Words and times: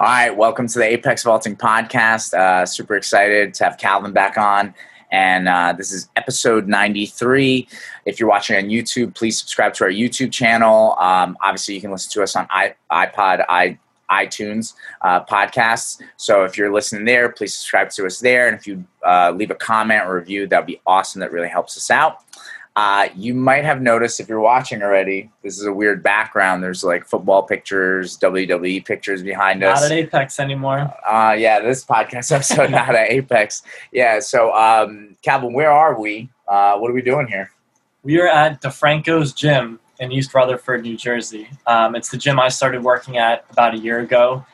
All 0.00 0.06
right, 0.06 0.34
welcome 0.34 0.66
to 0.66 0.78
the 0.78 0.86
Apex 0.86 1.24
Vaulting 1.24 1.56
Podcast. 1.56 2.32
Uh, 2.32 2.64
super 2.64 2.96
excited 2.96 3.52
to 3.52 3.64
have 3.64 3.76
Calvin 3.76 4.12
back 4.12 4.38
on. 4.38 4.74
And 5.12 5.46
uh, 5.46 5.74
this 5.76 5.92
is 5.92 6.08
episode 6.16 6.66
93. 6.68 7.68
If 8.06 8.18
you're 8.18 8.26
watching 8.26 8.56
on 8.56 8.70
YouTube, 8.70 9.14
please 9.14 9.38
subscribe 9.38 9.74
to 9.74 9.84
our 9.84 9.90
YouTube 9.90 10.32
channel. 10.32 10.96
Um, 10.98 11.36
obviously, 11.42 11.74
you 11.74 11.82
can 11.82 11.90
listen 11.90 12.10
to 12.12 12.22
us 12.22 12.34
on 12.34 12.46
iPod, 12.48 13.44
I- 13.46 13.78
iTunes 14.10 14.72
uh, 15.02 15.22
podcasts. 15.26 16.00
So 16.16 16.44
if 16.44 16.56
you're 16.56 16.72
listening 16.72 17.04
there, 17.04 17.28
please 17.28 17.54
subscribe 17.54 17.90
to 17.90 18.06
us 18.06 18.20
there. 18.20 18.48
And 18.48 18.56
if 18.56 18.66
you 18.66 18.82
uh, 19.06 19.32
leave 19.32 19.50
a 19.50 19.54
comment 19.54 20.06
or 20.06 20.14
review, 20.14 20.46
that 20.46 20.60
would 20.60 20.66
be 20.66 20.80
awesome. 20.86 21.20
That 21.20 21.30
really 21.30 21.50
helps 21.50 21.76
us 21.76 21.90
out. 21.90 22.24
Uh, 22.80 23.10
you 23.14 23.34
might 23.34 23.62
have 23.62 23.82
noticed 23.82 24.20
if 24.20 24.28
you're 24.30 24.40
watching 24.40 24.82
already, 24.82 25.30
this 25.42 25.58
is 25.58 25.66
a 25.66 25.72
weird 25.72 26.02
background. 26.02 26.62
There's 26.62 26.82
like 26.82 27.06
football 27.06 27.42
pictures, 27.42 28.16
WWE 28.16 28.86
pictures 28.86 29.22
behind 29.22 29.62
us. 29.62 29.82
Not 29.82 29.92
at 29.92 29.98
Apex 29.98 30.40
anymore. 30.40 30.90
Uh, 31.06 31.36
yeah, 31.38 31.60
this 31.60 31.84
podcast 31.84 32.32
episode 32.34 32.70
not 32.70 32.88
at 32.88 33.10
Apex. 33.10 33.64
Yeah, 33.92 34.18
so 34.20 34.54
um, 34.54 35.14
Calvin, 35.20 35.52
where 35.52 35.70
are 35.70 36.00
we? 36.00 36.30
Uh, 36.48 36.78
what 36.78 36.90
are 36.90 36.94
we 36.94 37.02
doing 37.02 37.26
here? 37.26 37.50
We 38.02 38.18
are 38.18 38.28
at 38.28 38.62
DeFranco's 38.62 39.34
Gym 39.34 39.78
in 39.98 40.10
East 40.10 40.32
Rutherford, 40.32 40.82
New 40.82 40.96
Jersey. 40.96 41.50
Um, 41.66 41.94
it's 41.94 42.08
the 42.08 42.16
gym 42.16 42.40
I 42.40 42.48
started 42.48 42.82
working 42.82 43.18
at 43.18 43.44
about 43.50 43.74
a 43.74 43.78
year 43.78 43.98
ago, 43.98 44.46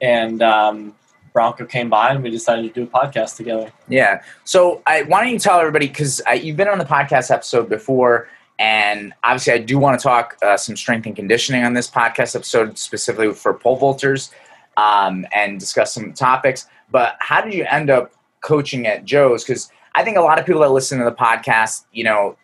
and 0.00 0.40
um, 0.40 0.94
Bronco 1.32 1.64
came 1.64 1.88
by 1.88 2.10
and 2.10 2.22
we 2.22 2.30
decided 2.30 2.62
to 2.62 2.80
do 2.80 2.82
a 2.82 2.86
podcast 2.86 3.36
together. 3.36 3.72
Yeah. 3.88 4.22
So 4.44 4.82
I 4.86 5.02
why 5.02 5.22
don't 5.22 5.32
you 5.32 5.38
tell 5.38 5.58
everybody 5.58 5.88
because 5.88 6.20
you've 6.40 6.56
been 6.56 6.68
on 6.68 6.78
the 6.78 6.84
podcast 6.84 7.30
episode 7.30 7.68
before, 7.68 8.28
and 8.58 9.12
obviously 9.24 9.54
I 9.54 9.58
do 9.58 9.78
want 9.78 9.98
to 9.98 10.02
talk 10.02 10.36
uh, 10.42 10.56
some 10.56 10.76
strength 10.76 11.06
and 11.06 11.16
conditioning 11.16 11.64
on 11.64 11.74
this 11.74 11.90
podcast 11.90 12.36
episode 12.36 12.78
specifically 12.78 13.32
for 13.32 13.54
pole 13.54 13.78
vaulters 13.78 14.30
um, 14.76 15.26
and 15.34 15.58
discuss 15.58 15.94
some 15.94 16.12
topics. 16.12 16.66
But 16.90 17.16
how 17.20 17.40
did 17.40 17.54
you 17.54 17.64
end 17.70 17.90
up 17.90 18.12
coaching 18.42 18.86
at 18.86 19.04
Joe's? 19.04 19.44
Because 19.44 19.70
I 19.94 20.04
think 20.04 20.16
a 20.16 20.20
lot 20.20 20.38
of 20.38 20.46
people 20.46 20.60
that 20.62 20.70
listen 20.70 20.98
to 20.98 21.04
the 21.04 21.12
podcast, 21.12 21.84
you 21.92 22.04
know, 22.04 22.36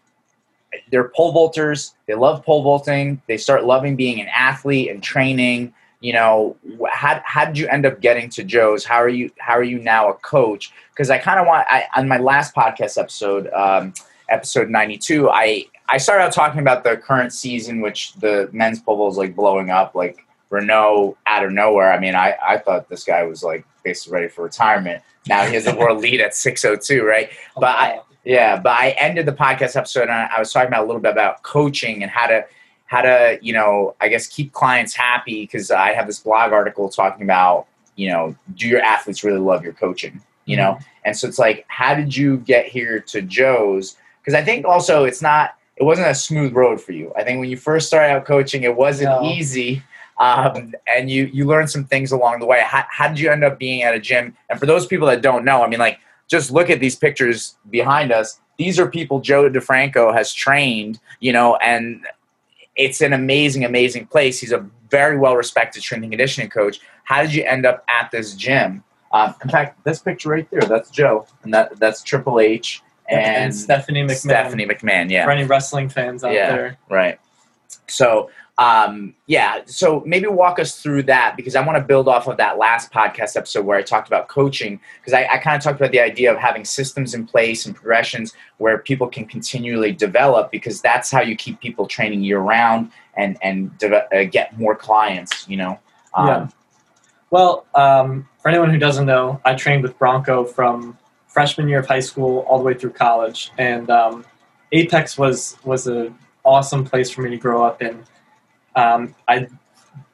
they're 0.91 1.09
pole 1.09 1.33
vaulters. 1.33 1.93
They 2.07 2.15
love 2.15 2.45
pole 2.45 2.63
vaulting. 2.63 3.23
They 3.27 3.37
start 3.37 3.65
loving 3.65 3.97
being 3.97 4.21
an 4.21 4.29
athlete 4.29 4.91
and 4.91 5.03
training 5.03 5.73
you 6.01 6.13
know 6.13 6.57
how, 6.91 7.21
how 7.25 7.45
did 7.45 7.59
you 7.59 7.67
end 7.69 7.85
up 7.85 8.01
getting 8.01 8.31
to 8.31 8.45
joe's? 8.45 8.85
How 8.85 8.97
are 8.97 9.09
you 9.09 9.31
how 9.39 9.55
are 9.55 9.65
you 9.65 9.79
now 9.79 10.11
a 10.11 10.15
coach? 10.15 10.73
Because 10.91 11.11
i 11.11 11.19
kind 11.19 11.41
of 11.41 11.47
want 11.47 11.67
I, 11.69 11.87
on 11.97 12.09
my 12.09 12.19
last 12.19 12.55
podcast 12.55 12.99
episode 12.99 13.49
um, 13.53 13.95
episode 14.29 14.69
92 14.69 15.31
i 15.31 15.65
i 15.89 15.97
started 15.97 16.25
out 16.25 16.33
talking 16.33 16.61
about 16.61 16.85
the 16.85 16.97
current 16.97 17.33
season 17.33 17.81
which 17.81 18.13
the 18.15 18.49
men's 18.53 18.81
pole 18.81 19.09
is 19.09 19.17
like 19.17 19.35
blowing 19.35 19.71
up 19.71 19.95
like 19.95 20.25
Renaud 20.51 21.17
out 21.27 21.45
of 21.45 21.53
nowhere. 21.53 21.93
I 21.93 21.99
mean 21.99 22.15
i 22.15 22.35
i 22.47 22.59
thought 22.59 22.89
this 22.89 23.05
guy 23.05 23.23
was 23.25 23.43
like 23.43 23.65
basically 23.85 24.15
ready 24.15 24.29
for 24.29 24.45
retirement. 24.45 25.03
Now 25.27 25.45
he 25.45 25.55
has 25.55 25.67
a 25.67 25.75
world 25.75 26.01
lead 26.01 26.21
at 26.21 26.35
602 26.35 27.05
right? 27.05 27.31
Oh, 27.57 27.61
but 27.61 27.77
i 27.77 28.01
yeah 28.25 28.59
but 28.59 28.73
i 28.73 28.91
ended 28.99 29.27
the 29.27 29.33
podcast 29.33 29.77
episode 29.77 30.03
and 30.03 30.13
I 30.13 30.39
was 30.39 30.53
talking 30.53 30.69
about 30.69 30.85
a 30.85 30.87
little 30.87 31.03
bit 31.03 31.13
about 31.13 31.43
coaching 31.43 32.03
and 32.03 32.11
how 32.11 32.27
to 32.27 32.45
how 32.89 33.01
to 33.03 33.39
you 33.41 33.53
know 33.53 33.95
i 34.01 34.09
guess 34.09 34.27
keep 34.27 34.53
clients 34.53 34.95
happy 34.95 35.43
because 35.43 35.71
i 35.71 35.93
have 35.93 36.07
this 36.07 36.19
blog 36.19 36.53
article 36.53 36.89
talking 36.89 37.23
about 37.23 37.67
you 37.95 38.09
know 38.11 38.35
do 38.55 38.67
your 38.67 38.81
athletes 38.81 39.23
really 39.23 39.39
love 39.39 39.63
your 39.63 39.75
coaching 39.75 40.21
you 40.47 40.57
know? 40.57 40.73
Mm-hmm. 40.73 40.85
and 41.05 41.17
so 41.17 41.29
it's 41.29 41.39
like 41.39 41.65
how 41.69 41.95
did 41.95 42.17
you 42.17 42.39
get 42.39 42.65
here 42.67 42.99
to 43.01 43.23
joe's? 43.23 43.97
Because 44.21 44.35
i 44.35 44.43
think 44.43 44.65
also 44.67 45.05
it's 45.05 45.23
not 45.23 45.55
it 45.77 45.85
wasn't 45.85 46.09
a 46.09 46.15
smooth 46.15 46.53
road 46.55 46.81
for 46.81 46.91
you. 46.91 47.13
I 47.17 47.23
think 47.23 47.39
when 47.39 47.49
you 47.49 47.57
first 47.57 47.87
started 47.87 48.13
out 48.13 48.25
coaching 48.25 48.65
it 48.65 48.75
wasn't 48.75 49.11
No. 49.11 49.29
easy 49.31 49.83
um, 50.19 50.75
and 50.93 51.09
you 51.09 51.27
you 51.27 51.45
learned 51.45 51.71
some 51.71 51.85
things 51.85 52.11
along 52.11 52.41
the 52.41 52.47
way. 52.47 52.61
How, 52.65 52.85
how 52.91 53.07
did 53.07 53.21
you 53.21 53.31
end 53.31 53.45
up 53.45 53.59
being 53.59 53.83
at 53.83 53.95
a 53.95 54.01
gym? 54.01 54.37
And 54.51 54.59
for 54.59 54.67
those 54.67 54.87
people 54.87 55.07
that 55.09 55.23
don't 55.23 55.45
know 55.45 55.63
i 55.63 55.69
mean 55.69 55.79
like 55.79 55.99
just 56.29 56.51
look 56.51 56.69
at 56.71 56.81
these 56.81 56.97
pictures 56.97 57.57
behind 57.71 58.13
us. 58.13 58.41
These 58.59 58.81
are 58.81 58.89
people 58.91 59.21
joe 59.21 59.49
defranco 59.51 60.13
has 60.15 60.33
trained 60.33 60.99
you 61.21 61.33
know 61.33 61.57
and 61.57 62.05
it's 62.79 63.03
an 63.03 63.13
amazing, 63.13 63.65
amazing 63.65 64.07
place. 64.07 64.41
He's 64.41 64.53
a 64.53 64.65
very 64.89 65.19
well 65.19 65.37
respected 65.37 65.83
strength 65.83 66.05
and 66.05 66.13
conditioning 66.13 66.49
coach. 66.49 66.81
How 67.05 67.21
did 67.23 67.35
you 67.35 67.45
end 67.45 67.67
up 67.67 67.85
at 67.89 68.11
this 68.11 68.35
gym? 68.35 68.83
Um, 69.13 69.35
in 69.43 69.51
fact, 69.51 69.83
this 69.85 69.99
picture 69.99 70.31
right 70.31 70.49
there, 70.51 70.61
that's 70.63 70.89
Joe, 70.91 71.27
and 71.43 71.53
that 71.53 71.79
that's 71.79 72.03
Triple 72.03 72.41
H 72.41 72.83
and, 73.09 73.21
and, 73.21 73.55
Stephanie 73.55 74.05
McMahon. 74.05 74.17
Stephanie 74.17 74.67
McMahon. 74.67 75.11
Yeah, 75.11 75.25
For 75.25 75.31
any 75.31 75.45
wrestling 75.45 75.89
fans 75.89 76.25
out 76.25 76.33
Yeah. 76.33 76.51
there. 76.55 76.79
right. 76.89 77.19
So, 77.89 78.31
um, 78.59 79.15
yeah, 79.27 79.61
so 79.67 80.03
maybe 80.05 80.27
walk 80.27 80.59
us 80.59 80.81
through 80.83 81.05
that 81.05 81.37
because 81.37 81.55
I 81.55 81.65
want 81.65 81.79
to 81.79 81.85
build 81.85 82.09
off 82.09 82.27
of 82.27 82.37
that 82.39 82.59
last 82.59 82.91
podcast 82.91 83.37
episode 83.37 83.65
where 83.65 83.79
I 83.79 83.83
talked 83.83 84.09
about 84.09 84.27
coaching 84.27 84.81
because 85.01 85.13
I, 85.13 85.29
I 85.33 85.39
kind 85.39 85.57
of 85.57 85.63
talked 85.63 85.81
about 85.81 85.93
the 85.93 86.01
idea 86.01 86.33
of 86.33 86.39
having 86.39 86.65
systems 86.65 87.15
in 87.15 87.25
place 87.25 87.67
and 87.67 87.75
progressions 87.75 88.35
where 88.57 88.79
people 88.79 89.07
can 89.07 89.27
continually 89.27 89.93
develop 89.93 90.51
because 90.51 90.81
that's 90.81 91.09
how 91.09 91.21
you 91.23 91.37
keep 91.37 91.61
people 91.61 91.87
training 91.87 92.23
year 92.25 92.41
round 92.41 92.91
and 93.17 93.39
and 93.43 93.79
deve- 93.79 93.93
uh, 94.13 94.25
get 94.25 94.59
more 94.59 94.75
clients. 94.75 95.49
You 95.49 95.59
know. 95.59 95.79
Um, 96.15 96.27
Yeah. 96.27 96.49
Well, 97.31 97.67
um, 97.77 98.27
for 98.41 98.49
anyone 98.49 98.71
who 98.71 98.79
doesn't 98.79 99.07
know, 99.07 99.41
I 99.45 99.55
trained 99.55 99.83
with 99.85 99.97
Bronco 99.99 100.45
from 100.45 100.99
freshman 101.29 101.69
year 101.69 101.79
of 101.79 101.87
high 101.87 102.01
school 102.01 102.39
all 102.49 102.59
the 102.59 102.65
way 102.65 102.75
through 102.75 102.91
college, 102.91 103.53
and 103.57 103.89
um, 103.89 104.25
Apex 104.73 105.17
was 105.17 105.59
was 105.65 105.87
an 105.87 106.19
awesome 106.45 106.85
place 106.85 107.09
for 107.09 107.23
me 107.23 107.31
to 107.31 107.37
grow 107.37 107.63
up 107.63 107.83
in. 107.83 108.03
Um, 108.79 109.15
I 109.27 109.49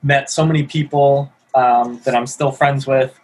met 0.03 0.31
so 0.31 0.47
many 0.47 0.63
people 0.65 1.33
um, 1.55 2.01
that 2.05 2.15
I'm 2.15 2.27
still 2.27 2.51
friends 2.51 2.87
with, 2.87 3.19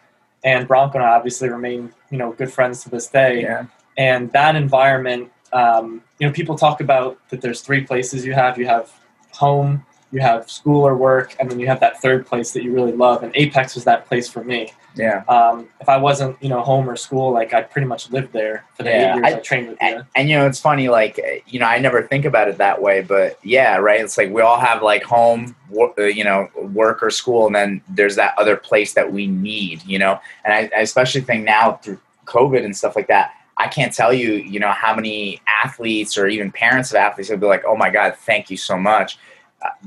and 0.44 0.68
Bronco 0.68 0.98
and 0.98 1.06
I 1.06 1.10
obviously 1.10 1.48
remain 1.48 1.92
you 2.10 2.18
know 2.18 2.32
good 2.32 2.52
friends 2.52 2.82
to 2.84 2.90
this 2.90 3.06
day. 3.06 3.42
Yeah. 3.42 3.66
And 3.96 4.32
that 4.32 4.56
environment, 4.56 5.30
um, 5.52 6.02
you 6.18 6.26
know, 6.26 6.32
people 6.32 6.56
talk 6.56 6.80
about 6.80 7.18
that. 7.30 7.40
There's 7.40 7.60
three 7.60 7.82
places 7.82 8.24
you 8.24 8.32
have. 8.34 8.58
You 8.58 8.66
have 8.66 8.92
home, 9.32 9.84
you 10.12 10.20
have 10.20 10.50
school 10.50 10.86
or 10.86 10.96
work, 10.96 11.36
and 11.38 11.50
then 11.50 11.60
you 11.60 11.66
have 11.66 11.80
that 11.80 12.00
third 12.02 12.26
place 12.26 12.52
that 12.52 12.64
you 12.64 12.72
really 12.72 12.92
love. 12.92 13.22
And 13.22 13.32
Apex 13.36 13.74
was 13.76 13.84
that 13.84 14.06
place 14.06 14.28
for 14.28 14.42
me. 14.42 14.72
Yeah. 14.96 15.22
Um, 15.28 15.68
if 15.80 15.88
I 15.88 15.96
wasn't, 15.98 16.36
you 16.42 16.48
know, 16.48 16.62
home 16.62 16.90
or 16.90 16.96
school, 16.96 17.32
like 17.32 17.54
I 17.54 17.62
pretty 17.62 17.86
much 17.86 18.10
lived 18.10 18.32
there 18.32 18.64
for 18.74 18.82
the 18.82 18.90
Yeah, 18.90 19.12
eight 19.12 19.14
years 19.16 19.34
I- 19.34 19.36
I, 19.36 19.40
trained 19.40 19.68
with. 19.68 19.78
And, 19.80 20.04
and 20.16 20.28
you 20.28 20.36
know, 20.36 20.46
it's 20.46 20.58
funny, 20.58 20.88
like, 20.88 21.20
you 21.46 21.60
know, 21.60 21.66
I 21.66 21.78
never 21.78 22.02
think 22.02 22.24
about 22.24 22.48
it 22.48 22.58
that 22.58 22.82
way, 22.82 23.02
but 23.02 23.38
yeah, 23.44 23.76
right. 23.76 24.00
It's 24.00 24.18
like 24.18 24.30
we 24.30 24.42
all 24.42 24.58
have 24.58 24.82
like 24.82 25.04
home, 25.04 25.54
wor- 25.68 25.94
uh, 25.96 26.04
you 26.06 26.24
know, 26.24 26.48
work 26.56 27.02
or 27.04 27.10
school, 27.10 27.46
and 27.46 27.54
then 27.54 27.80
there's 27.88 28.16
that 28.16 28.34
other 28.36 28.56
place 28.56 28.94
that 28.94 29.12
we 29.12 29.28
need, 29.28 29.84
you 29.84 29.98
know. 30.00 30.18
And 30.44 30.52
I, 30.52 30.70
I 30.76 30.80
especially 30.80 31.20
think 31.20 31.44
now 31.44 31.74
through 31.74 32.00
COVID 32.26 32.64
and 32.64 32.76
stuff 32.76 32.96
like 32.96 33.06
that, 33.06 33.34
I 33.56 33.68
can't 33.68 33.92
tell 33.92 34.12
you, 34.12 34.32
you 34.32 34.58
know, 34.58 34.70
how 34.70 34.94
many 34.94 35.40
athletes 35.62 36.16
or 36.16 36.26
even 36.26 36.50
parents 36.50 36.90
of 36.90 36.96
athletes 36.96 37.28
will 37.30 37.36
be 37.36 37.46
like, 37.46 37.62
oh 37.66 37.76
my 37.76 37.90
God, 37.90 38.16
thank 38.16 38.48
you 38.50 38.56
so 38.56 38.76
much. 38.76 39.18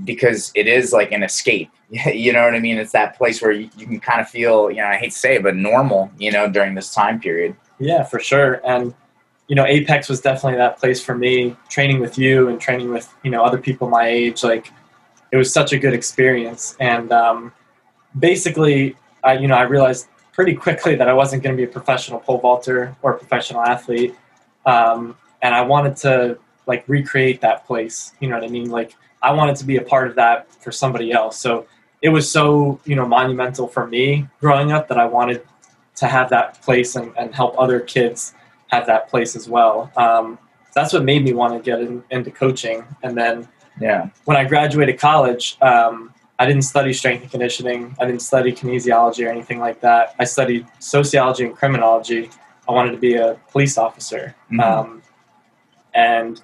Because 0.04 0.52
it 0.56 0.68
is 0.68 0.94
like 0.94 1.12
an 1.12 1.24
escape. 1.24 1.72
you 1.90 2.34
know 2.34 2.44
what 2.44 2.54
I 2.54 2.60
mean? 2.60 2.78
It's 2.78 2.92
that 2.92 3.18
place 3.18 3.42
where 3.42 3.52
you, 3.52 3.70
you 3.78 3.86
can 3.86 4.00
kind 4.00 4.22
of 4.22 4.30
feel, 4.30 4.70
you 4.70 4.78
know, 4.78 4.88
I 4.88 4.96
hate 4.96 5.12
to 5.12 5.18
say 5.18 5.36
it, 5.36 5.44
but 5.44 5.56
normal, 5.56 6.12
you 6.18 6.32
know, 6.32 6.50
during 6.50 6.76
this 6.76 6.94
time 6.94 7.20
period. 7.20 7.56
Yeah, 7.80 8.04
for 8.04 8.20
sure. 8.20 8.62
And 8.66 8.94
you 9.48 9.56
know, 9.56 9.66
Apex 9.66 10.10
was 10.10 10.22
definitely 10.22 10.58
that 10.58 10.78
place 10.78 11.04
for 11.04 11.16
me. 11.16 11.56
Training 11.70 12.00
with 12.00 12.18
you 12.18 12.48
and 12.48 12.60
training 12.60 12.90
with 12.90 13.14
you 13.24 13.32
know 13.32 13.44
other 13.44 13.58
people 13.58 13.90
my 13.90 14.08
age, 14.08 14.44
like 14.44 14.72
it 15.32 15.38
was 15.38 15.52
such 15.52 15.74
a 15.74 15.78
good 15.78 15.94
experience. 15.94 16.78
And 16.80 17.12
um, 17.12 17.52
basically, 18.18 18.96
I 19.24 19.34
you 19.34 19.48
know 19.48 19.56
I 19.56 19.64
realized 19.64 20.08
pretty 20.32 20.56
quickly 20.56 20.96
that 20.96 21.10
I 21.10 21.14
wasn't 21.14 21.44
going 21.44 21.56
to 21.56 21.58
be 21.58 21.70
a 21.70 21.72
professional 21.72 22.20
pole 22.20 22.40
vaulter 22.40 22.96
or 23.02 23.14
a 23.14 23.18
professional 23.18 23.62
athlete, 23.62 24.16
um, 24.66 25.18
and 25.42 25.54
I 25.54 25.62
wanted 25.62 25.98
to 25.98 26.38
like 26.66 26.86
recreate 26.88 27.42
that 27.42 27.68
place. 27.68 28.14
You 28.22 28.30
know 28.30 28.36
what 28.36 28.46
I 28.46 28.50
mean? 28.50 28.70
Like 28.70 28.96
I 29.24 29.32
wanted 29.32 29.56
to 29.58 29.66
be 29.66 29.78
a 29.78 29.82
part 29.82 30.08
of 30.10 30.16
that 30.16 30.54
for 30.62 30.72
somebody 30.72 31.12
else. 31.12 31.40
So 31.40 31.66
it 32.02 32.10
was 32.10 32.30
so 32.30 32.80
you 32.86 32.96
know 32.96 33.08
monumental 33.08 33.68
for 33.68 33.88
me 33.88 34.28
growing 34.40 34.72
up 34.72 34.88
that 34.90 35.00
I 35.00 35.06
wanted 35.06 35.42
to 35.96 36.08
have 36.08 36.30
that 36.30 36.62
place 36.62 36.96
and, 36.96 37.14
and 37.18 37.34
help 37.34 37.56
other 37.58 37.80
kids 37.80 38.34
have 38.68 38.86
that 38.88 39.10
place 39.10 39.36
as 39.36 39.48
well. 39.48 39.92
Um, 39.96 40.38
that's 40.76 40.92
what 40.94 41.04
made 41.04 41.24
me 41.24 41.34
want 41.34 41.54
to 41.54 41.60
get 41.72 41.80
in, 41.80 42.04
into 42.10 42.32
coaching. 42.32 42.84
And 43.04 43.16
then 43.16 43.48
Yeah. 43.80 44.08
when 44.26 44.36
I 44.36 44.44
graduated 44.46 45.00
college, 45.00 45.56
um, 45.62 46.12
I 46.40 46.48
didn't 46.48 46.64
study 46.64 46.92
strength 46.94 47.22
and 47.22 47.30
conditioning. 47.32 47.96
I 48.02 48.06
didn't 48.08 48.24
study 48.24 48.52
kinesiology 48.52 49.24
or 49.26 49.30
anything 49.30 49.60
like 49.60 49.80
that. 49.82 50.16
I 50.20 50.24
studied 50.26 50.66
sociology 50.80 51.46
and 51.46 51.56
criminology. 51.56 52.32
I 52.68 52.72
wanted 52.72 52.92
to 52.94 52.98
be 52.98 53.14
a 53.16 53.38
police 53.52 53.78
officer. 53.78 54.36
Mhm. 54.52 54.60
Um, 54.64 55.02
and 55.94 56.42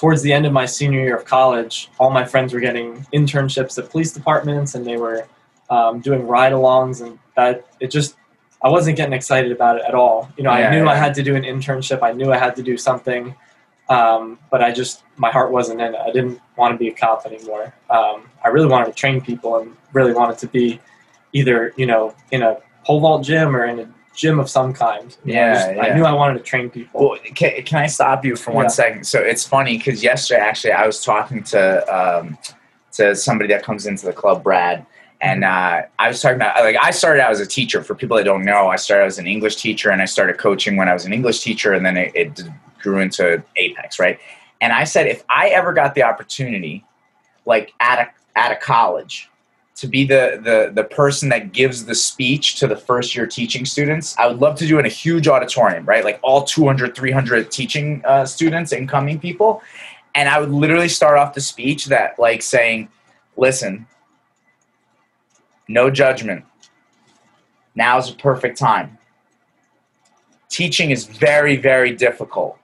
towards 0.00 0.22
the 0.22 0.32
end 0.32 0.46
of 0.46 0.52
my 0.52 0.64
senior 0.64 1.00
year 1.00 1.16
of 1.16 1.26
college, 1.26 1.90
all 1.98 2.10
my 2.10 2.24
friends 2.24 2.54
were 2.54 2.60
getting 2.60 3.06
internships 3.12 3.76
at 3.76 3.90
police 3.90 4.12
departments 4.12 4.74
and 4.74 4.86
they 4.86 4.96
were 4.96 5.28
um, 5.68 6.00
doing 6.00 6.26
ride 6.26 6.52
alongs. 6.52 7.04
And 7.04 7.18
that 7.36 7.66
it 7.80 7.90
just, 7.90 8.16
I 8.62 8.70
wasn't 8.70 8.96
getting 8.96 9.12
excited 9.12 9.52
about 9.52 9.76
it 9.76 9.82
at 9.86 9.94
all. 9.94 10.30
You 10.38 10.44
know, 10.44 10.56
Yeah, 10.56 10.68
I 10.68 10.70
knew 10.70 10.88
I 10.88 10.94
had 10.94 11.12
to 11.16 11.22
do 11.22 11.36
an 11.36 11.42
internship, 11.42 12.02
I 12.02 12.12
knew 12.12 12.32
I 12.32 12.38
had 12.38 12.56
to 12.56 12.62
do 12.62 12.78
something. 12.78 13.34
Um, 13.90 14.38
but 14.50 14.62
I 14.62 14.72
just, 14.72 15.02
my 15.16 15.30
heart 15.30 15.50
wasn't 15.52 15.82
in 15.82 15.94
it. 15.94 16.00
I 16.00 16.12
didn't 16.12 16.40
want 16.56 16.72
to 16.72 16.78
be 16.78 16.88
a 16.88 16.94
cop 16.94 17.26
anymore. 17.26 17.74
Um, 17.90 18.30
I 18.42 18.48
really 18.48 18.68
wanted 18.68 18.86
to 18.86 18.92
train 18.92 19.20
people 19.20 19.58
and 19.58 19.76
really 19.92 20.14
wanted 20.14 20.38
to 20.38 20.46
be 20.46 20.80
either 21.32 21.72
you 21.76 21.86
know 21.86 22.14
in 22.30 22.42
a 22.42 22.58
pole 22.84 23.00
vault 23.00 23.24
gym 23.24 23.54
or 23.54 23.64
in 23.64 23.80
a 23.80 23.88
gym 24.20 24.38
of 24.38 24.50
some 24.50 24.72
kind. 24.72 25.16
You 25.24 25.34
know, 25.34 25.40
Yeah, 25.40 25.76
I 25.80 25.94
knew 25.94 26.04
I 26.04 26.12
wanted 26.12 26.34
to 26.34 26.44
train 26.44 26.68
people. 26.70 27.00
Well, 27.00 27.18
can, 27.34 27.62
can 27.62 27.78
I 27.78 27.86
stop 27.86 28.24
you 28.24 28.36
for 28.36 28.52
one 28.52 28.64
Yeah. 28.66 28.68
second? 28.68 29.04
So 29.04 29.18
it's 29.20 29.46
funny 29.46 29.78
because 29.78 30.02
yesterday, 30.02 30.40
actually, 30.40 30.72
I 30.72 30.86
was 30.86 31.02
talking 31.02 31.42
to 31.44 31.60
um, 31.98 32.38
to 32.92 33.16
somebody 33.16 33.48
that 33.54 33.62
comes 33.64 33.86
into 33.86 34.04
the 34.06 34.12
club, 34.12 34.42
Brad, 34.42 34.84
and 35.22 35.44
uh, 35.44 35.82
I 35.98 36.08
was 36.08 36.20
talking 36.20 36.36
about 36.36 36.56
like 36.62 36.76
I 36.82 36.90
started 36.90 37.22
out 37.22 37.30
as 37.30 37.40
a 37.40 37.46
teacher. 37.46 37.82
For 37.82 37.94
people 37.94 38.16
that 38.18 38.24
don't 38.24 38.44
know, 38.44 38.68
I 38.68 38.76
started 38.76 39.06
as 39.06 39.18
an 39.18 39.26
English 39.26 39.56
teacher, 39.56 39.90
and 39.90 40.02
I 40.02 40.06
started 40.06 40.36
coaching 40.38 40.76
when 40.76 40.88
I 40.88 40.92
was 40.92 41.06
an 41.06 41.12
English 41.14 41.40
teacher, 41.40 41.72
and 41.72 41.84
then 41.86 41.96
it, 41.96 42.12
it 42.14 42.42
grew 42.82 42.98
into 43.00 43.42
Apex, 43.56 43.98
right? 43.98 44.18
And 44.60 44.72
I 44.72 44.84
said, 44.84 45.06
if 45.06 45.24
I 45.30 45.48
ever 45.48 45.72
got 45.72 45.94
the 45.94 46.02
opportunity, 46.02 46.84
like 47.46 47.72
at 47.80 47.98
a 48.00 48.38
at 48.38 48.52
a 48.52 48.56
college, 48.56 49.29
to 49.80 49.86
be 49.86 50.04
the, 50.04 50.38
the 50.42 50.70
the 50.74 50.84
person 50.84 51.30
that 51.30 51.52
gives 51.52 51.86
the 51.86 51.94
speech 51.94 52.56
to 52.56 52.66
the 52.66 52.76
first 52.76 53.16
year 53.16 53.26
teaching 53.26 53.64
students 53.64 54.14
i 54.18 54.26
would 54.26 54.38
love 54.38 54.56
to 54.56 54.66
do 54.66 54.78
in 54.78 54.84
a 54.84 54.90
huge 54.90 55.26
auditorium 55.26 55.86
right? 55.86 56.04
Like 56.04 56.20
all 56.22 56.44
200 56.44 56.94
300 56.94 57.50
teaching 57.50 58.02
uh, 58.04 58.26
students 58.26 58.72
incoming 58.72 59.18
people. 59.18 59.62
And 60.14 60.28
i 60.28 60.38
would 60.38 60.50
literally 60.50 60.88
start 60.88 61.18
off 61.18 61.34
the 61.34 61.40
speech 61.40 61.86
that 61.86 62.18
like 62.18 62.42
saying 62.42 62.88
listen 63.36 63.86
no 65.68 65.88
judgment. 65.88 66.44
Now 67.76 67.98
is 67.98 68.10
a 68.10 68.14
perfect 68.14 68.58
time. 68.58 68.98
Teaching 70.48 70.90
is 70.90 71.06
very 71.06 71.56
very 71.56 71.94
difficult. 71.94 72.58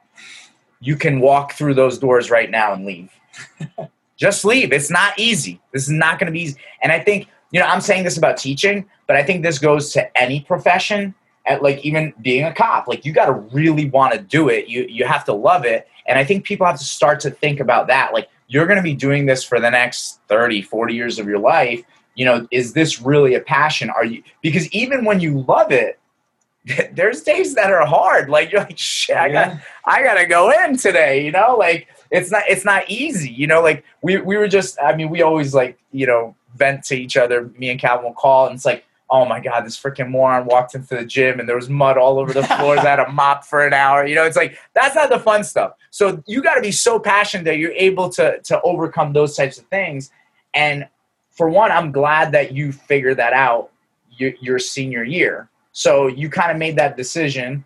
You 0.81 0.97
can 0.97 1.21
walk 1.21 1.53
through 1.55 1.75
those 1.75 1.99
doors 1.99 2.31
right 2.31 2.51
now 2.51 2.75
and 2.75 2.85
leave 2.85 3.11
just 4.17 4.45
leave 4.45 4.73
it's 4.73 4.91
not 4.91 5.19
easy 5.19 5.61
this 5.73 5.85
is 5.85 5.91
not 5.91 6.19
going 6.19 6.27
to 6.27 6.33
be 6.33 6.41
easy 6.41 6.59
and 6.87 6.93
I 6.93 7.01
think, 7.01 7.27
you 7.51 7.59
know, 7.59 7.67
I'm 7.67 7.81
saying 7.81 8.05
this 8.05 8.17
about 8.17 8.37
teaching, 8.37 8.89
but 9.09 9.17
I 9.17 9.25
think 9.25 9.43
this 9.43 9.59
goes 9.59 9.93
to 9.95 10.17
any 10.17 10.41
profession 10.41 11.15
at 11.47 11.63
like 11.63 11.85
even 11.85 12.13
being 12.23 12.45
a 12.45 12.55
cop. 12.55 12.87
Like 12.87 13.05
you 13.05 13.13
got 13.13 13.27
to 13.27 13.33
really 13.33 13.89
want 13.91 14.13
to 14.13 14.21
do 14.21 14.49
it. 14.49 14.69
You 14.69 14.87
you 14.89 15.05
have 15.05 15.25
to 15.25 15.33
love 15.33 15.65
it. 15.65 15.89
And 16.07 16.17
I 16.17 16.25
think 16.25 16.45
people 16.45 16.65
have 16.65 16.79
to 16.79 16.85
start 16.85 17.19
to 17.21 17.31
think 17.31 17.59
about 17.59 17.89
that. 17.89 18.13
Like 18.13 18.29
you're 18.47 18.67
going 18.67 18.77
to 18.77 18.85
be 18.85 18.95
doing 18.95 19.27
this 19.27 19.43
for 19.43 19.59
the 19.59 19.69
next 19.69 20.21
30, 20.29 20.63
40 20.63 20.95
years 20.95 21.19
of 21.19 21.27
your 21.27 21.41
life. 21.41 21.83
You 22.15 22.25
know, 22.25 22.47
is 22.53 22.73
this 22.73 23.03
really 23.03 23.35
a 23.35 23.41
passion? 23.41 23.91
Are 23.91 24.05
you 24.05 24.23
because 24.41 24.71
even 24.71 25.05
when 25.05 25.19
you 25.19 25.41
love 25.41 25.73
it, 25.73 25.99
there's 26.93 27.23
days 27.23 27.57
that 27.57 27.73
are 27.73 27.85
hard. 27.85 28.29
Like 28.29 28.53
you're 28.53 28.63
like, 28.63 28.79
shit, 28.79 29.17
I 29.17 29.29
got 29.31 29.59
I 29.85 30.03
gotta 30.03 30.27
go 30.27 30.51
in 30.51 30.77
today, 30.77 31.25
you 31.25 31.33
know, 31.33 31.57
like 31.59 31.89
it's 32.11 32.31
not 32.31 32.43
it's 32.49 32.65
not 32.65 32.89
easy, 32.89 33.31
you 33.31 33.47
know, 33.47 33.63
like 33.63 33.85
we 34.03 34.19
we 34.19 34.37
were 34.37 34.49
just 34.49 34.79
I 34.81 34.95
mean, 34.95 35.11
we 35.11 35.23
always 35.23 35.55
like, 35.55 35.79
you 35.93 36.07
know, 36.07 36.35
vent 36.55 36.85
to 36.85 36.97
each 36.97 37.17
other, 37.17 37.51
me 37.59 37.71
and 37.71 37.81
Calvin 37.81 38.07
will 38.07 38.15
call 38.15 38.47
and 38.47 38.55
it's 38.55 38.65
like, 38.65 38.85
oh 39.11 39.25
my 39.25 39.41
god, 39.41 39.65
this 39.65 39.81
freaking 39.81 40.11
moron 40.11 40.47
walked 40.47 40.75
into 40.75 40.97
the 40.97 41.05
gym 41.05 41.39
and 41.39 41.49
there 41.49 41.57
was 41.57 41.69
mud 41.69 41.97
all 41.97 42.19
over 42.19 42.33
the 42.33 42.43
floors, 42.59 42.81
I 42.81 42.91
had 42.91 43.01
a 43.01 43.09
mop 43.11 43.45
for 43.45 43.67
an 43.67 43.73
hour. 43.73 44.07
You 44.07 44.15
know, 44.15 44.25
it's 44.25 44.37
like 44.37 44.59
that's 44.75 44.95
not 44.95 45.09
the 45.09 45.19
fun 45.19 45.45
stuff. 45.45 45.73
So 45.91 46.23
you 46.27 46.43
gotta 46.43 46.61
be 46.61 46.73
so 46.73 46.99
passionate 46.99 47.45
that 47.45 47.59
you're 47.59 47.73
able 47.73 48.09
to 48.11 48.41
to 48.41 48.61
overcome 48.63 49.13
those 49.13 49.37
types 49.37 49.59
of 49.59 49.65
things. 49.67 50.11
And 50.55 50.89
for 51.31 51.51
one, 51.51 51.71
I'm 51.71 51.93
glad 51.93 52.33
that 52.33 52.53
you 52.53 52.73
figured 52.73 53.19
that 53.19 53.35
out 53.35 53.71
your, 54.11 54.33
your 54.41 54.59
senior 54.59 55.05
year. 55.05 55.49
So 55.73 56.07
you 56.07 56.31
kind 56.31 56.51
of 56.51 56.57
made 56.57 56.77
that 56.77 56.97
decision. 56.97 57.65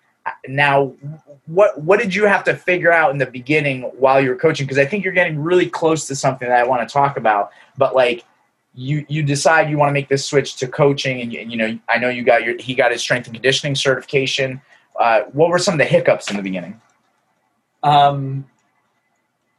Now, 0.48 0.92
what 1.46 1.80
what 1.82 1.98
did 2.00 2.14
you 2.14 2.24
have 2.26 2.44
to 2.44 2.54
figure 2.56 2.92
out 2.92 3.10
in 3.10 3.18
the 3.18 3.26
beginning 3.26 3.82
while 3.98 4.20
you 4.20 4.30
were 4.30 4.36
coaching? 4.36 4.66
Because 4.66 4.78
I 4.78 4.84
think 4.84 5.04
you're 5.04 5.12
getting 5.12 5.38
really 5.38 5.68
close 5.68 6.06
to 6.08 6.16
something 6.16 6.48
that 6.48 6.58
I 6.58 6.64
want 6.64 6.86
to 6.88 6.92
talk 6.92 7.16
about. 7.16 7.50
But 7.76 7.94
like, 7.94 8.24
you 8.74 9.04
you 9.08 9.22
decide 9.22 9.68
you 9.70 9.78
want 9.78 9.88
to 9.90 9.92
make 9.92 10.08
this 10.08 10.24
switch 10.24 10.56
to 10.56 10.68
coaching, 10.68 11.20
and 11.20 11.32
you, 11.32 11.40
and, 11.40 11.50
you 11.50 11.56
know 11.58 11.78
I 11.88 11.98
know 11.98 12.08
you 12.08 12.22
got 12.24 12.44
your 12.44 12.56
he 12.58 12.74
got 12.74 12.92
his 12.92 13.00
strength 13.02 13.26
and 13.26 13.34
conditioning 13.34 13.74
certification. 13.74 14.60
Uh, 14.98 15.22
what 15.32 15.48
were 15.50 15.58
some 15.58 15.74
of 15.74 15.78
the 15.78 15.84
hiccups 15.84 16.30
in 16.30 16.36
the 16.36 16.42
beginning? 16.42 16.80
Um, 17.82 18.46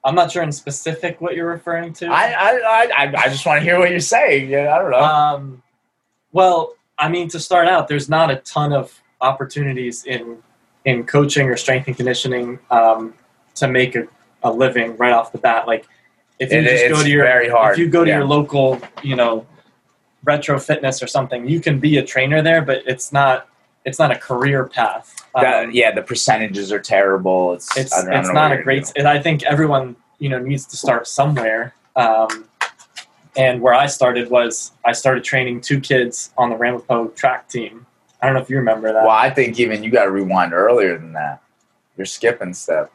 I'm 0.03 0.15
not 0.15 0.31
sure 0.31 0.44
in 0.44 0.51
specific 0.51 1.21
what 1.21 1.35
you're 1.35 1.47
referring 1.50 1.94
to. 1.94 2.07
I 2.07 2.31
I 2.31 2.51
I, 2.51 2.91
I- 3.06 3.13
I 3.24 3.29
just 3.29 3.45
want 3.45 3.59
to 3.59 3.63
hear 3.63 3.79
what 3.79 3.89
you're 3.89 4.00
saying. 4.00 4.50
Yeah, 4.50 4.75
I 4.75 4.79
don't 4.79 4.91
know. 4.91 5.00
Um, 5.00 5.63
well, 6.31 6.75
I 6.97 7.09
mean, 7.09 7.27
to 7.29 7.39
start 7.39 7.67
out, 7.67 7.88
there's 7.88 8.09
not 8.09 8.31
a 8.31 8.38
ton 8.38 8.74
of 8.74 9.01
opportunities 9.21 10.06
in 10.06 10.38
in 10.85 11.03
coaching 11.05 11.47
or 11.47 11.57
strength 11.57 11.87
and 11.87 11.95
conditioning 11.95 12.59
um, 12.71 13.13
to 13.55 13.67
make 13.67 13.95
a, 13.95 14.07
a 14.43 14.51
living 14.51 14.95
right 14.97 15.13
off 15.13 15.31
the 15.31 15.37
bat. 15.37 15.67
Like, 15.67 15.85
if 16.39 16.51
you 16.51 16.59
It- 16.59 16.63
just 16.65 16.89
go 16.89 17.03
to 17.03 17.09
your 17.09 17.23
very 17.25 17.49
hard. 17.49 17.73
if 17.73 17.79
you 17.79 17.87
go 17.89 18.03
to 18.03 18.09
Yeah. 18.09 18.17
your 18.17 18.25
local, 18.25 18.79
you 19.03 19.15
know, 19.15 19.45
retro 20.23 20.59
fitness 20.59 21.01
or 21.01 21.07
something, 21.07 21.47
you 21.47 21.59
can 21.59 21.79
be 21.79 21.97
a 21.97 22.03
trainer 22.03 22.41
there, 22.41 22.61
but 22.61 22.83
it's 22.85 23.11
not 23.11 23.47
it's 23.83 23.97
not 23.97 24.11
a 24.11 24.15
career 24.15 24.65
path. 24.65 25.15
That- 25.33 25.63
Um, 25.65 25.71
yeah, 25.71 25.89
the 25.91 26.03
percentages 26.03 26.71
are 26.71 26.79
terrible. 26.79 27.53
It's 27.53 27.75
it's 27.77 27.91
I 27.93 28.03
don't- 28.03 28.13
I 28.13 28.21
don't 28.21 28.33
not 28.35 28.51
a 28.51 28.61
great. 28.61 28.91
And 28.95 29.07
I 29.07 29.19
think 29.19 29.43
everyone 29.43 29.95
you 30.19 30.29
know 30.29 30.37
needs 30.39 30.65
to 30.67 30.77
start 30.77 31.07
somewhere. 31.07 31.73
Um, 31.95 32.45
and 33.35 33.61
where 33.61 33.73
I 33.73 33.87
started 33.87 34.29
was 34.29 34.71
I 34.85 34.91
started 34.91 35.23
training 35.23 35.61
two 35.61 35.79
kids 35.79 36.31
on 36.37 36.49
the 36.51 36.55
Ramapo 36.57 37.07
track 37.09 37.47
team. 37.49 37.85
I 38.21 38.27
don't 38.27 38.35
know 38.35 38.41
if 38.41 38.50
you 38.50 38.57
remember 38.57 38.91
that. 38.94 39.01
Well, 39.03 39.09
I 39.09 39.29
think 39.29 39.59
even 39.59 39.83
you 39.83 39.89
got 39.91 40.06
to 40.06 40.12
rewind 40.12 40.53
earlier 40.53 40.97
than 40.97 41.13
that. 41.13 41.41
You're 41.97 42.06
skipping 42.06 42.53
step. 42.53 42.91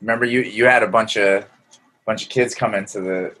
Remember, 0.00 0.24
you 0.24 0.40
you 0.40 0.64
had 0.66 0.82
a 0.82 0.88
bunch 0.88 1.16
of 1.16 1.44
bunch 2.06 2.24
of 2.24 2.28
kids 2.28 2.54
come 2.54 2.74
into 2.74 3.00
the. 3.00 3.34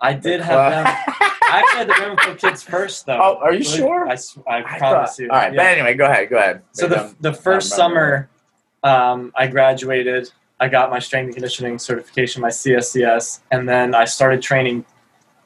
I 0.00 0.14
the 0.14 0.20
did 0.20 0.40
club. 0.42 0.72
have 0.72 0.84
them. 0.84 1.16
I 1.52 1.64
had 1.74 1.88
the 1.88 1.92
Ramapo 1.94 2.34
kids 2.36 2.62
first, 2.62 3.06
though. 3.06 3.18
Oh, 3.20 3.38
are 3.42 3.52
you 3.52 3.64
Like, 3.64 3.78
sure? 3.78 4.08
I 4.48 4.62
promise 4.78 5.16
thought- 5.16 5.18
you. 5.18 5.28
All 5.30 5.36
right, 5.36 5.52
Yeah. 5.52 5.56
but 5.58 5.66
anyway, 5.66 5.94
go 5.94 6.04
ahead. 6.06 6.30
Go 6.30 6.36
ahead. 6.38 6.62
So 6.72 6.86
Maybe 6.86 6.94
the, 6.94 7.04
I'm- 7.06 7.16
the 7.20 7.32
first 7.32 7.70
summer, 7.70 8.28
um, 8.84 9.32
I 9.36 9.46
graduated. 9.48 10.30
I 10.60 10.68
got 10.68 10.90
my 10.90 10.98
strength 10.98 11.26
and 11.28 11.34
conditioning 11.34 11.78
certification, 11.78 12.40
my 12.42 12.48
CSCS, 12.50 13.40
and 13.50 13.68
then 13.68 13.94
I 13.94 14.04
started 14.04 14.42
training 14.42 14.84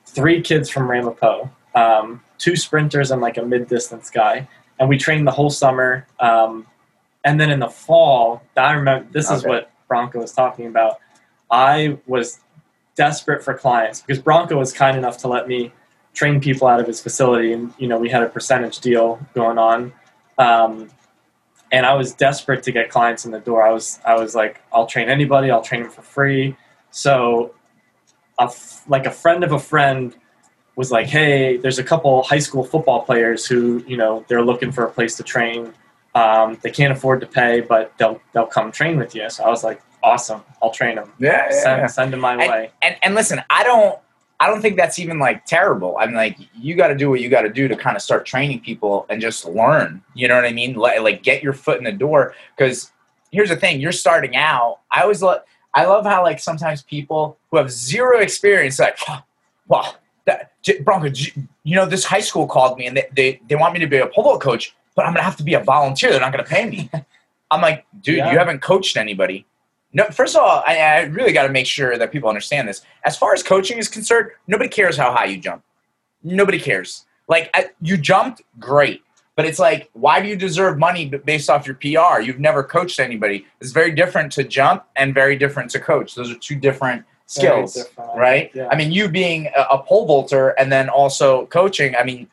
three 0.06 0.42
kids 0.42 0.68
from 0.68 0.90
Ramapo, 0.90 1.48
um, 1.74 2.20
two 2.38 2.56
sprinters 2.56 3.10
and 3.10 3.20
like 3.20 3.36
a 3.36 3.42
mid 3.42 3.68
distance 3.68 4.10
guy, 4.10 4.48
and 4.78 4.88
we 4.88 4.98
trained 4.98 5.26
the 5.26 5.32
whole 5.32 5.50
summer. 5.50 6.06
Um, 6.20 6.66
and 7.24 7.40
then 7.40 7.50
in 7.50 7.58
the 7.58 7.68
fall, 7.68 8.42
I 8.56 8.72
remember 8.72 9.08
this 9.12 9.30
is 9.30 9.44
what 9.44 9.70
Bronco 9.88 10.20
was 10.20 10.32
talking 10.32 10.66
about. 10.66 10.98
I 11.50 11.98
was 12.06 12.40
desperate 12.96 13.42
for 13.42 13.54
clients 13.54 14.00
because 14.00 14.22
Bronco 14.22 14.58
was 14.58 14.72
kind 14.72 14.96
enough 14.96 15.18
to 15.18 15.28
let 15.28 15.48
me 15.48 15.72
train 16.12 16.40
people 16.40 16.68
out 16.68 16.80
of 16.80 16.86
his 16.86 17.00
facility, 17.00 17.52
and 17.52 17.72
you 17.78 17.88
know 17.88 17.98
we 17.98 18.08
had 18.08 18.22
a 18.22 18.28
percentage 18.28 18.80
deal 18.80 19.18
going 19.34 19.58
on. 19.58 19.92
Um, 20.38 20.90
and 21.72 21.84
I 21.84 21.94
was 21.94 22.12
desperate 22.12 22.62
to 22.64 22.72
get 22.72 22.88
clients 22.88 23.24
in 23.24 23.32
the 23.32 23.40
door. 23.40 23.62
I 23.66 23.72
was 23.72 24.00
I 24.04 24.14
was 24.14 24.34
like, 24.34 24.62
I'll 24.72 24.86
train 24.86 25.08
anybody. 25.08 25.50
I'll 25.50 25.62
train 25.62 25.82
them 25.82 25.90
for 25.90 26.02
free. 26.02 26.56
So, 26.90 27.54
a 28.38 28.44
f- 28.44 28.84
like 28.88 29.06
a 29.06 29.10
friend 29.10 29.42
of 29.42 29.52
a 29.52 29.58
friend 29.58 30.14
was 30.76 30.90
like, 30.90 31.06
hey, 31.06 31.56
there's 31.56 31.78
a 31.78 31.84
couple 31.84 32.22
high 32.22 32.38
school 32.38 32.64
football 32.64 33.02
players 33.02 33.46
who 33.46 33.84
you 33.86 33.96
know 33.96 34.24
they're 34.28 34.44
looking 34.44 34.72
for 34.72 34.84
a 34.84 34.90
place 34.90 35.16
to 35.16 35.22
train. 35.22 35.72
Um, 36.14 36.58
they 36.62 36.70
can't 36.70 36.92
afford 36.92 37.20
to 37.22 37.26
pay, 37.26 37.60
but 37.60 37.92
they'll 37.98 38.20
they'll 38.32 38.46
come 38.46 38.72
train 38.72 38.98
with 38.98 39.14
you. 39.14 39.28
So 39.30 39.44
I 39.44 39.48
was 39.48 39.64
like, 39.64 39.82
awesome, 40.02 40.42
I'll 40.62 40.70
train 40.70 40.96
them. 40.96 41.12
Yeah, 41.18 41.48
yeah, 41.50 41.62
Send, 41.62 41.80
yeah. 41.80 41.86
send 41.86 42.12
them 42.12 42.20
my 42.20 42.36
way. 42.36 42.70
And 42.82 42.96
and 43.02 43.14
listen, 43.14 43.42
I 43.50 43.64
don't 43.64 43.98
I 44.40 44.48
don't 44.48 44.60
think 44.60 44.76
that's 44.76 44.98
even 44.98 45.18
like 45.18 45.44
terrible. 45.46 45.96
I'm 45.98 46.12
like, 46.12 46.36
you 46.54 46.74
got 46.74 46.88
to 46.88 46.96
do 46.96 47.08
what 47.08 47.20
you 47.20 47.28
got 47.28 47.42
to 47.42 47.48
do 47.48 47.68
to 47.68 47.76
kind 47.76 47.96
of 47.96 48.02
start 48.02 48.26
training 48.26 48.60
people 48.60 49.06
and 49.08 49.20
just 49.20 49.44
learn. 49.44 50.02
You 50.14 50.28
know 50.28 50.34
what 50.34 50.44
I 50.44 50.52
mean? 50.52 50.74
Like, 50.74 51.00
like 51.00 51.22
get 51.22 51.42
your 51.42 51.52
foot 51.52 51.78
in 51.78 51.84
the 51.84 51.92
door. 51.92 52.34
Because 52.56 52.92
here's 53.30 53.48
the 53.48 53.56
thing: 53.56 53.80
you're 53.80 53.92
starting 53.92 54.36
out. 54.36 54.80
I 54.90 55.02
always 55.02 55.22
love. 55.22 55.42
I 55.72 55.86
love 55.86 56.04
how 56.04 56.22
like 56.22 56.40
sometimes 56.40 56.82
people 56.82 57.38
who 57.50 57.56
have 57.56 57.70
zero 57.70 58.20
experience 58.20 58.78
like, 58.78 58.98
well, 59.68 59.82
that 59.82 59.92
J- 59.92 60.03
Bronco, 60.82 61.08
you 61.64 61.74
know, 61.76 61.86
this 61.86 62.04
high 62.04 62.20
school 62.20 62.46
called 62.46 62.78
me 62.78 62.86
and 62.86 62.96
they, 62.96 63.06
they 63.14 63.40
they 63.48 63.54
want 63.56 63.74
me 63.74 63.80
to 63.80 63.86
be 63.86 63.98
a 63.98 64.06
polo 64.06 64.38
coach, 64.38 64.74
but 64.94 65.04
I'm 65.06 65.12
gonna 65.12 65.22
have 65.24 65.36
to 65.36 65.42
be 65.42 65.54
a 65.54 65.60
volunteer. 65.60 66.10
They're 66.10 66.20
not 66.20 66.32
gonna 66.32 66.44
pay 66.44 66.68
me. 66.68 66.90
I'm 67.50 67.60
like, 67.60 67.84
dude, 68.00 68.16
Yeah. 68.18 68.32
you 68.32 68.38
haven't 68.38 68.60
coached 68.62 68.96
anybody. 68.96 69.46
No, 69.92 70.04
first 70.06 70.34
of 70.34 70.42
all, 70.42 70.64
I, 70.66 70.76
I 70.78 71.00
really 71.02 71.32
got 71.32 71.44
to 71.44 71.52
make 71.52 71.66
sure 71.66 71.96
that 71.96 72.10
people 72.10 72.28
understand 72.28 72.66
this. 72.66 72.82
As 73.04 73.16
far 73.16 73.32
as 73.32 73.44
coaching 73.44 73.78
is 73.78 73.86
concerned, 73.88 74.30
nobody 74.48 74.68
cares 74.68 74.96
how 74.96 75.12
high 75.12 75.26
you 75.26 75.36
jump. 75.36 75.62
Nobody 76.24 76.58
cares. 76.58 77.06
Like 77.28 77.48
I, 77.54 77.70
you 77.80 77.96
jumped, 77.96 78.42
great, 78.58 79.02
but 79.36 79.44
it's 79.44 79.60
like, 79.60 79.90
why 79.92 80.20
do 80.20 80.26
you 80.28 80.34
deserve 80.34 80.78
money 80.78 81.06
based 81.24 81.48
off 81.48 81.64
your 81.66 81.76
PR? 81.76 82.20
You've 82.20 82.40
never 82.40 82.64
coached 82.64 82.98
anybody. 82.98 83.46
It's 83.60 83.70
very 83.70 83.92
different 83.92 84.32
to 84.32 84.42
jump 84.42 84.84
and 84.96 85.14
very 85.14 85.36
different 85.36 85.70
to 85.72 85.78
coach. 85.80 86.16
Those 86.16 86.30
are 86.32 86.38
two 86.38 86.56
different 86.56 87.04
skills, 87.26 87.78
right? 88.16 88.50
Yeah. 88.54 88.68
I 88.70 88.76
mean, 88.76 88.92
you 88.92 89.08
being 89.08 89.48
a, 89.56 89.78
pole 89.78 90.06
vaulter 90.06 90.50
and 90.50 90.70
then 90.70 90.88
also 90.88 91.46
coaching. 91.46 91.96
I 91.96 92.04
mean, 92.04 92.28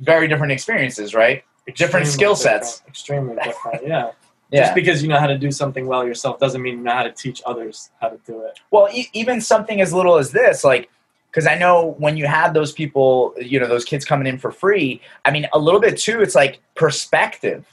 very 0.00 0.28
different 0.28 0.52
experiences, 0.52 1.14
right? 1.14 1.44
Different 1.74 2.06
Extremely 2.06 2.34
skill 2.34 2.34
different. 2.34 2.64
sets. 2.64 2.82
Extremely 2.88 3.36
different. 3.44 3.86
Yeah. 3.86 4.10
Yeah. 4.50 4.60
Just 4.62 4.74
because 4.76 5.02
you 5.02 5.08
know 5.08 5.18
how 5.18 5.26
to 5.26 5.36
do 5.36 5.50
something 5.50 5.86
well 5.86 6.06
yourself 6.06 6.38
doesn't 6.38 6.62
mean 6.62 6.78
you 6.78 6.84
know 6.84 6.92
how 6.92 7.02
to 7.02 7.10
teach 7.10 7.42
others 7.46 7.90
how 8.00 8.08
to 8.08 8.18
do 8.26 8.42
it. 8.42 8.60
Well, 8.70 8.88
e- 8.92 9.08
even 9.12 9.40
something 9.40 9.80
as 9.80 9.92
little 9.92 10.18
as 10.18 10.30
this, 10.30 10.62
like, 10.62 10.88
because 11.30 11.48
I 11.48 11.56
know 11.56 11.96
when 11.98 12.16
you 12.16 12.26
have 12.26 12.54
those 12.54 12.72
people, 12.72 13.34
you 13.40 13.58
know, 13.58 13.66
those 13.66 13.84
kids 13.84 14.04
coming 14.04 14.26
in 14.26 14.38
for 14.38 14.52
free. 14.52 15.02
I 15.24 15.30
mean, 15.32 15.48
a 15.52 15.58
little 15.58 15.80
bit 15.80 15.98
too. 15.98 16.20
It's 16.22 16.34
like 16.34 16.60
perspective. 16.76 17.66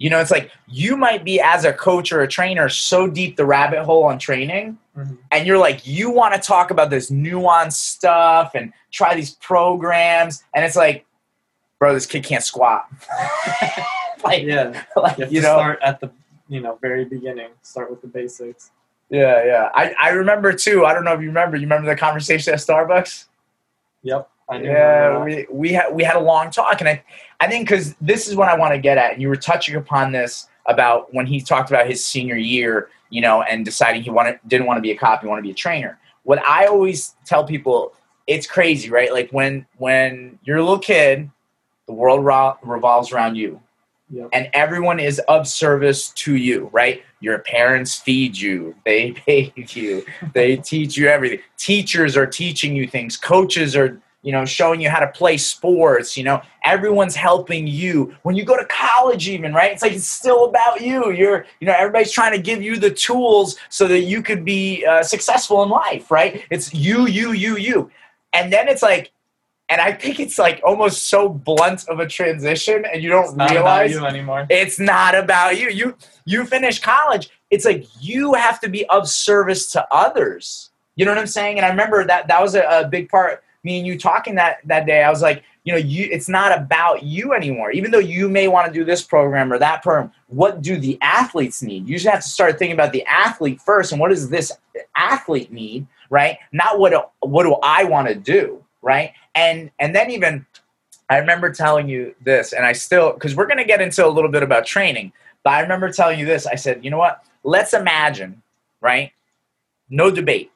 You 0.00 0.10
know, 0.10 0.18
it's 0.18 0.30
like 0.32 0.50
you 0.66 0.96
might 0.96 1.24
be 1.24 1.40
as 1.40 1.64
a 1.64 1.72
coach 1.72 2.10
or 2.10 2.22
a 2.22 2.26
trainer 2.26 2.68
so 2.68 3.06
deep 3.06 3.36
the 3.36 3.44
rabbit 3.46 3.84
hole 3.84 4.02
on 4.04 4.18
training, 4.18 4.78
Mhm. 4.96 5.18
and 5.30 5.46
you're 5.46 5.58
like, 5.58 5.86
you 5.86 6.10
want 6.10 6.34
to 6.34 6.40
talk 6.40 6.70
about 6.72 6.90
this 6.90 7.10
nuanced 7.10 7.74
stuff 7.74 8.54
and 8.54 8.72
try 8.90 9.14
these 9.14 9.32
programs, 9.36 10.42
and 10.54 10.64
it's 10.64 10.74
like, 10.74 11.04
bro, 11.78 11.94
this 11.94 12.06
kid 12.06 12.24
can't 12.24 12.42
squat. 12.42 12.86
like, 14.24 14.42
Yeah, 14.42 14.82
like, 14.96 15.18
you 15.18 15.26
you 15.30 15.40
know, 15.42 15.54
start 15.58 15.78
at 15.82 16.00
the 16.00 16.10
you 16.48 16.60
know 16.60 16.78
very 16.80 17.04
beginning. 17.04 17.50
Start 17.62 17.90
with 17.90 18.00
the 18.00 18.08
basics. 18.08 18.70
yeah, 19.10 19.44
yeah. 19.44 19.68
I, 19.74 19.94
I 20.00 20.08
remember 20.10 20.52
too. 20.52 20.84
I 20.86 20.94
don't 20.94 21.04
know 21.04 21.12
if 21.14 21.20
you 21.20 21.26
remember. 21.28 21.56
You 21.56 21.62
remember 21.62 21.88
the 21.88 21.96
conversation 21.96 22.52
at 22.54 22.58
Starbucks? 22.60 23.26
Yep. 24.02 24.28
Yeah, 24.50 25.22
we 25.24 25.46
we 25.50 25.72
had 25.72 25.94
we 25.94 26.02
had 26.02 26.16
a 26.16 26.20
long 26.20 26.50
talk, 26.50 26.80
and 26.80 26.88
I 26.88 27.02
I 27.38 27.48
think 27.48 27.68
because 27.68 27.94
this 28.00 28.28
is 28.28 28.36
what 28.36 28.48
I 28.48 28.56
want 28.56 28.74
to 28.74 28.80
get 28.80 28.98
at, 28.98 29.12
and 29.12 29.22
you 29.22 29.28
were 29.28 29.36
touching 29.36 29.76
upon 29.76 30.12
this 30.12 30.48
about 30.66 31.12
when 31.14 31.26
he 31.26 31.40
talked 31.40 31.70
about 31.70 31.86
his 31.86 32.04
senior 32.04 32.36
year, 32.36 32.88
you 33.10 33.20
know, 33.20 33.42
and 33.42 33.64
deciding 33.64 34.02
he 34.02 34.10
wanted 34.10 34.40
didn't 34.46 34.66
want 34.66 34.78
to 34.78 34.82
be 34.82 34.90
a 34.90 34.96
cop, 34.96 35.22
he 35.22 35.28
wanted 35.28 35.42
to 35.42 35.46
be 35.46 35.52
a 35.52 35.54
trainer. 35.54 35.98
What 36.24 36.38
I 36.46 36.66
always 36.66 37.16
tell 37.24 37.44
people, 37.44 37.94
it's 38.26 38.46
crazy, 38.46 38.90
right? 38.90 39.12
Like 39.12 39.30
when 39.30 39.66
when 39.78 40.38
you're 40.44 40.58
a 40.58 40.62
little 40.62 40.78
kid, 40.78 41.30
the 41.86 41.92
world 41.92 42.24
ro- 42.24 42.58
revolves 42.62 43.12
around 43.12 43.36
you 43.36 43.60
Yep. 44.12 44.30
and 44.32 44.50
everyone 44.54 44.98
is 44.98 45.20
of 45.28 45.46
service 45.46 46.08
to 46.10 46.34
you, 46.34 46.68
right? 46.72 47.02
Your 47.20 47.38
parents 47.38 47.96
feed 47.96 48.36
you, 48.36 48.74
they 48.84 49.12
pay 49.26 49.52
you, 49.56 50.04
they 50.34 50.56
teach 50.56 50.96
you 50.96 51.06
everything. 51.06 51.38
Teachers 51.56 52.16
are 52.16 52.26
teaching 52.26 52.74
you 52.74 52.88
things, 52.88 53.16
coaches 53.16 53.76
are, 53.76 54.00
you 54.22 54.32
know, 54.32 54.44
showing 54.44 54.80
you 54.80 54.90
how 54.90 55.00
to 55.00 55.08
play 55.08 55.36
sports, 55.36 56.16
you 56.16 56.24
know, 56.24 56.42
everyone's 56.64 57.14
helping 57.14 57.66
you. 57.66 58.14
When 58.22 58.36
you 58.36 58.44
go 58.44 58.56
to 58.56 58.66
college 58.66 59.28
even, 59.28 59.54
right? 59.54 59.72
It's 59.72 59.82
like 59.82 59.92
it's 59.92 60.06
still 60.06 60.44
about 60.44 60.80
you. 60.82 61.10
You're, 61.10 61.46
you 61.60 61.66
know, 61.66 61.74
everybody's 61.76 62.12
trying 62.12 62.32
to 62.32 62.42
give 62.42 62.62
you 62.62 62.76
the 62.76 62.90
tools 62.90 63.56
so 63.68 63.88
that 63.88 64.00
you 64.00 64.22
could 64.22 64.44
be 64.44 64.84
uh, 64.84 65.02
successful 65.02 65.62
in 65.62 65.70
life, 65.70 66.10
right? 66.10 66.44
It's 66.50 66.74
you, 66.74 67.06
you, 67.06 67.32
you, 67.32 67.56
you. 67.56 67.90
And 68.32 68.52
then 68.52 68.68
it's 68.68 68.82
like 68.82 69.12
and 69.70 69.80
I 69.80 69.92
think 69.92 70.18
it's 70.18 70.36
like 70.36 70.60
almost 70.64 71.08
so 71.08 71.28
blunt 71.28 71.88
of 71.88 72.00
a 72.00 72.06
transition, 72.06 72.84
and 72.92 73.02
you 73.02 73.08
don't 73.08 73.26
It's 73.26 73.34
not 73.34 73.50
realize 73.52 73.94
about 73.96 74.00
you 74.02 74.06
anymore. 74.06 74.46
it's 74.50 74.80
not 74.80 75.14
about 75.14 75.60
you. 75.60 75.70
You 75.70 75.96
you 76.24 76.44
finish 76.44 76.80
college. 76.80 77.30
It's 77.50 77.64
like 77.64 77.86
you 78.00 78.34
have 78.34 78.60
to 78.60 78.68
be 78.68 78.84
of 78.86 79.08
service 79.08 79.70
to 79.72 79.86
others. 79.92 80.70
You 80.96 81.04
know 81.04 81.12
what 81.12 81.18
I'm 81.18 81.28
saying? 81.28 81.56
And 81.56 81.64
I 81.64 81.68
remember 81.68 82.04
that 82.04 82.26
that 82.26 82.42
was 82.42 82.56
a, 82.56 82.62
a 82.68 82.88
big 82.88 83.08
part. 83.08 83.44
Me 83.62 83.78
and 83.78 83.86
you 83.86 83.98
talking 83.98 84.34
that 84.36 84.58
that 84.64 84.86
day. 84.86 85.02
I 85.02 85.10
was 85.10 85.22
like, 85.22 85.42
you 85.64 85.72
know, 85.72 85.78
you 85.78 86.08
it's 86.10 86.28
not 86.28 86.56
about 86.56 87.02
you 87.02 87.34
anymore. 87.34 87.70
Even 87.72 87.90
though 87.90 87.98
you 87.98 88.28
may 88.28 88.48
want 88.48 88.66
to 88.66 88.72
do 88.72 88.84
this 88.84 89.02
program 89.02 89.52
or 89.52 89.58
that 89.58 89.82
program, 89.82 90.10
what 90.28 90.62
do 90.62 90.78
the 90.78 90.98
athletes 91.02 91.62
need? 91.62 91.86
You 91.86 91.96
just 91.96 92.08
have 92.08 92.22
to 92.22 92.28
start 92.28 92.58
thinking 92.58 92.74
about 92.74 92.92
the 92.92 93.04
athlete 93.04 93.60
first, 93.60 93.92
and 93.92 94.00
what 94.00 94.08
does 94.08 94.30
this 94.30 94.52
athlete 94.96 95.52
need, 95.52 95.86
right? 96.08 96.38
Not 96.52 96.78
what 96.78 97.12
what 97.20 97.42
do 97.44 97.56
I 97.62 97.84
want 97.84 98.08
to 98.08 98.14
do, 98.14 98.64
right? 98.82 99.12
And 99.34 99.70
and 99.78 99.94
then 99.94 100.10
even 100.10 100.46
I 101.10 101.18
remember 101.18 101.52
telling 101.52 101.88
you 101.88 102.14
this, 102.24 102.52
and 102.52 102.64
I 102.64 102.72
still, 102.72 103.12
because 103.12 103.34
we're 103.34 103.48
to 103.48 103.64
get 103.64 103.80
into 103.80 104.06
a 104.06 104.08
little 104.08 104.30
bit 104.30 104.44
about 104.44 104.64
training, 104.64 105.12
but 105.42 105.50
I 105.50 105.60
remember 105.60 105.90
telling 105.90 106.20
you 106.20 106.24
this. 106.24 106.46
I 106.46 106.54
said, 106.54 106.84
you 106.84 106.90
know 106.90 106.98
what? 106.98 107.24
Let's 107.42 107.74
imagine, 107.74 108.40
right? 108.80 109.12
No 109.88 110.12
debate. 110.12 110.52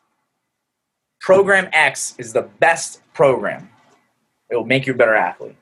Program 1.25 1.71
X 1.73 2.15
is 2.19 2.35
the 2.35 2.43
best 2.61 3.01
program. 3.15 3.71
It 4.51 4.57
will 4.57 4.67
make 4.67 4.87
you 4.87 4.93
a 4.93 4.97
better 4.97 5.15
athlete. 5.15 5.57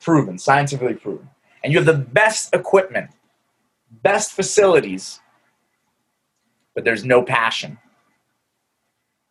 Proven, 0.00 0.36
scientifically 0.38 0.94
proven. 0.94 1.30
And 1.62 1.72
you 1.72 1.78
have 1.78 1.86
the 1.86 1.94
best 1.94 2.52
equipment, 2.52 3.12
best 4.02 4.32
facilities, 4.32 5.20
but 6.74 6.82
there's 6.82 7.04
no 7.04 7.22
passion. 7.22 7.78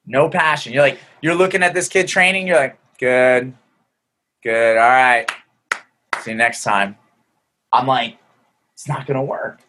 No 0.05 0.29
passion. 0.29 0.71
You're 0.71 0.83
like, 0.83 0.99
you're 1.21 1.35
looking 1.35 1.61
at 1.63 1.73
this 1.73 1.89
kid 1.89 2.07
training, 2.07 2.47
you're 2.47 2.55
like, 2.55 2.79
good, 2.97 3.53
Good. 4.41 4.77
All 4.77 4.89
right. 4.89 5.29
See 6.21 6.31
you 6.31 6.37
next 6.37 6.63
time. 6.63 6.97
I'm 7.73 7.87
like, 7.87 8.17
it's 8.71 8.87
not 8.87 9.05
to 9.07 9.21
work. 9.21 9.59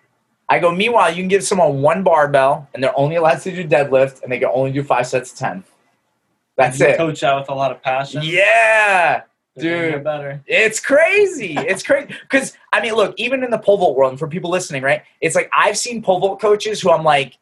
I 0.48 0.60
go, 0.60 0.70
meanwhile, 0.70 1.10
you 1.10 1.22
can 1.22 1.28
give 1.28 1.42
someone 1.42 1.82
one 1.82 2.04
barbell 2.04 2.68
and 2.72 2.84
they're 2.84 2.96
only 2.96 3.16
allowed 3.16 3.40
to 3.42 3.50
do 3.50 3.66
deadlift 3.66 4.22
and 4.22 4.30
they 4.30 4.38
can 4.38 4.50
only 4.52 4.70
do 4.70 4.84
five 4.84 5.08
sets 5.08 5.32
of 5.32 5.38
10. 5.38 5.64
That's 6.56 6.78
you 6.78 6.86
it. 6.86 6.96
coach 6.96 7.22
out 7.22 7.40
with 7.40 7.48
a 7.48 7.54
lot 7.54 7.70
of 7.70 7.82
passion. 7.82 8.22
Yeah. 8.24 9.22
dude. 9.56 10.04
better. 10.04 10.42
It's 10.46 10.80
crazy. 10.80 11.56
It's 11.56 11.82
crazy. 11.82 12.14
Because, 12.22 12.56
I 12.72 12.80
mean, 12.80 12.94
look, 12.94 13.14
even 13.18 13.42
in 13.42 13.50
the 13.50 13.58
pole 13.58 13.76
vault 13.76 13.96
world, 13.96 14.12
and 14.12 14.18
for 14.18 14.28
people 14.28 14.50
listening, 14.50 14.82
right? 14.82 15.02
It's 15.20 15.34
like 15.34 15.50
I've 15.56 15.78
seen 15.78 16.02
pole 16.02 16.20
vault 16.20 16.40
coaches 16.40 16.80
who 16.80 16.90
I'm 16.90 17.04
like, 17.04 17.38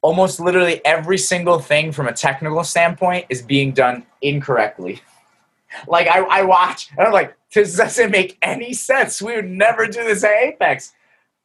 almost 0.00 0.40
literally 0.40 0.84
every 0.84 1.18
single 1.18 1.60
thing 1.60 1.92
from 1.92 2.08
a 2.08 2.12
technical 2.12 2.64
standpoint 2.64 3.26
is 3.28 3.40
being 3.40 3.72
done 3.72 4.04
incorrectly. 4.20 5.00
Like, 5.86 6.08
I, 6.08 6.20
I 6.20 6.42
watch, 6.42 6.90
and 6.98 7.06
I'm 7.06 7.12
like, 7.12 7.36
this 7.54 7.76
doesn't 7.76 8.10
make 8.10 8.36
any 8.42 8.72
sense. 8.72 9.22
We 9.22 9.36
would 9.36 9.48
never 9.48 9.86
do 9.86 10.04
this 10.04 10.24
at 10.24 10.32
Apex. 10.32 10.92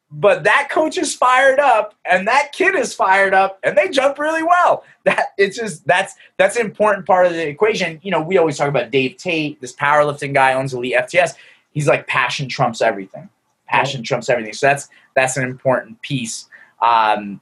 But 0.09 0.45
that 0.45 0.69
coach 0.71 0.97
is 0.97 1.13
fired 1.13 1.59
up, 1.59 1.93
and 2.05 2.27
that 2.29 2.53
kid 2.53 2.75
is 2.75 2.93
fired 2.93 3.33
up, 3.33 3.59
and 3.63 3.77
they 3.77 3.89
jump 3.89 4.17
really 4.17 4.43
well. 4.43 4.85
That 5.03 5.33
it's 5.37 5.57
just 5.57 5.85
that's 5.85 6.15
that's 6.37 6.55
an 6.55 6.65
important 6.65 7.05
part 7.05 7.25
of 7.25 7.33
the 7.33 7.45
equation. 7.45 7.99
You 8.03 8.11
know, 8.11 8.21
we 8.21 8.37
always 8.37 8.57
talk 8.57 8.69
about 8.69 8.89
Dave 8.89 9.17
Tate, 9.17 9.59
this 9.59 9.75
powerlifting 9.75 10.33
guy 10.33 10.53
owns 10.53 10.73
Elite 10.73 10.95
FTS. 10.95 11.33
He's 11.71 11.87
like 11.87 12.07
passion 12.07 12.47
trumps 12.47 12.81
everything. 12.81 13.29
Passion 13.67 14.01
trumps 14.01 14.29
everything. 14.29 14.53
So 14.53 14.67
that's 14.67 14.87
that's 15.13 15.35
an 15.35 15.43
important 15.43 16.01
piece. 16.01 16.47
Um, 16.81 17.41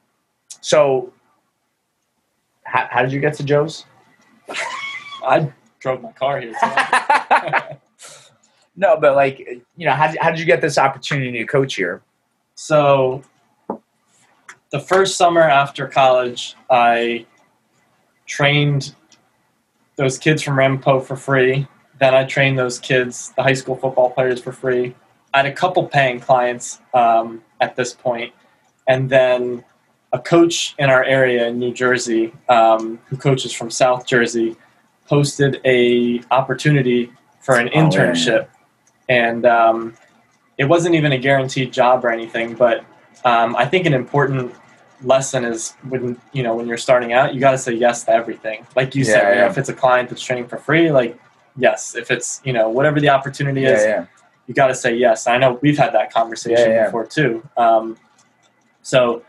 so, 0.62 1.14
how, 2.64 2.88
how 2.90 3.02
did 3.04 3.12
you 3.12 3.20
get 3.20 3.36
to 3.36 3.44
Joe's? 3.44 3.86
I 5.24 5.52
drove 5.80 6.02
my 6.02 6.12
car 6.14 6.42
here. 6.42 6.56
No, 8.76 8.98
but 9.00 9.16
like 9.16 9.40
you 9.78 9.86
know, 9.86 9.94
how 9.94 10.14
how 10.20 10.32
did 10.32 10.40
you 10.40 10.46
get 10.46 10.62
this 10.62 10.78
opportunity 10.78 11.32
to 11.40 11.46
coach 11.46 11.76
here? 11.76 12.02
So, 12.56 13.22
the 14.72 14.80
first 14.80 15.18
summer 15.18 15.42
after 15.42 15.88
college, 15.88 16.56
I 16.70 17.26
trained 18.26 18.96
those 19.98 20.18
kids 20.18 20.42
from 20.42 20.58
Ramapo 20.58 21.00
for 21.00 21.16
free. 21.16 21.68
Then 22.00 22.14
I 22.14 22.26
trained 22.26 22.58
those 22.58 22.80
kids, 22.80 23.32
the 23.38 23.44
high 23.44 23.54
school 23.54 23.76
football 23.76 24.10
players, 24.10 24.42
for 24.42 24.52
free. 24.52 24.96
I 25.34 25.38
had 25.40 25.46
a 25.46 25.54
couple 25.54 25.86
paying 25.88 26.20
clients 26.20 26.80
um, 26.94 27.44
at 27.62 27.76
this 27.76 27.94
point, 27.94 28.34
and 28.88 29.10
then 29.10 29.64
a 30.14 30.20
coach 30.20 30.76
in 30.78 30.90
our 30.90 31.04
area 31.04 31.48
in 31.48 31.60
New 31.60 31.74
Jersey, 31.74 32.34
um, 32.50 33.00
who 33.08 33.18
coaches 33.18 33.54
from 33.54 33.70
South 33.70 34.06
Jersey, 34.08 34.56
posted 35.08 35.62
a 35.66 36.22
opportunity 36.32 37.12
for 37.42 37.60
an 37.60 37.70
Oh, 37.70 37.72
yeah. 37.76 37.82
internship, 37.82 38.48
and 39.08 39.46
um, 39.46 39.94
it 40.58 40.66
wasn't 40.66 40.96
even 40.96 41.12
a 41.12 41.18
guaranteed 41.18 41.72
job 41.74 42.06
or 42.06 42.10
anything. 42.10 42.56
But 42.56 42.86
um, 43.24 43.56
I 43.56 43.66
think 43.66 43.86
an 43.86 43.94
important 43.94 44.54
lesson 45.04 45.44
is 45.44 45.74
when 45.90 46.20
you 46.32 46.44
know 46.44 46.56
when 46.56 46.68
you're 46.68 46.78
starting 46.78 47.14
out, 47.14 47.34
you 47.34 47.40
got 47.40 47.52
to 47.52 47.58
say 47.58 47.74
yes 47.74 48.04
to 48.06 48.12
everything. 48.12 48.66
Like 48.76 48.96
you 48.96 49.04
said, 49.04 49.22
Yeah, 49.22 49.30
you 49.30 49.36
know, 49.36 49.42
yeah. 49.42 49.50
if 49.50 49.58
it's 49.58 49.70
a 49.70 49.74
client 49.74 50.10
that's 50.10 50.22
training 50.22 50.48
for 50.48 50.58
free, 50.58 50.92
like 50.92 51.20
yes. 51.58 51.96
If 51.96 52.12
it's 52.12 52.42
you 52.44 52.54
know 52.54 52.70
whatever 52.70 53.00
the 53.00 53.10
opportunity 53.10 53.66
is, 53.66 53.84
yeah. 53.84 54.06
you 54.48 54.54
got 54.54 54.68
to 54.68 54.76
say 54.76 54.96
yes. 54.96 55.28
I 55.28 55.38
know 55.38 55.60
we've 55.62 55.78
had 55.78 55.94
that 55.94 56.14
conversation 56.14 56.84
before 56.86 57.06
too. 57.06 57.48
Um, 57.58 57.98
so 58.82 59.24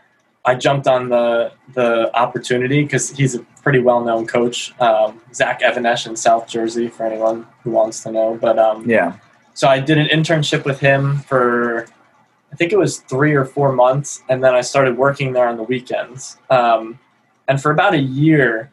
I 0.45 0.55
jumped 0.55 0.87
on 0.87 1.09
the 1.09 1.51
the 1.73 2.15
opportunity 2.15 2.83
because 2.83 3.09
he's 3.09 3.35
a 3.35 3.39
pretty 3.63 3.79
well 3.79 4.01
known 4.03 4.25
coach, 4.25 4.73
um, 4.79 5.19
Zach 5.33 5.61
Even-Esh 5.61 6.07
in 6.07 6.15
South 6.15 6.47
Jersey, 6.47 6.87
for 6.87 7.05
anyone 7.05 7.45
who 7.63 7.71
wants 7.71 8.01
to 8.03 8.11
know. 8.11 8.37
But 8.39 8.57
um, 8.57 8.89
Yeah. 8.89 9.17
So 9.57 9.67
I 9.67 9.79
did 9.79 9.97
an 9.97 10.05
internship 10.07 10.65
with 10.65 10.79
him 10.79 11.17
for 11.29 11.87
I 12.53 12.55
think 12.55 12.71
it 12.71 12.77
was 12.77 12.99
three 12.99 13.33
or 13.33 13.43
four 13.43 13.71
months, 13.73 14.21
and 14.29 14.41
then 14.43 14.53
I 14.53 14.61
started 14.61 14.95
working 14.97 15.33
there 15.33 15.47
on 15.49 15.57
the 15.57 15.63
weekends. 15.63 16.37
Um, 16.51 16.99
and 17.47 17.59
for 17.61 17.71
about 17.71 17.93
a 17.95 17.99
year, 17.99 18.69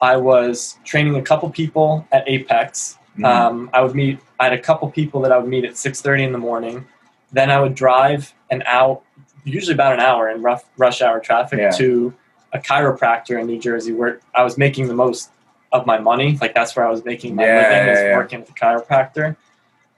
I 0.00 0.16
was 0.16 0.78
training 0.84 1.16
a 1.16 1.22
couple 1.22 1.48
people 1.50 2.06
at 2.12 2.24
Apex. 2.26 2.98
Mhm. 3.18 3.24
Um, 3.26 3.70
I 3.74 3.82
would 3.82 3.94
meet. 3.94 4.18
I 4.40 4.44
had 4.44 4.54
a 4.54 4.58
couple 4.68 4.90
people 4.90 5.20
that 5.20 5.32
I 5.32 5.36
would 5.38 5.48
meet 5.48 5.64
at 5.66 5.76
six 5.76 6.00
thirty 6.00 6.24
in 6.24 6.32
the 6.32 6.38
morning. 6.38 6.86
Then 7.30 7.50
I 7.50 7.60
would 7.60 7.74
drive 7.74 8.32
an 8.50 8.62
hour, 8.66 9.00
usually 9.44 9.74
about 9.74 9.92
an 9.92 10.00
hour 10.00 10.30
in 10.30 10.40
rough 10.42 10.64
rush 10.78 11.02
hour 11.02 11.20
traffic, 11.20 11.58
Yeah. 11.58 11.70
to 11.72 12.14
a 12.54 12.58
chiropractor 12.58 13.38
in 13.38 13.46
New 13.46 13.58
Jersey, 13.58 13.92
where 13.92 14.18
I 14.34 14.42
was 14.44 14.56
making 14.56 14.88
the 14.88 14.94
most 14.94 15.28
of 15.72 15.84
my 15.86 15.98
money. 15.98 16.38
Like 16.40 16.54
that's 16.54 16.74
where 16.74 16.86
I 16.86 16.90
was 16.90 17.04
making 17.04 17.34
my 17.34 17.44
Yeah, 17.44 17.56
living 17.60 17.86
yeah, 17.86 17.92
is 17.92 18.00
yeah. 18.00 18.16
working 18.16 18.40
at 18.40 18.46
the 18.46 18.52
chiropractor. 18.54 19.36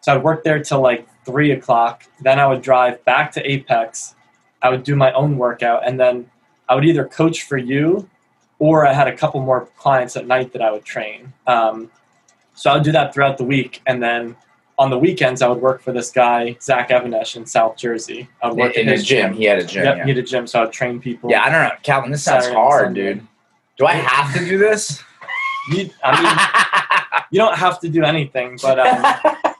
So 0.04 0.14
I'd 0.14 0.22
work 0.22 0.44
there 0.44 0.62
till 0.62 0.82
like 0.82 1.08
three 1.24 1.52
o'clock. 1.52 2.04
Then 2.20 2.38
I 2.38 2.46
would 2.46 2.60
drive 2.60 3.02
back 3.06 3.32
to 3.32 3.50
Apex. 3.50 4.14
I 4.60 4.68
would 4.68 4.82
do 4.82 4.96
my 4.96 5.10
own 5.14 5.38
workout, 5.38 5.86
and 5.86 5.98
then 5.98 6.30
I 6.68 6.74
would 6.74 6.84
either 6.84 7.06
coach 7.06 7.44
for 7.44 7.56
you 7.56 8.06
or 8.58 8.86
I 8.86 8.92
had 8.92 9.08
a 9.08 9.16
couple 9.16 9.40
more 9.40 9.64
clients 9.78 10.14
at 10.14 10.26
night 10.26 10.52
that 10.52 10.60
I 10.60 10.70
would 10.70 10.84
train. 10.84 11.32
Um, 11.46 11.90
so 12.54 12.70
I 12.70 12.74
would 12.74 12.82
do 12.82 12.92
that 12.92 13.14
throughout 13.14 13.38
the 13.38 13.44
week, 13.44 13.80
and 13.86 14.02
then 14.02 14.36
on 14.76 14.90
the 14.90 14.98
weekends 14.98 15.40
I 15.40 15.48
would 15.48 15.62
work 15.62 15.80
for 15.80 15.92
this 15.92 16.10
guy 16.10 16.58
Zach 16.60 16.90
Even-Esh 16.90 17.36
in 17.36 17.46
South 17.46 17.78
Jersey. 17.78 18.28
I 18.42 18.48
would 18.48 18.58
work 18.58 18.74
in, 18.74 18.86
his 18.88 19.04
gym. 19.04 19.30
gym. 19.30 19.38
He 19.38 19.44
had 19.46 19.58
a 19.58 19.64
gym. 19.64 19.84
Yep, 19.84 19.96
yeah. 19.96 20.04
he 20.04 20.10
had 20.10 20.18
a 20.18 20.22
gym, 20.22 20.46
so 20.46 20.64
I'd 20.64 20.72
train 20.72 21.00
people. 21.00 21.30
Yeah, 21.30 21.44
I 21.44 21.48
don't 21.48 21.62
know, 21.62 21.76
Calvin. 21.82 22.10
This 22.10 22.24
sounds 22.24 22.44
Saturday 22.44 22.60
hard, 22.60 22.94
dude. 22.94 23.26
Do 23.78 23.86
I 23.86 23.94
have 23.94 24.34
to 24.34 24.44
do 24.46 24.58
this? 24.58 25.02
You, 25.70 25.88
I 26.04 26.22
mean, 26.22 27.24
you 27.30 27.38
don't 27.38 27.56
have 27.56 27.80
to 27.80 27.88
do 27.88 28.04
anything, 28.04 28.58
but 28.60 28.78
um, 28.78 29.42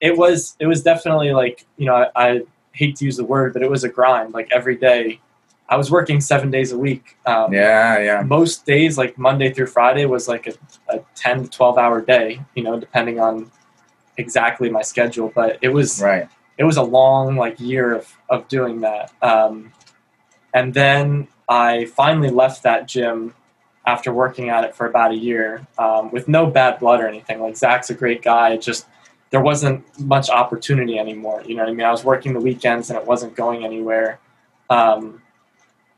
it 0.00 0.16
was 0.16 0.56
it 0.58 0.66
was 0.66 0.82
definitely 0.82 1.32
like 1.32 1.66
you 1.76 1.86
know 1.86 1.94
I, 1.94 2.10
I 2.14 2.40
hate 2.72 2.96
to 2.96 3.04
use 3.04 3.16
the 3.16 3.24
word, 3.24 3.52
but 3.52 3.62
it 3.62 3.70
was 3.70 3.84
a 3.84 3.88
grind. 3.88 4.32
Like 4.32 4.48
every 4.52 4.76
day, 4.76 5.20
I 5.68 5.76
was 5.76 5.90
working 5.90 6.20
seven 6.20 6.50
days 6.50 6.72
a 6.72 6.78
week. 6.78 7.16
Um, 7.26 7.52
yeah, 7.52 7.98
yeah. 7.98 8.22
Most 8.22 8.64
days, 8.64 8.96
like 8.96 9.18
Monday 9.18 9.52
through 9.52 9.66
Friday, 9.66 10.06
was 10.06 10.28
like 10.28 10.46
a, 10.46 10.54
a 10.96 11.00
10 11.16 11.44
to 11.44 11.50
12 11.50 11.78
hour 11.78 12.00
day, 12.00 12.40
you 12.54 12.62
know, 12.62 12.78
depending 12.78 13.20
on 13.20 13.50
exactly 14.16 14.70
my 14.70 14.82
schedule. 14.82 15.32
But 15.34 15.58
it 15.62 15.68
was 15.68 16.00
Right. 16.02 16.28
it 16.58 16.64
was 16.64 16.76
a 16.76 16.82
long 16.82 17.36
like 17.36 17.58
year 17.60 17.94
of, 17.94 18.16
of 18.28 18.48
doing 18.48 18.80
that. 18.82 19.12
Um, 19.22 19.72
and 20.54 20.72
then 20.74 21.28
I 21.48 21.86
finally 21.86 22.30
left 22.30 22.62
that 22.62 22.86
gym 22.88 23.34
after 23.86 24.12
working 24.12 24.48
at 24.50 24.62
it 24.64 24.74
for 24.74 24.86
about 24.86 25.10
a 25.10 25.16
year 25.16 25.66
um, 25.78 26.10
with 26.12 26.28
no 26.28 26.46
bad 26.46 26.78
blood 26.78 27.00
or 27.00 27.08
anything. 27.08 27.40
Like 27.40 27.56
Zach's 27.56 27.90
a 27.90 27.94
great 27.94 28.22
guy. 28.22 28.56
Just 28.56 28.86
there 29.30 29.40
wasn't 29.40 29.84
much 30.00 30.28
opportunity 30.28 30.98
anymore. 30.98 31.42
You 31.46 31.54
know 31.56 31.62
what 31.62 31.70
I 31.70 31.74
mean? 31.74 31.86
I 31.86 31.90
was 31.90 32.04
working 32.04 32.32
the 32.32 32.40
weekends 32.40 32.90
and 32.90 32.98
it 32.98 33.06
wasn't 33.06 33.34
going 33.36 33.64
anywhere. 33.64 34.18
Um, 34.68 35.22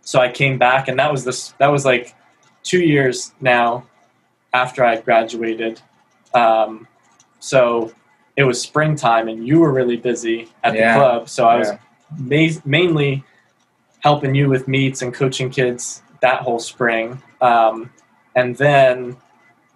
so 0.02 0.20
I 0.20 0.30
came 0.30 0.58
back, 0.58 0.88
and 0.88 0.98
that 0.98 1.10
was 1.12 1.24
this. 1.24 1.52
That 1.58 1.68
was 1.68 1.84
like 1.84 2.14
two 2.62 2.80
years 2.80 3.32
now 3.40 3.86
after 4.52 4.84
I 4.84 5.00
graduated. 5.00 5.80
Um, 6.34 6.88
so 7.38 7.92
it 8.36 8.44
was 8.44 8.60
springtime, 8.60 9.28
and 9.28 9.46
you 9.46 9.60
were 9.60 9.72
really 9.72 9.96
busy 9.96 10.48
at 10.64 10.74
Yeah. 10.74 10.94
the 10.94 10.98
club. 11.00 11.28
So 11.28 11.46
I 11.46 11.56
was 11.56 11.68
Yeah. 11.68 11.78
ma- 12.18 12.60
mainly 12.64 13.24
helping 14.00 14.34
you 14.34 14.48
with 14.48 14.66
meets 14.66 15.02
and 15.02 15.14
coaching 15.14 15.48
kids 15.50 16.02
that 16.20 16.40
whole 16.40 16.58
spring. 16.58 17.22
Um, 17.40 17.90
and 18.34 18.56
then 18.56 19.16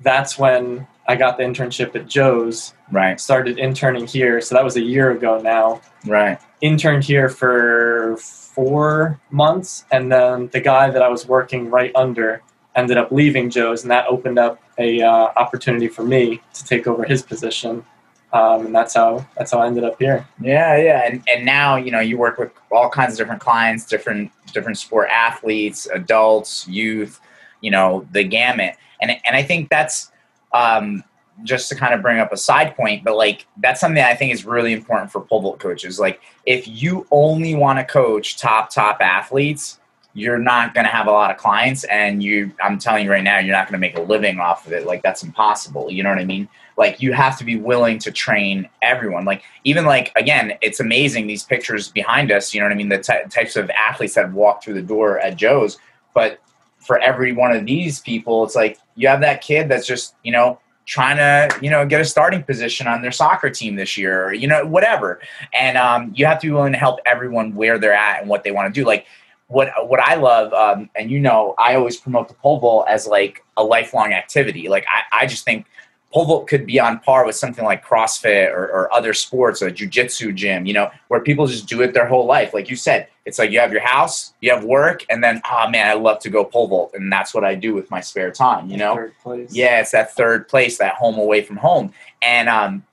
that's 0.00 0.38
when 0.38 0.86
I 1.08 1.16
got 1.16 1.36
the 1.36 1.44
internship 1.44 1.94
at 1.94 2.06
Joe's. 2.06 2.74
Right. 2.90 3.20
Started 3.20 3.58
interning 3.58 4.06
here, 4.06 4.40
so 4.40 4.54
that 4.54 4.64
was 4.64 4.76
a 4.76 4.82
year 4.82 5.10
ago 5.10 5.40
now 5.40 5.80
Right. 6.06 6.38
interned 6.60 7.04
here 7.04 7.28
for 7.28 8.16
four 8.18 9.18
months, 9.30 9.84
and 9.90 10.10
then 10.10 10.48
the 10.48 10.60
guy 10.60 10.90
that 10.90 11.02
I 11.02 11.08
was 11.08 11.26
working 11.26 11.70
right 11.70 11.92
under 11.94 12.42
ended 12.74 12.96
up 12.96 13.10
leaving 13.10 13.50
Joe's, 13.50 13.82
and 13.82 13.90
that 13.90 14.06
opened 14.08 14.38
up 14.38 14.60
a 14.78 15.00
uh, 15.02 15.32
opportunity 15.36 15.88
for 15.88 16.04
me 16.04 16.40
to 16.54 16.64
take 16.64 16.86
over 16.86 17.04
his 17.04 17.22
position, 17.22 17.84
um, 18.32 18.66
and 18.66 18.74
that's 18.74 18.94
how 18.94 19.26
that's 19.36 19.52
how 19.52 19.60
I 19.60 19.66
ended 19.66 19.84
up 19.84 19.98
here. 19.98 20.26
Yeah, 20.40 20.76
yeah, 20.76 21.06
and 21.06 21.22
and 21.28 21.44
now 21.44 21.76
you 21.76 21.90
know 21.90 22.00
you 22.00 22.18
work 22.18 22.38
with 22.38 22.52
all 22.70 22.88
kinds 22.88 23.14
of 23.14 23.18
different 23.18 23.40
clients, 23.40 23.84
different 23.86 24.30
different 24.52 24.78
sport 24.78 25.08
athletes, 25.10 25.86
adults, 25.92 26.68
youth, 26.68 27.20
you 27.60 27.70
know 27.70 28.06
the 28.12 28.24
gamut, 28.24 28.76
and 29.00 29.10
and 29.10 29.36
I 29.36 29.42
think 29.42 29.70
that's 29.70 30.12
um, 30.56 31.04
just 31.42 31.68
to 31.68 31.74
kind 31.74 31.92
of 31.92 32.00
bring 32.00 32.18
up 32.18 32.32
a 32.32 32.36
side 32.36 32.74
point, 32.76 33.04
but 33.04 33.16
like 33.16 33.46
that's 33.58 33.80
something 33.80 33.96
that 33.96 34.10
I 34.10 34.16
think 34.16 34.32
is 34.32 34.46
really 34.46 34.72
important 34.72 35.12
for 35.12 35.20
pole 35.20 35.42
vault 35.42 35.58
coaches. 35.58 36.00
Like 36.00 36.20
if 36.46 36.66
you 36.66 37.06
only 37.10 37.54
want 37.54 37.78
to 37.78 37.84
coach 37.84 38.38
top 38.38 38.70
top 38.70 38.98
athletes, 39.00 39.78
you're 40.14 40.38
not 40.38 40.72
going 40.72 40.86
to 40.86 40.90
have 40.90 41.08
a 41.08 41.10
lot 41.10 41.30
of 41.30 41.36
clients, 41.36 41.84
and 41.84 42.22
you 42.22 42.52
I'm 42.62 42.78
telling 42.78 43.04
you 43.04 43.10
right 43.10 43.22
now, 43.22 43.38
you're 43.38 43.54
not 43.54 43.66
going 43.66 43.74
to 43.74 43.86
make 43.86 43.98
a 43.98 44.02
living 44.02 44.40
off 44.40 44.66
of 44.66 44.72
it. 44.72 44.86
Like 44.86 45.02
that's 45.02 45.22
impossible. 45.22 45.90
You 45.90 46.02
know 46.02 46.08
what 46.08 46.18
I 46.18 46.24
mean? 46.24 46.48
Like 46.78 47.02
you 47.02 47.12
have 47.12 47.36
to 47.38 47.44
be 47.44 47.56
willing 47.56 47.98
to 48.00 48.10
train 48.10 48.66
everyone. 48.80 49.26
Like 49.26 49.42
even 49.64 49.84
like 49.84 50.12
again, 50.16 50.54
it's 50.62 50.80
amazing 50.80 51.26
these 51.26 51.44
pictures 51.44 51.88
behind 51.88 52.32
us. 52.32 52.54
You 52.54 52.60
know 52.60 52.66
what 52.66 52.72
I 52.72 52.76
mean? 52.76 52.88
The 52.88 52.98
ty- 52.98 53.24
types 53.24 53.56
of 53.56 53.68
athletes 53.70 54.14
that 54.14 54.32
walk 54.32 54.64
through 54.64 54.74
the 54.74 54.82
door 54.82 55.18
at 55.18 55.36
Joe's, 55.36 55.76
but 56.14 56.40
for 56.78 56.98
every 56.98 57.32
one 57.32 57.52
of 57.52 57.66
these 57.66 58.00
people, 58.00 58.44
it's 58.44 58.54
like 58.54 58.78
you 58.96 59.08
have 59.08 59.20
that 59.20 59.40
kid 59.40 59.68
that's 59.68 59.86
just 59.86 60.14
you 60.24 60.32
know 60.32 60.58
trying 60.86 61.16
to 61.16 61.58
you 61.60 61.70
know 61.70 61.84
get 61.86 62.00
a 62.00 62.04
starting 62.04 62.42
position 62.42 62.86
on 62.86 63.02
their 63.02 63.12
soccer 63.12 63.50
team 63.50 63.76
this 63.76 63.96
year, 63.96 64.26
or 64.26 64.32
you 64.32 64.48
know 64.48 64.64
whatever. 64.66 65.20
And 65.52 65.76
um, 65.76 66.12
you 66.14 66.26
have 66.26 66.40
to 66.40 66.46
be 66.46 66.52
willing 66.52 66.72
to 66.72 66.78
help 66.78 67.00
everyone 67.06 67.54
where 67.54 67.78
they're 67.78 67.92
at 67.92 68.20
and 68.20 68.28
what 68.28 68.44
they 68.44 68.50
want 68.50 68.72
to 68.72 68.80
do. 68.80 68.86
Like 68.86 69.06
what 69.48 69.70
what 69.88 70.00
I 70.00 70.14
love, 70.14 70.52
um, 70.52 70.90
and 70.94 71.10
you 71.10 71.20
know, 71.20 71.54
I 71.58 71.74
always 71.74 71.96
promote 71.96 72.28
the 72.28 72.34
pole 72.34 72.58
vault 72.58 72.86
as 72.88 73.06
like 73.06 73.44
a 73.56 73.62
lifelong 73.62 74.12
activity. 74.12 74.68
Like 74.68 74.86
I, 74.88 75.22
I 75.22 75.26
just 75.26 75.44
think 75.44 75.66
pole 76.12 76.24
vault 76.24 76.48
could 76.48 76.66
be 76.66 76.80
on 76.80 76.98
par 77.00 77.26
with 77.26 77.36
something 77.36 77.64
like 77.64 77.84
CrossFit 77.84 78.50
or, 78.50 78.64
or 78.64 78.92
other 78.92 79.12
sports, 79.12 79.62
a 79.62 79.70
jujitsu 79.70 80.34
gym, 80.34 80.66
you 80.66 80.72
know, 80.72 80.90
where 81.08 81.20
people 81.20 81.46
just 81.46 81.68
do 81.68 81.82
it 81.82 81.92
their 81.94 82.06
whole 82.06 82.26
life. 82.26 82.54
Like 82.54 82.70
you 82.70 82.76
said, 82.76 83.08
it's 83.26 83.38
like 83.38 83.50
you 83.50 83.58
have 83.58 83.72
your 83.72 83.82
house, 83.82 84.32
you 84.40 84.52
have 84.52 84.64
work, 84.64 85.04
and 85.10 85.22
then 85.22 85.42
oh 85.50 85.68
man, 85.68 85.88
I 85.88 85.94
love 85.94 86.20
to 86.20 86.30
go 86.30 86.44
pole 86.44 86.68
vault, 86.68 86.92
and 86.94 87.12
that's 87.12 87.34
what 87.34 87.44
I 87.44 87.56
do 87.56 87.74
with 87.74 87.90
my 87.90 88.00
spare 88.00 88.30
time. 88.30 88.70
You 88.70 88.78
know, 88.78 89.10
yeah, 89.50 89.80
it's 89.80 89.90
that 89.90 90.14
third 90.14 90.48
place, 90.48 90.78
that 90.78 90.94
home 90.94 91.18
away 91.18 91.42
from 91.42 91.56
home. 91.56 91.92
And 92.22 92.48
um, 92.48 92.84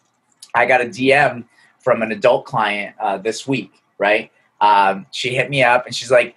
I 0.55 0.65
got 0.65 0.81
a 0.81 0.85
DM 0.85 1.45
from 1.79 2.01
an 2.01 2.11
adult 2.11 2.45
client 2.45 2.95
uh, 2.99 3.17
this 3.17 3.47
week, 3.47 3.71
right? 3.97 4.31
Um, 4.59 5.05
she 5.11 5.35
hit 5.35 5.49
me 5.49 5.61
up 5.63 5.85
and 5.85 5.93
she's 5.93 6.09
like, 6.09 6.35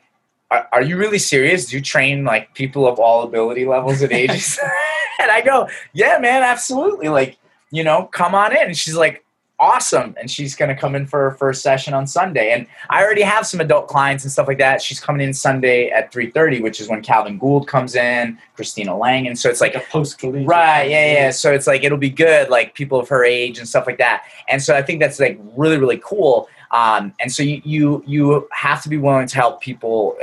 are, 0.50 0.68
are 0.72 0.82
you 0.82 0.96
really 0.96 1.18
serious? 1.18 1.66
Do 1.66 1.76
you 1.76 1.82
train 1.82 2.24
like 2.24 2.54
people 2.54 2.86
of 2.86 2.98
all 2.98 3.22
ability 3.22 3.64
levels 3.66 4.02
and 4.02 4.12
ages? 4.12 4.58
and 5.20 5.30
I 5.30 5.40
go, 5.40 5.68
yeah, 5.92 6.18
man, 6.18 6.42
absolutely. 6.42 7.08
Like, 7.08 7.38
you 7.70 7.84
know, 7.84 8.04
come 8.04 8.34
on 8.34 8.52
in. 8.52 8.62
And 8.62 8.76
she's 8.76 8.96
like, 8.96 9.24
awesome. 9.58 10.14
And 10.18 10.30
she's 10.30 10.54
going 10.54 10.68
to 10.68 10.74
come 10.74 10.94
in 10.94 11.06
for 11.06 11.30
her 11.30 11.36
first 11.36 11.62
session 11.62 11.94
on 11.94 12.06
Sunday. 12.06 12.52
And 12.52 12.66
I 12.90 13.02
already 13.02 13.22
have 13.22 13.46
some 13.46 13.60
adult 13.60 13.88
clients 13.88 14.24
and 14.24 14.32
stuff 14.32 14.48
like 14.48 14.58
that. 14.58 14.82
She's 14.82 15.00
coming 15.00 15.26
in 15.26 15.32
Sunday 15.32 15.88
at 15.90 16.12
3.30, 16.12 16.62
which 16.62 16.80
is 16.80 16.88
when 16.88 17.02
Calvin 17.02 17.38
Gould 17.38 17.66
comes 17.66 17.94
in, 17.94 18.38
Christina 18.54 18.96
Lang. 18.96 19.26
And 19.26 19.38
so 19.38 19.48
it's 19.48 19.60
like, 19.60 19.66
like 19.74 19.84
a 19.84 19.90
post. 19.90 20.22
Right, 20.22 20.90
yeah, 20.90 21.12
yeah. 21.12 21.30
So 21.30 21.52
it's 21.52 21.66
like 21.66 21.84
it'll 21.84 21.98
be 21.98 22.10
good, 22.10 22.48
like 22.48 22.74
people 22.74 22.98
of 23.00 23.08
her 23.08 23.24
age 23.24 23.58
and 23.58 23.68
stuff 23.68 23.86
like 23.86 23.98
that. 23.98 24.24
And 24.48 24.62
so 24.62 24.76
I 24.76 24.82
think 24.82 25.00
that's 25.00 25.18
like 25.18 25.40
really, 25.56 25.78
really 25.78 26.00
cool. 26.04 26.48
Um, 26.70 27.14
and 27.20 27.32
so 27.32 27.42
you 27.42 27.62
you 27.64 28.04
you 28.06 28.48
have 28.52 28.82
to 28.82 28.88
be 28.88 28.96
willing 28.96 29.26
to 29.28 29.36
help 29.36 29.60
people 29.60 30.16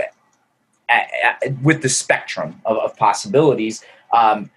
at, 0.89 1.09
at, 1.23 1.61
with 1.61 1.81
the 1.81 1.89
spectrum 1.89 2.61
of, 2.65 2.77
of 2.77 2.95
possibilities. 2.97 3.83
Um, 4.11 4.49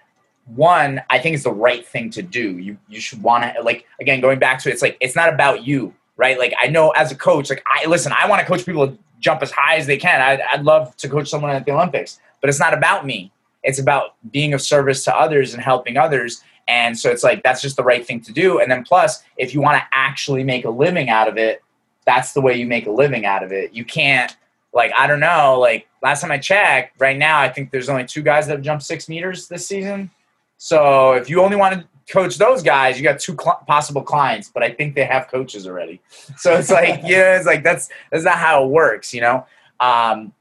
one, 0.55 1.01
I 1.09 1.19
think 1.19 1.35
is 1.35 1.43
the 1.43 1.51
right 1.51 1.85
thing 1.85 2.09
to 2.11 2.21
do. 2.21 2.57
You 2.57 2.77
you 2.87 2.99
should 2.99 3.21
want 3.21 3.43
to 3.43 3.61
like 3.61 3.85
again 3.99 4.21
going 4.21 4.39
back 4.39 4.59
to 4.63 4.69
it, 4.69 4.73
it's 4.73 4.81
like 4.81 4.97
it's 4.99 5.15
not 5.15 5.33
about 5.33 5.65
you, 5.65 5.93
right? 6.15 6.39
Like 6.39 6.53
I 6.61 6.67
know 6.67 6.91
as 6.91 7.11
a 7.11 7.15
coach, 7.15 7.49
like 7.49 7.63
I 7.67 7.85
listen, 7.85 8.13
I 8.17 8.27
want 8.27 8.39
to 8.41 8.47
coach 8.47 8.65
people 8.65 8.87
to 8.87 8.97
jump 9.19 9.41
as 9.41 9.51
high 9.51 9.75
as 9.75 9.87
they 9.87 9.97
can. 9.97 10.21
I'd, 10.21 10.41
I'd 10.51 10.63
love 10.63 10.95
to 10.97 11.09
coach 11.09 11.29
someone 11.29 11.51
at 11.51 11.65
the 11.65 11.71
Olympics, 11.71 12.19
but 12.41 12.49
it's 12.49 12.59
not 12.59 12.73
about 12.73 13.05
me. 13.05 13.31
It's 13.63 13.79
about 13.79 14.15
being 14.31 14.53
of 14.53 14.61
service 14.61 15.03
to 15.05 15.15
others 15.15 15.53
and 15.53 15.61
helping 15.61 15.97
others. 15.97 16.43
And 16.67 16.97
so 16.97 17.09
it's 17.09 17.23
like 17.23 17.43
that's 17.43 17.61
just 17.61 17.75
the 17.75 17.83
right 17.83 18.05
thing 18.05 18.21
to 18.21 18.31
do. 18.31 18.59
And 18.59 18.71
then 18.71 18.83
plus, 18.83 19.23
if 19.37 19.53
you 19.53 19.61
want 19.61 19.77
to 19.77 19.87
actually 19.93 20.43
make 20.43 20.65
a 20.65 20.69
living 20.69 21.09
out 21.09 21.27
of 21.27 21.37
it, 21.37 21.61
that's 22.05 22.33
the 22.33 22.41
way 22.41 22.55
you 22.55 22.65
make 22.65 22.87
a 22.87 22.91
living 22.91 23.25
out 23.25 23.43
of 23.43 23.51
it. 23.51 23.73
You 23.73 23.83
can't 23.83 24.35
like 24.73 24.91
I 24.97 25.07
don't 25.07 25.19
know. 25.19 25.59
Like 25.59 25.87
last 26.01 26.21
time 26.21 26.31
I 26.31 26.37
checked, 26.37 26.99
right 27.01 27.17
now 27.17 27.39
I 27.39 27.49
think 27.49 27.71
there's 27.71 27.89
only 27.89 28.05
two 28.05 28.21
guys 28.21 28.47
that 28.47 28.53
have 28.53 28.61
jumped 28.61 28.83
six 28.83 29.09
meters 29.09 29.47
this 29.47 29.67
season. 29.67 30.09
So 30.57 31.13
if 31.13 31.29
you 31.29 31.41
only 31.41 31.55
want 31.55 31.75
to 31.75 31.87
coach 32.11 32.37
those 32.37 32.63
guys, 32.63 32.97
you 32.97 33.03
got 33.03 33.19
two 33.19 33.35
cl- 33.39 33.63
possible 33.67 34.01
clients, 34.01 34.49
but 34.49 34.63
I 34.63 34.71
think 34.71 34.95
they 34.95 35.05
have 35.05 35.27
coaches 35.27 35.67
already. 35.67 36.01
So 36.37 36.53
it's 36.55 36.71
like 36.71 37.01
yeah, 37.03 37.37
it's 37.37 37.45
like 37.45 37.63
that's 37.63 37.89
that's 38.11 38.23
not 38.25 38.35
how 38.35 38.63
it 38.65 38.69
works, 38.69 39.13
you 39.13 39.21
know. 39.21 39.45
Um, 39.79 40.33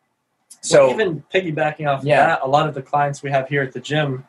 so 0.61 0.87
Well, 0.87 0.95
even 0.95 1.25
piggybacking 1.33 1.87
off 1.87 2.03
Yeah. 2.05 2.27
that, 2.27 2.41
a 2.43 2.47
lot 2.47 2.69
of 2.69 2.75
the 2.75 2.83
clients 2.83 3.23
we 3.23 3.31
have 3.31 3.49
here 3.49 3.63
at 3.63 3.73
the 3.73 3.81
gym 3.81 4.25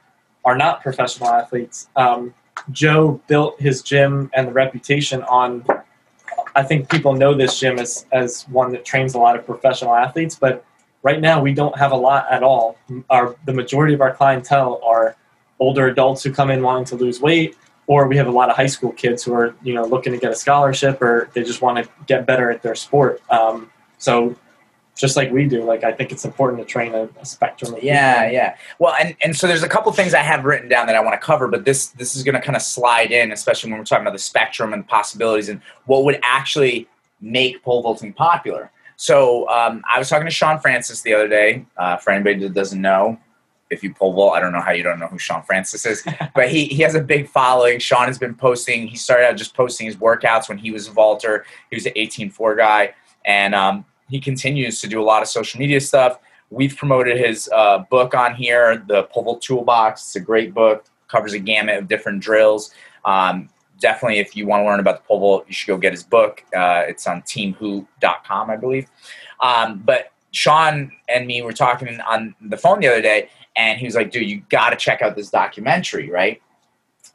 are 0.46 0.58
not 0.58 0.82
professional 0.82 1.30
athletes. 1.30 1.90
Um, 1.96 2.34
Joe 2.72 3.22
built 3.28 3.60
his 3.62 3.82
gym 3.82 4.30
and 4.34 4.48
the 4.48 4.52
reputation 4.52 5.24
on. 5.24 5.66
I 6.56 6.64
think 6.64 6.90
people 6.90 7.14
know 7.14 7.34
this 7.36 7.60
gym 7.60 7.78
as 7.80 8.06
as 8.12 8.44
one 8.50 8.72
that 8.72 8.84
trains 8.84 9.14
a 9.14 9.20
lot 9.20 9.36
of 9.38 9.46
professional 9.46 9.94
athletes, 9.94 10.36
but 10.36 10.64
right 11.04 11.22
now 11.22 11.40
we 11.42 11.54
don't 11.54 11.78
have 11.78 11.92
a 11.92 11.96
lot 11.96 12.26
at 12.32 12.44
all. 12.44 12.78
Our 13.10 13.36
the 13.46 13.54
majority 13.54 13.94
of 13.94 14.02
our 14.02 14.14
clientele 14.14 14.82
are 14.84 15.16
older 15.60 15.88
adults 15.88 16.24
who 16.24 16.32
come 16.32 16.50
in 16.52 16.62
wanting 16.62 16.86
to 16.86 16.96
lose 16.96 17.20
weight, 17.22 17.56
or 17.88 18.08
we 18.08 18.18
have 18.18 18.28
a 18.28 18.32
lot 18.32 18.50
of 18.50 18.56
high 18.56 18.68
school 18.68 18.92
kids 18.92 19.24
who 19.24 19.34
are 19.34 19.56
you 19.64 19.74
know 19.74 19.84
looking 19.84 20.14
to 20.14 20.20
get 20.20 20.32
a 20.32 20.36
scholarship 20.36 21.02
or 21.02 21.30
they 21.34 21.44
just 21.44 21.62
want 21.62 21.78
to 21.84 21.90
get 22.06 22.26
better 22.26 22.52
at 22.52 22.62
their 22.62 22.76
sport. 22.76 23.22
Um, 23.30 23.72
so 23.98 24.36
just 24.96 25.16
like 25.16 25.32
we 25.32 25.46
do. 25.48 25.64
Like 25.64 25.84
I 25.84 25.92
think 25.92 26.12
it's 26.12 26.26
important 26.26 26.60
to 26.60 26.66
train 26.66 26.94
a, 26.96 27.08
a 27.22 27.26
spectrum 27.26 27.74
of 27.76 27.84
Yeah, 27.84 28.24
people. 28.24 28.34
yeah. 28.34 28.56
Well, 28.80 28.96
and 29.00 29.16
and 29.24 29.36
so 29.36 29.48
there's 29.48 29.64
a 29.64 29.70
couple 29.70 29.92
things 29.92 30.14
I 30.14 30.22
have 30.22 30.44
written 30.44 30.68
down 30.70 30.88
that 30.88 30.96
I 30.96 31.02
want 31.02 31.14
to 31.20 31.26
cover, 31.26 31.48
but 31.48 31.66
this 31.66 31.88
this 31.90 32.16
is 32.16 32.24
going 32.24 32.36
to 32.36 32.42
kind 32.42 32.56
of 32.56 32.62
slide 32.62 33.12
in, 33.12 33.32
especially 33.32 33.70
when 33.70 33.80
we're 33.80 33.86
talking 33.86 34.04
about 34.04 34.14
the 34.14 34.20
spectrum 34.20 34.74
and 34.74 34.84
the 34.84 34.88
possibilities 34.88 35.50
and 35.50 35.62
what 35.86 36.04
would 36.04 36.20
actually 36.24 36.88
make 37.22 37.64
pole 37.64 37.82
vaulting 37.84 38.12
popular. 38.14 38.72
So 38.96 39.48
um, 39.50 39.84
I 39.92 40.00
was 40.00 40.10
talking 40.10 40.26
to 40.26 40.32
Sean 40.32 40.60
Francis 40.60 41.02
the 41.04 41.14
other 41.14 41.28
day. 41.28 41.66
Uh, 41.78 41.98
for 41.98 42.10
anybody 42.12 42.40
that 42.40 42.54
doesn't 42.56 42.82
know, 42.82 43.20
if 43.70 43.84
you 43.84 43.94
pole 43.94 44.14
vault. 44.14 44.34
I 44.36 44.40
don't 44.40 44.52
know 44.52 44.62
how 44.62 44.72
you 44.72 44.84
don't 44.84 45.00
know 45.00 45.08
who 45.08 45.18
Sean 45.18 45.44
Francis 45.44 45.86
is, 45.86 46.04
but 46.36 46.50
he, 46.50 46.66
he 46.66 46.82
has 46.84 46.96
a 46.96 47.02
big 47.02 47.28
following. 47.28 47.80
Sean 47.80 48.08
has 48.08 48.18
been 48.18 48.36
posting. 48.36 48.88
He 48.88 48.96
started 48.96 49.28
out 49.28 49.38
just 49.38 49.54
posting 49.54 49.86
his 49.88 49.96
workouts 49.96 50.50
when 50.50 50.58
he 50.58 50.72
was 50.72 50.88
a 50.88 50.92
vaulter. 50.92 51.46
He 51.70 51.76
was 51.76 51.86
an 51.86 51.94
18.4 51.94 52.58
guy, 52.58 52.94
and 53.26 53.54
um, 53.54 53.86
he 54.10 54.20
continues 54.20 54.82
to 54.82 54.88
do 54.88 55.02
a 55.02 55.06
lot 55.06 55.22
of 55.22 55.28
social 55.28 55.60
media 55.60 55.82
stuff. 55.82 56.20
We've 56.50 56.76
promoted 56.76 57.18
his 57.18 57.50
uh, 57.54 57.80
book 57.90 58.14
on 58.14 58.36
here, 58.36 58.84
the 58.88 59.04
Pole 59.04 59.24
Vault 59.24 59.42
Toolbox. 59.42 60.02
It's 60.02 60.16
a 60.16 60.22
great 60.22 60.54
book, 60.54 60.86
covers 61.10 61.34
a 61.34 61.40
gamut 61.40 61.78
of 61.78 61.88
different 61.88 62.22
drills. 62.22 62.72
Um, 63.04 63.50
definitely, 63.80 64.20
if 64.20 64.36
you 64.36 64.48
want 64.48 64.62
to 64.62 64.66
learn 64.66 64.80
about 64.80 65.04
the 65.04 65.08
pole 65.08 65.20
vault, 65.20 65.46
you 65.48 65.54
should 65.54 65.68
go 65.68 65.78
get 65.78 65.92
his 65.92 66.04
book. 66.04 66.44
Uh, 66.56 66.84
it's 66.88 67.08
on 67.08 67.22
teamwho.com, 67.24 68.50
I 68.50 68.56
believe. 68.56 68.88
Um, 69.42 69.82
but 69.86 70.12
Sean 70.32 70.92
and 71.10 71.28
me 71.28 71.42
were 71.42 71.54
talking 71.54 72.00
on 72.02 72.36
the 72.42 72.58
phone 72.58 72.80
the 72.80 72.88
other 72.88 73.02
day, 73.02 73.30
and 73.58 73.80
he 73.80 73.86
was 73.86 73.96
like, 73.96 74.12
dude, 74.12 74.30
you 74.30 74.44
got 74.50 74.70
to 74.70 74.76
check 74.76 75.02
out 75.02 75.16
this 75.16 75.30
documentary, 75.30 76.10
right? 76.10 76.42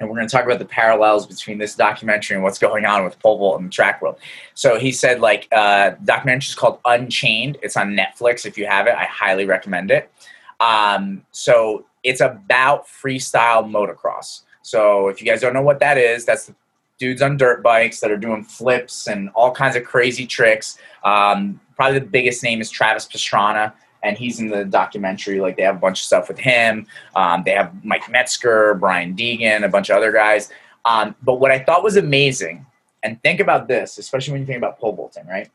And 0.00 0.09
we're 0.09 0.16
going 0.16 0.26
to 0.26 0.33
talk 0.35 0.44
about 0.44 0.59
the 0.59 0.64
parallels 0.64 1.26
between 1.26 1.59
this 1.59 1.76
documentary 1.76 2.35
and 2.35 2.42
what's 2.42 2.59
going 2.59 2.85
on 2.85 3.05
with 3.05 3.18
pole 3.20 3.38
vault 3.38 3.61
and 3.61 3.68
the 3.68 3.72
track 3.72 4.02
world. 4.02 4.18
So 4.55 4.78
he 4.78 4.90
said, 4.90 5.20
like, 5.20 5.46
uh, 5.52 5.92
documentary 6.05 6.48
is 6.48 6.55
called 6.57 6.81
Unchained. 6.85 7.59
It's 7.62 7.76
on 7.76 7.96
Netflix. 7.96 8.44
If 8.44 8.59
you 8.59 8.66
have 8.66 8.88
it, 8.88 8.94
I 8.94 9.05
highly 9.05 9.44
recommend 9.44 9.92
it. 9.92 10.11
Um, 10.59 11.24
so 11.31 11.87
it's 12.02 12.20
about 12.20 12.88
freestyle 12.88 13.64
motocross. 13.64 14.40
So 14.62 15.09
if 15.09 15.20
you 15.20 15.26
guys 15.26 15.40
don't 15.40 15.55
know 15.55 15.62
what 15.62 15.78
that 15.81 15.98
is, 15.98 16.24
that's 16.24 16.46
the 16.46 16.55
dudes 16.98 17.22
on 17.22 17.37
dirt 17.37 17.62
bikes 17.62 18.00
that 18.00 18.11
are 18.11 18.16
doing 18.16 18.42
flips 18.42 19.07
and 19.07 19.28
all 19.31 19.52
kinds 19.52 19.76
of 19.76 19.85
crazy 19.85 20.26
tricks. 20.26 20.78
Um, 21.05 21.61
probably 21.76 22.00
the 22.00 22.07
biggest 22.07 22.42
name 22.42 22.61
is 22.61 22.70
Travis 22.70 23.07
Pastrana 23.07 23.72
and 24.02 24.18
he's 24.18 24.40
in 24.40 24.48
the 24.48 24.64
documentary. 24.64 25.40
Like 25.40 25.56
they 25.56 25.62
have 25.62 25.76
a 25.76 25.80
bunch 25.80 26.00
of 26.00 26.04
stuff 26.04 26.28
with 26.28 26.38
him. 26.38 26.86
Um, 27.14 27.42
they 27.44 27.52
have 27.52 27.84
Mike 27.84 28.10
Metzger, 28.10 28.74
Brian 28.74 29.14
Deegan, 29.14 29.64
a 29.64 29.68
bunch 29.68 29.90
of 29.90 29.96
other 29.96 30.12
guys. 30.12 30.50
Um, 30.84 31.14
but 31.22 31.34
what 31.34 31.50
I 31.50 31.60
thought 31.60 31.84
was 31.84 31.96
amazing, 31.96 32.66
and 33.04 33.20
think 33.22 33.40
about 33.40 33.68
this, 33.68 33.98
especially 33.98 34.32
when 34.32 34.40
you 34.42 34.46
think 34.46 34.58
about 34.58 34.78
pole 34.78 34.92
vaulting, 34.92 35.26
right? 35.26 35.50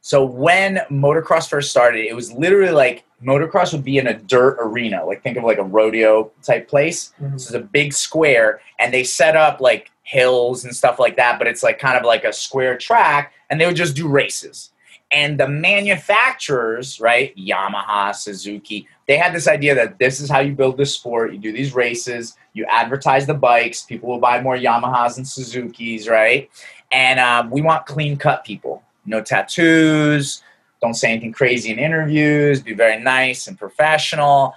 So 0.00 0.24
when 0.24 0.80
motocross 0.90 1.48
first 1.48 1.70
started, 1.70 2.06
it 2.06 2.14
was 2.14 2.32
literally 2.32 2.72
like 2.72 3.04
motocross 3.22 3.72
would 3.72 3.84
be 3.84 3.98
in 3.98 4.06
a 4.06 4.14
dirt 4.14 4.56
arena, 4.60 5.04
like 5.04 5.22
think 5.22 5.36
of 5.36 5.44
like 5.44 5.58
a 5.58 5.64
rodeo 5.64 6.30
type 6.42 6.68
place. 6.68 7.12
Mm-hmm. 7.20 7.36
So 7.36 7.56
it's 7.56 7.64
a 7.64 7.66
big 7.66 7.92
square, 7.92 8.60
and 8.78 8.94
they 8.94 9.04
set 9.04 9.36
up 9.36 9.60
like 9.60 9.90
hills 10.04 10.64
and 10.64 10.74
stuff 10.74 10.98
like 10.98 11.16
that, 11.16 11.38
but 11.38 11.46
it's 11.46 11.62
like 11.62 11.78
kind 11.78 11.98
of 11.98 12.04
like 12.04 12.24
a 12.24 12.32
square 12.32 12.78
track, 12.78 13.32
and 13.50 13.60
they 13.60 13.66
would 13.66 13.76
just 13.76 13.94
do 13.94 14.08
races. 14.08 14.70
And 15.10 15.40
the 15.40 15.48
manufacturers, 15.48 17.00
right, 17.00 17.34
Yamaha, 17.34 18.14
Suzuki, 18.14 18.86
they 19.06 19.16
had 19.16 19.34
this 19.34 19.48
idea 19.48 19.74
that 19.74 19.98
this 19.98 20.20
is 20.20 20.28
how 20.28 20.40
you 20.40 20.52
build 20.54 20.76
this 20.76 20.94
sport. 20.94 21.32
You 21.32 21.38
do 21.38 21.50
these 21.50 21.74
races, 21.74 22.36
you 22.52 22.66
advertise 22.68 23.26
the 23.26 23.34
bikes, 23.34 23.82
people 23.82 24.08
will 24.10 24.18
buy 24.18 24.42
more 24.42 24.56
Yamahas 24.56 25.16
and 25.16 25.24
Suzukis, 25.24 26.10
right? 26.10 26.50
And 26.92 27.18
um, 27.20 27.50
we 27.50 27.62
want 27.62 27.86
clean 27.86 28.18
cut 28.18 28.44
people. 28.44 28.82
No 29.06 29.22
tattoos, 29.22 30.42
don't 30.82 30.94
say 30.94 31.12
anything 31.12 31.32
crazy 31.32 31.70
in 31.70 31.78
interviews, 31.78 32.60
be 32.60 32.74
very 32.74 33.02
nice 33.02 33.46
and 33.46 33.58
professional. 33.58 34.54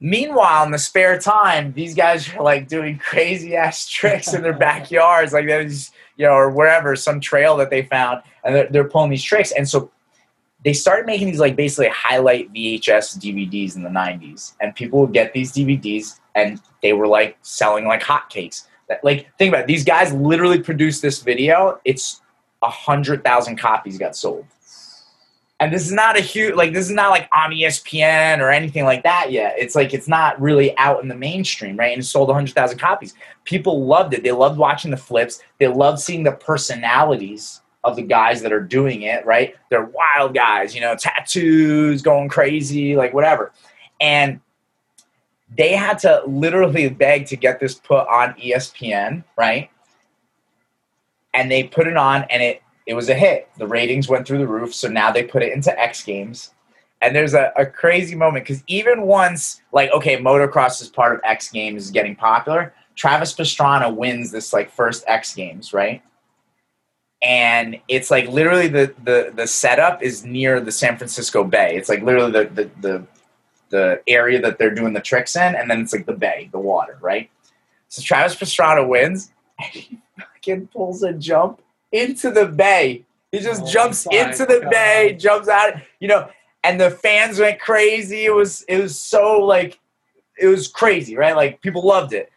Meanwhile, 0.00 0.64
in 0.66 0.70
the 0.70 0.78
spare 0.78 1.18
time, 1.18 1.72
these 1.72 1.94
guys 1.94 2.32
are 2.32 2.42
like 2.42 2.68
doing 2.68 2.98
crazy 3.04 3.56
ass 3.56 3.88
tricks 3.88 4.32
in 4.32 4.42
their 4.42 4.52
backyards, 4.52 5.32
like 5.32 5.46
they're 5.46 5.64
just 5.64 5.92
you 6.18 6.26
know, 6.26 6.32
or 6.32 6.50
wherever, 6.50 6.94
some 6.94 7.20
trail 7.20 7.56
that 7.56 7.70
they 7.70 7.82
found, 7.82 8.22
and 8.44 8.54
they're, 8.54 8.68
they're 8.70 8.88
pulling 8.88 9.10
these 9.10 9.22
tricks. 9.22 9.52
And 9.52 9.66
so 9.66 9.90
they 10.64 10.74
started 10.74 11.06
making 11.06 11.28
these 11.28 11.40
like 11.40 11.56
basically 11.56 11.88
highlight 11.88 12.52
VHS 12.52 13.16
DVDs 13.18 13.76
in 13.76 13.82
the 13.82 13.88
90s, 13.88 14.54
and 14.60 14.74
people 14.74 15.00
would 15.00 15.14
get 15.14 15.32
these 15.32 15.52
DVDs, 15.52 16.20
and 16.34 16.60
they 16.82 16.92
were 16.92 17.06
like 17.06 17.38
selling 17.40 17.86
like 17.86 18.02
hotcakes. 18.02 18.66
Like, 19.02 19.28
think 19.38 19.50
about 19.50 19.62
it. 19.62 19.66
These 19.66 19.84
guys 19.84 20.12
literally 20.12 20.60
produced 20.60 21.02
this 21.02 21.22
video. 21.22 21.80
It's 21.84 22.20
a 22.62 22.70
hundred 22.70 23.22
thousand 23.22 23.56
copies 23.56 23.98
got 23.98 24.16
sold 24.16 24.44
and 25.60 25.72
this 25.72 25.86
is 25.86 25.92
not 25.92 26.16
a 26.16 26.20
huge 26.20 26.54
like 26.54 26.72
this 26.72 26.86
is 26.86 26.94
not 26.94 27.10
like 27.10 27.28
on 27.32 27.50
espn 27.50 28.38
or 28.40 28.50
anything 28.50 28.84
like 28.84 29.02
that 29.02 29.32
yet. 29.32 29.54
It's 29.58 29.74
like 29.74 29.92
it's 29.92 30.08
not 30.08 30.40
really 30.40 30.76
out 30.78 31.02
in 31.02 31.08
the 31.08 31.16
mainstream 31.16 31.76
right? 31.76 31.92
And 31.92 32.04
sold 32.04 32.28
100000 32.28 32.78
copies. 32.78 33.14
People 33.44 33.84
loved 33.86 34.14
it. 34.14 34.22
They 34.22 34.32
loved 34.32 34.58
watching 34.58 34.90
the 34.90 34.96
flips. 34.96 35.40
They 35.58 35.66
loved 35.66 36.00
seeing 36.00 36.22
the 36.22 36.32
personalities 36.32 37.60
of 37.84 37.96
the 37.96 38.02
guys 38.02 38.42
that 38.42 38.52
are 38.52 38.60
doing 38.60 39.02
it 39.02 39.26
right? 39.26 39.56
They're 39.70 39.90
wild 39.92 40.34
guys 40.34 40.74
you 40.74 40.80
know 40.80 40.94
tattoos 40.94 42.02
going 42.02 42.28
crazy 42.28 42.96
like 42.96 43.12
whatever. 43.12 43.52
And 44.00 44.40
they 45.56 45.74
had 45.74 45.98
to 46.00 46.22
literally 46.26 46.88
beg 46.88 47.26
to 47.26 47.36
get 47.36 47.58
this 47.58 47.74
put 47.74 48.06
on 48.06 48.34
espn 48.34 49.24
right? 49.36 49.70
And 51.34 51.50
they 51.50 51.64
put 51.64 51.88
it 51.88 51.96
on 51.96 52.24
and 52.30 52.42
it 52.42 52.62
it 52.88 52.94
was 52.94 53.10
a 53.10 53.14
hit. 53.14 53.50
The 53.58 53.66
ratings 53.66 54.08
went 54.08 54.26
through 54.26 54.38
the 54.38 54.46
roof, 54.46 54.74
so 54.74 54.88
now 54.88 55.12
they 55.12 55.22
put 55.22 55.42
it 55.42 55.52
into 55.52 55.78
X 55.78 56.02
Games. 56.02 56.52
And 57.02 57.14
there's 57.14 57.34
a, 57.34 57.52
a 57.54 57.66
crazy 57.66 58.16
moment 58.16 58.46
because 58.46 58.64
even 58.66 59.02
once, 59.02 59.60
like, 59.72 59.92
okay, 59.92 60.16
motocross 60.16 60.80
is 60.80 60.88
part 60.88 61.14
of 61.14 61.20
X 61.22 61.50
Games 61.50 61.84
is 61.84 61.90
getting 61.90 62.16
popular. 62.16 62.74
Travis 62.96 63.34
Pastrana 63.34 63.94
wins 63.94 64.32
this 64.32 64.54
like 64.54 64.70
first 64.70 65.04
X 65.06 65.34
Games, 65.34 65.74
right? 65.74 66.02
And 67.20 67.78
it's 67.88 68.10
like 68.10 68.26
literally 68.28 68.68
the 68.68 68.94
the 69.04 69.32
the 69.36 69.46
setup 69.46 70.02
is 70.02 70.24
near 70.24 70.58
the 70.58 70.72
San 70.72 70.96
Francisco 70.96 71.44
Bay. 71.44 71.76
It's 71.76 71.90
like 71.90 72.02
literally 72.02 72.32
the 72.32 72.44
the 72.46 72.70
the, 72.80 73.06
the 73.68 74.02
area 74.06 74.40
that 74.40 74.58
they're 74.58 74.74
doing 74.74 74.94
the 74.94 75.00
tricks 75.00 75.36
in, 75.36 75.54
and 75.54 75.70
then 75.70 75.82
it's 75.82 75.92
like 75.92 76.06
the 76.06 76.14
bay, 76.14 76.48
the 76.52 76.58
water, 76.58 76.96
right? 77.02 77.28
So 77.88 78.00
Travis 78.00 78.34
Pastrana 78.34 78.88
wins, 78.88 79.30
and 79.58 79.72
he 79.72 79.98
fucking 80.18 80.68
pulls 80.68 81.02
a 81.02 81.12
jump 81.12 81.60
into 81.92 82.30
the 82.30 82.46
bay. 82.46 83.04
He 83.32 83.40
just 83.40 83.62
oh 83.62 83.66
jumps 83.66 84.06
into 84.06 84.46
the 84.46 84.60
God. 84.60 84.70
bay, 84.70 85.16
jumps 85.18 85.48
out, 85.48 85.74
you 86.00 86.08
know, 86.08 86.28
and 86.64 86.80
the 86.80 86.90
fans 86.90 87.38
went 87.38 87.60
crazy. 87.60 88.24
It 88.24 88.34
was 88.34 88.62
it 88.62 88.80
was 88.80 88.98
so 88.98 89.38
like 89.38 89.78
it 90.38 90.46
was 90.46 90.68
crazy, 90.68 91.16
right? 91.16 91.36
Like 91.36 91.60
people 91.60 91.86
loved 91.86 92.12
it. 92.12 92.32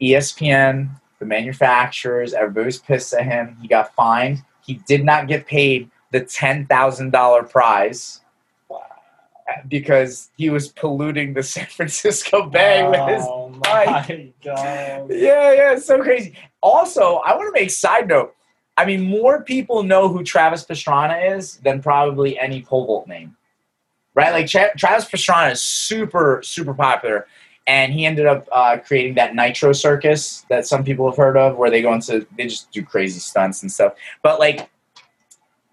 ESPN, 0.00 0.90
the 1.18 1.24
manufacturers, 1.24 2.34
everybody 2.34 2.66
was 2.66 2.78
pissed 2.78 3.12
at 3.14 3.24
him. 3.24 3.56
He 3.60 3.68
got 3.68 3.94
fined. 3.94 4.42
He 4.64 4.74
did 4.86 5.04
not 5.04 5.28
get 5.28 5.46
paid 5.46 5.90
the 6.12 6.20
ten 6.20 6.66
thousand 6.66 7.10
dollar 7.10 7.42
prize 7.42 8.20
because 9.68 10.30
he 10.36 10.50
was 10.50 10.68
polluting 10.68 11.34
the 11.34 11.42
San 11.42 11.66
Francisco 11.66 12.48
Bay 12.48 12.82
oh, 12.82 12.90
with 12.90 13.08
his 13.08 13.24
oh 13.26 13.48
bike. 13.62 14.32
God. 14.44 15.10
Yeah, 15.10 15.52
yeah, 15.52 15.72
it's 15.72 15.86
so 15.86 16.02
crazy. 16.02 16.34
Also, 16.62 17.16
I 17.16 17.36
want 17.36 17.54
to 17.54 17.60
make 17.60 17.70
side 17.70 18.08
note. 18.08 18.34
I 18.76 18.86
mean, 18.86 19.02
more 19.02 19.42
people 19.42 19.82
know 19.82 20.08
who 20.08 20.22
Travis 20.22 20.64
Pastrana 20.64 21.36
is 21.36 21.56
than 21.58 21.82
probably 21.82 22.38
any 22.38 22.62
pole 22.62 22.86
vault 22.86 23.06
name, 23.06 23.36
right? 24.14 24.32
Like 24.32 24.46
Tra- 24.46 24.76
Travis 24.76 25.04
Pastrana 25.04 25.52
is 25.52 25.60
super, 25.60 26.40
super 26.42 26.72
popular, 26.72 27.26
and 27.66 27.92
he 27.92 28.06
ended 28.06 28.26
up 28.26 28.48
uh, 28.50 28.78
creating 28.78 29.14
that 29.14 29.34
Nitro 29.34 29.72
Circus 29.72 30.46
that 30.48 30.66
some 30.66 30.84
people 30.84 31.08
have 31.10 31.18
heard 31.18 31.36
of, 31.36 31.56
where 31.56 31.70
they 31.70 31.82
go 31.82 31.92
into 31.92 32.26
they 32.38 32.46
just 32.46 32.70
do 32.70 32.82
crazy 32.82 33.20
stunts 33.20 33.62
and 33.62 33.70
stuff. 33.70 33.94
But 34.22 34.38
like 34.38 34.70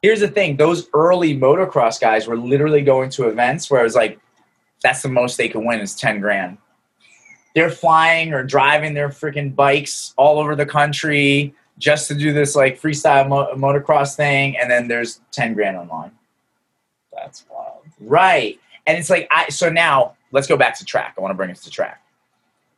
here's 0.01 0.19
the 0.19 0.27
thing 0.27 0.57
those 0.57 0.89
early 0.93 1.37
motocross 1.37 1.99
guys 1.99 2.27
were 2.27 2.37
literally 2.37 2.81
going 2.81 3.09
to 3.11 3.27
events 3.27 3.69
where 3.69 3.81
it 3.81 3.83
was 3.83 3.95
like 3.95 4.19
that's 4.81 5.01
the 5.01 5.09
most 5.09 5.37
they 5.37 5.49
can 5.49 5.65
win 5.65 5.79
is 5.79 5.95
10 5.95 6.19
grand 6.19 6.57
they're 7.55 7.69
flying 7.69 8.33
or 8.33 8.43
driving 8.43 8.93
their 8.93 9.09
freaking 9.09 9.55
bikes 9.55 10.13
all 10.17 10.39
over 10.39 10.55
the 10.55 10.65
country 10.65 11.53
just 11.77 12.07
to 12.09 12.15
do 12.15 12.33
this 12.33 12.55
like 12.55 12.79
freestyle 12.79 13.27
mo- 13.27 13.53
motocross 13.55 14.15
thing 14.15 14.57
and 14.57 14.69
then 14.69 14.87
there's 14.87 15.21
10 15.31 15.53
grand 15.53 15.77
online. 15.77 16.11
That's 17.13 17.45
wild. 17.49 17.83
Right. 17.99 18.59
And 18.85 18.97
it's 18.97 19.09
like 19.09 19.27
i 19.31 19.49
so 19.49 19.69
now 19.69 20.15
let's 20.31 20.47
go 20.47 20.57
back 20.57 20.77
to 20.79 20.85
track. 20.85 21.15
I 21.17 21.21
want 21.21 21.31
to 21.31 21.35
bring 21.35 21.49
it 21.49 21.57
to 21.57 21.69
track. 21.69 22.01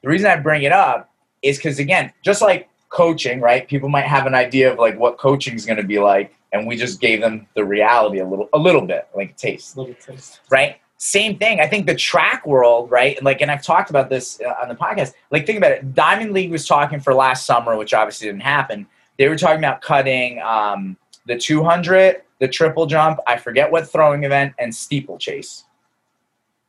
The 0.02 0.10
reason 0.10 0.28
i 0.30 0.36
bring 0.36 0.64
it 0.64 0.72
up 0.72 1.10
is 1.42 1.58
because 1.58 1.80
again 1.80 2.12
just 2.24 2.42
like 2.42 2.70
coaching 2.90 3.40
right 3.40 3.68
people 3.68 3.88
might 3.88 4.06
have 4.06 4.26
an 4.26 4.36
idea 4.36 4.72
of 4.72 4.78
like 4.78 5.00
what 5.00 5.18
coaching 5.18 5.56
is 5.56 5.66
going 5.66 5.78
to 5.78 5.84
be 5.84 5.98
like 5.98 6.36
and 6.52 6.68
we 6.68 6.76
just 6.76 7.00
gave 7.00 7.22
them 7.22 7.48
the 7.56 7.64
reality 7.64 8.20
a 8.20 8.28
little 8.28 8.50
a 8.54 8.60
little 8.60 8.82
bit 8.82 9.08
like 9.16 9.32
a 9.32 9.34
taste, 9.34 9.76
a 9.76 9.82
little 9.82 9.96
taste. 9.96 10.42
right 10.50 10.78
same 11.04 11.36
thing. 11.40 11.60
I 11.60 11.66
think 11.66 11.88
the 11.88 11.96
track 11.96 12.46
world 12.46 12.92
right 12.92 13.18
And 13.18 13.26
like 13.26 13.42
and 13.42 13.50
i've 13.50 13.64
talked 13.64 13.90
about 13.90 14.08
this 14.08 14.40
uh, 14.40 14.54
on 14.62 14.70
the 14.70 14.76
podcast 14.76 15.14
like 15.32 15.48
think 15.48 15.58
about 15.58 15.72
it. 15.72 15.96
Diamond 15.96 16.32
league 16.32 16.52
was 16.52 16.68
talking 16.68 17.00
for 17.00 17.16
last 17.16 17.48
summer 17.48 17.76
which 17.76 17.96
obviously 17.96 18.28
didn't 18.28 18.44
happen. 18.44 18.86
They 19.18 19.28
were 19.28 19.36
talking 19.36 19.58
about 19.58 19.82
cutting 19.82 20.40
um, 20.44 20.96
the 21.26 21.36
200 21.36 22.22
the 22.38 22.48
triple 22.48 22.86
jump 22.86 23.18
i 23.28 23.36
forget 23.36 23.72
what 23.72 23.92
throwing 23.92 24.26
event 24.26 24.54
and 24.60 24.74
steeplechase. 24.74 25.66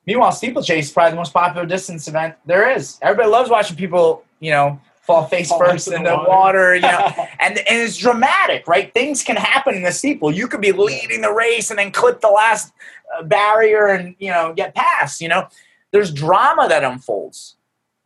Meanwhile 0.06 0.32
steeplechase 0.32 0.86
is 0.86 0.92
probably 0.92 1.10
the 1.10 1.16
most 1.16 1.34
popular 1.34 1.66
distance 1.66 2.08
event 2.08 2.34
there 2.46 2.70
is. 2.70 2.98
Everybody 3.02 3.28
loves 3.28 3.50
watching 3.50 3.76
people 3.76 4.24
you 4.40 4.50
know 4.50 4.80
fall 5.02 5.26
face 5.26 5.48
Fall 5.48 5.58
first 5.58 5.88
in 5.88 6.04
the 6.04 6.10
the 6.10 6.16
water. 6.16 6.28
water, 6.28 6.74
you 6.76 6.80
know, 6.82 7.28
and 7.40 7.58
and 7.58 7.82
it's 7.82 7.96
dramatic, 7.96 8.66
right? 8.66 8.92
Things 8.94 9.22
can 9.22 9.36
happen 9.36 9.74
in 9.74 9.82
the 9.82 9.92
steeple. 9.92 10.32
You 10.32 10.48
could 10.48 10.60
be 10.60 10.72
leading 10.72 11.20
the 11.20 11.32
race 11.32 11.70
and 11.70 11.78
then 11.78 11.90
clip 11.90 12.20
the 12.20 12.28
last 12.28 12.72
uh, 13.16 13.22
barrier 13.22 13.88
and 13.88 14.14
you 14.18 14.30
know 14.30 14.54
get 14.54 14.74
past. 14.74 15.20
You 15.20 15.28
know, 15.28 15.48
there's 15.90 16.12
drama 16.12 16.68
that 16.68 16.84
unfolds. 16.84 17.56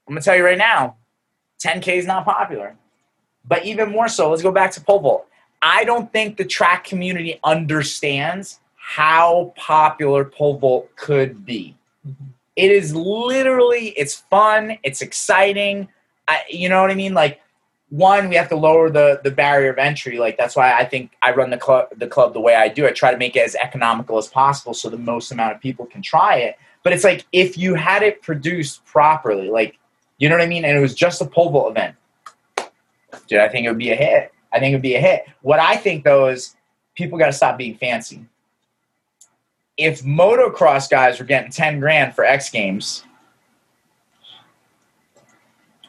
I'm 0.08 0.14
gonna 0.14 0.22
tell 0.22 0.36
you 0.36 0.44
right 0.44 0.58
now, 0.58 0.96
10k 1.64 1.88
is 1.96 2.06
not 2.06 2.24
popular, 2.24 2.76
but 3.46 3.64
even 3.64 3.90
more 3.90 4.08
so. 4.08 4.30
Let's 4.30 4.42
go 4.42 4.52
back 4.52 4.72
to 4.72 4.80
pole 4.80 5.00
vault. 5.00 5.26
I 5.62 5.84
don't 5.84 6.12
think 6.12 6.36
the 6.36 6.44
track 6.44 6.84
community 6.84 7.40
understands 7.44 8.60
how 8.76 9.52
popular 9.56 10.24
pole 10.24 10.58
vault 10.58 10.94
could 10.96 11.44
be. 11.44 11.74
It 12.54 12.70
is 12.70 12.94
literally, 12.94 13.88
it's 13.88 14.14
fun, 14.14 14.78
it's 14.82 15.02
exciting. 15.02 15.88
I, 16.28 16.42
you 16.50 16.68
know 16.68 16.80
what 16.80 16.90
I 16.90 16.94
mean? 16.94 17.14
Like, 17.14 17.40
one, 17.90 18.28
we 18.28 18.34
have 18.34 18.48
to 18.48 18.56
lower 18.56 18.90
the 18.90 19.20
the 19.22 19.30
barrier 19.30 19.70
of 19.70 19.78
entry. 19.78 20.18
Like 20.18 20.36
that's 20.36 20.56
why 20.56 20.72
I 20.72 20.84
think 20.84 21.12
I 21.22 21.32
run 21.32 21.50
the 21.50 21.56
club 21.56 21.88
the 21.96 22.08
club 22.08 22.32
the 22.32 22.40
way 22.40 22.54
I 22.54 22.68
do. 22.68 22.86
I 22.86 22.90
try 22.90 23.12
to 23.12 23.18
make 23.18 23.36
it 23.36 23.44
as 23.44 23.54
economical 23.54 24.18
as 24.18 24.26
possible 24.26 24.74
so 24.74 24.90
the 24.90 24.98
most 24.98 25.30
amount 25.30 25.54
of 25.54 25.60
people 25.60 25.86
can 25.86 26.02
try 26.02 26.38
it. 26.38 26.56
But 26.82 26.92
it's 26.92 27.04
like 27.04 27.26
if 27.32 27.56
you 27.56 27.74
had 27.74 28.02
it 28.02 28.22
produced 28.22 28.84
properly, 28.84 29.50
like 29.50 29.78
you 30.18 30.28
know 30.28 30.36
what 30.36 30.42
I 30.42 30.48
mean, 30.48 30.64
and 30.64 30.76
it 30.76 30.80
was 30.80 30.94
just 30.94 31.20
a 31.20 31.26
pole 31.26 31.50
vault 31.50 31.70
event, 31.70 31.94
dude, 33.28 33.38
I 33.38 33.48
think 33.48 33.66
it 33.66 33.68
would 33.68 33.78
be 33.78 33.92
a 33.92 33.96
hit. 33.96 34.32
I 34.52 34.58
think 34.58 34.72
it 34.72 34.76
would 34.76 34.82
be 34.82 34.96
a 34.96 35.00
hit. 35.00 35.26
What 35.42 35.60
I 35.60 35.76
think 35.76 36.02
though 36.02 36.28
is 36.28 36.56
people 36.96 37.18
got 37.18 37.26
to 37.26 37.32
stop 37.32 37.56
being 37.56 37.76
fancy. 37.76 38.26
If 39.76 40.02
motocross 40.02 40.90
guys 40.90 41.20
were 41.20 41.26
getting 41.26 41.52
ten 41.52 41.78
grand 41.78 42.14
for 42.14 42.24
X 42.24 42.50
Games, 42.50 43.04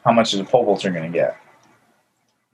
how 0.04 0.12
much 0.12 0.34
is 0.34 0.40
a 0.40 0.44
pole 0.44 0.64
vaulter 0.64 0.90
going 0.90 1.10
to 1.10 1.16
get? 1.16 1.36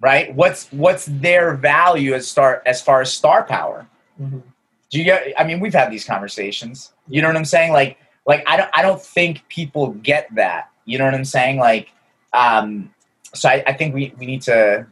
Right? 0.00 0.34
What's 0.34 0.70
what's 0.72 1.06
their 1.06 1.54
value 1.54 2.14
as 2.14 2.28
star 2.28 2.62
as 2.66 2.82
far 2.82 3.00
as 3.00 3.12
star 3.12 3.44
power? 3.44 3.86
Mhm. 4.20 4.42
Do 4.90 4.98
you 4.98 5.04
get? 5.04 5.32
I 5.38 5.44
mean, 5.44 5.60
we've 5.60 5.74
had 5.74 5.90
these 5.90 6.04
conversations. 6.04 6.92
You 7.08 7.22
know 7.22 7.28
what 7.28 7.36
I'm 7.36 7.44
saying? 7.44 7.72
Like, 7.72 7.98
like 8.26 8.44
I 8.46 8.56
don't, 8.56 8.70
I 8.74 8.82
don't 8.82 9.00
think 9.00 9.46
people 9.48 9.88
get 9.92 10.28
that. 10.34 10.70
You 10.84 10.98
know 10.98 11.04
what 11.04 11.14
I'm 11.14 11.24
saying? 11.24 11.58
Like, 11.58 11.90
um, 12.32 12.92
so 13.34 13.48
I, 13.48 13.64
I 13.66 13.72
think 13.72 13.94
we 13.94 14.14
we 14.18 14.26
need 14.26 14.42
to, 14.42 14.86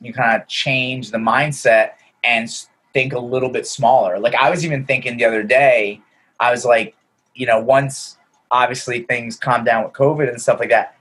you 0.00 0.12
kind 0.12 0.40
of 0.40 0.48
change 0.48 1.10
the 1.10 1.18
mindset 1.18 1.92
and 2.24 2.48
think 2.92 3.12
a 3.12 3.18
little 3.18 3.50
bit 3.50 3.66
smaller. 3.66 4.18
Like 4.18 4.34
I 4.34 4.50
was 4.50 4.64
even 4.64 4.86
thinking 4.86 5.18
the 5.18 5.24
other 5.24 5.42
day, 5.42 6.00
I 6.40 6.50
was 6.50 6.64
like, 6.64 6.96
you 7.34 7.46
know, 7.46 7.60
once 7.60 8.16
obviously 8.50 9.02
things 9.02 9.36
calm 9.36 9.64
down 9.64 9.84
with 9.84 9.92
COVID 9.92 10.28
and 10.28 10.40
stuff 10.40 10.58
like 10.58 10.70
that, 10.70 10.95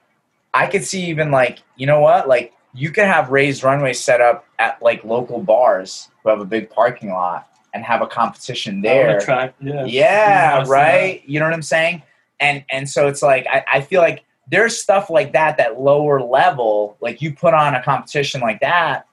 I 0.55 0.67
could 0.67 0.83
see 0.83 1.05
even 1.05 1.31
like, 1.31 1.59
you 1.75 1.85
know 1.85 1.99
what, 1.99 2.27
like 2.27 2.53
you 2.73 2.91
can 2.91 3.05
have 3.07 3.29
raised 3.29 3.63
runways 3.63 3.99
set 3.99 4.21
up 4.21 4.45
at 4.59 4.81
like 4.81 5.03
local 5.03 5.39
bars 5.41 6.09
who 6.23 6.29
have 6.29 6.39
a 6.39 6.45
big 6.45 6.69
parking 6.69 7.09
lot 7.11 7.47
and 7.73 7.83
have 7.83 8.01
a 8.01 8.07
competition 8.07 8.81
there. 8.81 9.17
attract- 9.17 9.61
yeah. 9.61 9.85
Yeah, 9.85 10.63
right. 10.67 11.21
You 11.25 11.39
know 11.39 11.45
what 11.45 11.53
I'm 11.53 11.61
saying? 11.61 12.01
And 12.39 12.63
and 12.69 12.89
so 12.89 13.07
it's 13.07 13.21
like 13.21 13.45
I, 13.47 13.63
I 13.73 13.81
feel 13.81 14.01
like 14.01 14.23
there's 14.47 14.77
stuff 14.77 15.09
like 15.09 15.33
that 15.33 15.57
that 15.57 15.79
lower 15.79 16.21
level, 16.21 16.97
like 17.01 17.21
you 17.21 17.33
put 17.33 17.53
on 17.53 17.75
a 17.75 17.81
competition 17.83 18.41
like 18.41 18.59
that, 18.61 19.07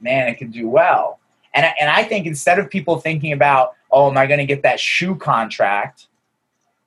man, 0.00 0.28
it 0.28 0.36
could 0.36 0.52
do 0.52 0.68
well. 0.68 1.18
And 1.54 1.66
I- 1.66 1.74
and 1.80 1.90
I 1.90 2.02
think 2.04 2.26
instead 2.26 2.58
of 2.58 2.68
people 2.70 2.98
thinking 3.00 3.32
about, 3.32 3.74
oh, 3.92 4.08
am 4.10 4.16
I 4.16 4.26
going 4.26 4.38
to 4.38 4.46
get 4.46 4.62
that 4.62 4.78
shoe 4.80 5.14
contract? 5.16 6.06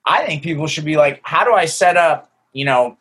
I 0.06 0.24
think 0.26 0.42
people 0.42 0.66
should 0.66 0.84
be 0.84 0.96
like, 0.96 1.20
how 1.22 1.44
do 1.44 1.52
I 1.54 1.64
set 1.66 1.96
up, 1.96 2.30
you 2.52 2.64
know, 2.64 2.96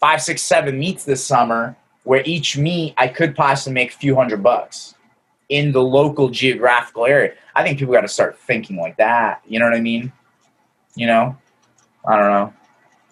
five, 0.00 0.22
six, 0.22 0.42
seven 0.42 0.78
meets 0.78 1.04
this 1.04 1.24
summer 1.24 1.76
where 2.04 2.22
each 2.24 2.56
meet 2.56 2.94
I 2.96 3.08
could 3.08 3.36
possibly 3.36 3.74
make 3.74 3.92
a 3.92 3.96
few 3.96 4.14
hundred 4.14 4.42
bucks 4.42 4.94
in 5.48 5.72
the 5.72 5.82
local 5.82 6.28
geographical 6.28 7.06
area. 7.06 7.34
I 7.54 7.62
think 7.64 7.78
people 7.78 7.94
got 7.94 8.02
to 8.02 8.08
start 8.08 8.38
thinking 8.38 8.76
like 8.76 8.96
that. 8.98 9.42
You 9.46 9.58
know 9.58 9.64
what 9.64 9.74
I 9.74 9.80
mean? 9.80 10.12
You 10.94 11.06
know, 11.06 11.36
I 12.06 12.16
don't 12.16 12.30
know. 12.30 12.54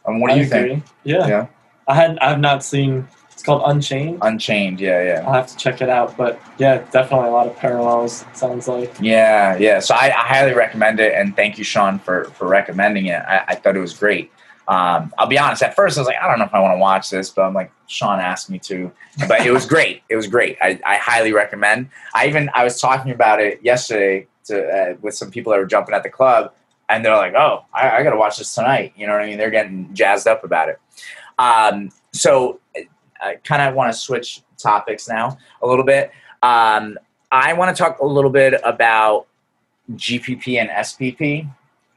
Um, 0.06 0.20
what 0.20 0.28
do 0.28 0.34
I 0.34 0.38
you 0.38 0.46
think? 0.46 0.84
Yeah. 1.04 1.26
Yeah. 1.26 1.46
I 1.88 1.94
had 1.94 2.18
I've 2.18 2.40
not 2.40 2.64
seen 2.64 3.06
it's 3.36 3.42
called 3.42 3.64
Unchained. 3.66 4.18
Unchained, 4.22 4.80
yeah, 4.80 5.02
yeah, 5.02 5.24
I'll 5.26 5.34
have 5.34 5.46
to 5.48 5.56
check 5.58 5.82
it 5.82 5.90
out. 5.90 6.16
But 6.16 6.40
yeah, 6.56 6.78
definitely 6.90 7.28
a 7.28 7.32
lot 7.32 7.46
of 7.46 7.54
parallels, 7.54 8.22
it 8.22 8.34
sounds 8.34 8.66
like. 8.66 8.94
yeah, 8.98 9.58
yeah. 9.58 9.78
So 9.78 9.94
I, 9.94 10.06
I 10.06 10.26
highly 10.26 10.54
recommend 10.54 11.00
it, 11.00 11.12
and 11.12 11.36
thank 11.36 11.58
you, 11.58 11.64
Sean, 11.64 11.98
for 11.98 12.24
for 12.30 12.48
recommending 12.48 13.06
it. 13.06 13.22
I, 13.28 13.44
I 13.48 13.54
thought 13.54 13.76
it 13.76 13.80
was 13.80 13.92
great. 13.92 14.32
Um, 14.68 15.12
I'll 15.18 15.26
be 15.26 15.38
honest. 15.38 15.62
At 15.62 15.76
first, 15.76 15.96
I 15.96 16.00
was 16.00 16.08
like, 16.08 16.16
I 16.20 16.28
don't 16.28 16.38
know 16.38 16.44
if 16.44 16.54
I 16.54 16.60
want 16.60 16.74
to 16.74 16.78
watch 16.78 17.10
this, 17.10 17.30
but 17.30 17.42
I'm 17.42 17.54
like, 17.54 17.70
Sean 17.86 18.18
asked 18.18 18.50
me 18.50 18.58
to. 18.60 18.90
But 19.28 19.46
it 19.46 19.52
was 19.52 19.64
great. 19.74 20.02
It 20.08 20.16
was 20.16 20.26
great. 20.26 20.58
I, 20.60 20.80
I 20.84 20.96
highly 20.96 21.32
recommend. 21.32 21.88
I 22.14 22.26
even 22.26 22.50
I 22.54 22.64
was 22.64 22.80
talking 22.80 23.12
about 23.12 23.40
it 23.40 23.60
yesterday 23.62 24.26
to 24.46 24.66
uh, 24.68 24.96
with 25.00 25.14
some 25.14 25.30
people 25.30 25.52
that 25.52 25.58
were 25.58 25.66
jumping 25.66 25.94
at 25.94 26.02
the 26.02 26.10
club, 26.10 26.52
and 26.88 27.04
they're 27.04 27.16
like, 27.16 27.34
"Oh, 27.34 27.64
I, 27.72 27.90
I 27.90 28.02
got 28.02 28.10
to 28.10 28.16
watch 28.16 28.38
this 28.38 28.54
tonight." 28.54 28.92
You 28.96 29.06
know 29.06 29.12
what 29.12 29.22
I 29.22 29.26
mean? 29.26 29.38
They're 29.38 29.50
getting 29.50 29.92
jazzed 29.94 30.26
up 30.26 30.42
about 30.42 30.68
it. 30.68 30.80
Um, 31.38 31.90
so 32.12 32.60
I 33.20 33.36
kind 33.44 33.62
of 33.62 33.74
want 33.74 33.92
to 33.92 33.98
switch 33.98 34.42
topics 34.58 35.08
now 35.08 35.38
a 35.62 35.66
little 35.66 35.84
bit. 35.84 36.10
Um, 36.42 36.98
I 37.30 37.52
want 37.52 37.76
to 37.76 37.82
talk 37.82 37.98
a 38.00 38.06
little 38.06 38.30
bit 38.30 38.60
about 38.64 39.26
GPP 39.92 40.58
and 40.58 40.70
SPP, 40.70 41.48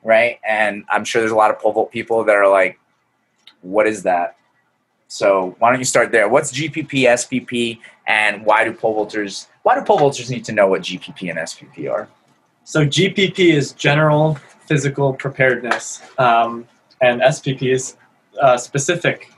right? 0.04 0.40
And 0.48 0.84
I'm 0.90 1.04
sure 1.04 1.22
there's 1.22 1.32
a 1.32 1.36
lot 1.36 1.52
of 1.52 1.60
pole 1.60 1.74
vault 1.74 1.92
people 1.92 2.24
that 2.24 2.36
are 2.36 2.48
like, 2.48 2.80
"What 3.62 3.88
is 3.88 4.04
that?" 4.04 4.36
So 5.08 5.56
why 5.60 5.72
don't 5.72 5.80
you 5.80 5.86
start 5.86 6.12
there? 6.12 6.30
What's 6.30 6.52
GPP, 6.52 7.08
SPP, 7.08 7.80
and 8.08 8.46
why 8.46 8.64
do 8.64 8.74
pole 8.74 8.96
vaulters? 8.96 9.48
Why 9.64 9.76
do 9.76 9.84
pole 9.84 10.00
vaulters 10.00 10.30
need 10.30 10.46
to 10.46 10.52
know 10.52 10.68
what 10.68 10.82
GPP 10.82 11.30
and 11.30 11.40
SPP 11.40 11.92
are? 11.92 12.08
So 12.64 12.86
GPP 12.86 13.54
is 13.54 13.74
general 13.74 14.36
physical 14.68 15.14
preparedness, 15.14 16.02
um, 16.20 16.68
and 17.02 17.22
SPP 17.22 17.72
is 17.72 17.98
uh, 18.40 18.58
specific 18.58 19.32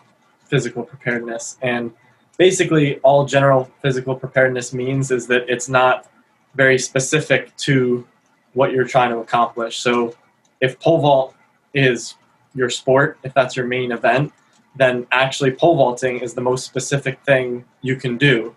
physical 0.52 0.84
preparedness. 0.84 1.58
And 1.62 1.94
basically, 2.38 3.00
all 3.00 3.26
general 3.26 3.72
physical 3.82 4.16
preparedness 4.16 4.74
means 4.74 5.12
is 5.12 5.28
that 5.28 5.50
it's 5.50 5.70
not 5.70 6.10
very 6.56 6.78
specific 6.78 7.56
to 7.58 8.06
what 8.54 8.74
you're 8.74 8.88
trying 8.88 9.12
to 9.12 9.20
accomplish. 9.20 9.80
So, 9.80 10.14
if 10.62 10.80
pole 10.80 11.02
vault 11.02 11.36
is 11.74 12.16
your 12.54 12.70
sport, 12.70 13.18
if 13.24 13.34
that's 13.34 13.56
your 13.56 13.66
main 13.66 13.92
event, 13.92 14.32
then 14.76 15.06
actually 15.12 15.52
pole 15.52 15.76
vaulting 15.76 16.20
is 16.20 16.34
the 16.34 16.42
most 16.42 16.66
specific 16.66 17.20
thing 17.26 17.66
you 17.82 17.96
can 17.96 18.18
do. 18.18 18.56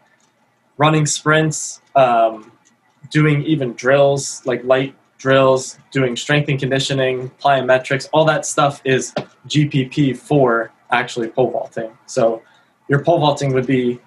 Running 0.77 1.07
sprints, 1.07 1.81
um, 1.97 2.53
doing 3.11 3.43
even 3.43 3.73
drills 3.75 4.45
like 4.45 4.63
light 4.65 4.95
drills, 5.19 5.79
doing 5.91 6.17
strength 6.17 6.49
and 6.49 6.59
conditioning, 6.59 7.31
plyometrics, 7.43 8.09
all 8.13 8.25
that 8.27 8.45
stuff 8.45 8.81
is 8.85 9.15
GPP 9.49 10.17
for 10.17 10.71
actually 10.91 11.29
pole 11.29 11.51
vaulting. 11.51 11.97
So 12.07 12.43
your 12.89 13.03
pole 13.03 13.19
vaulting 13.19 13.55
would 13.55 13.67
be 13.67 14.01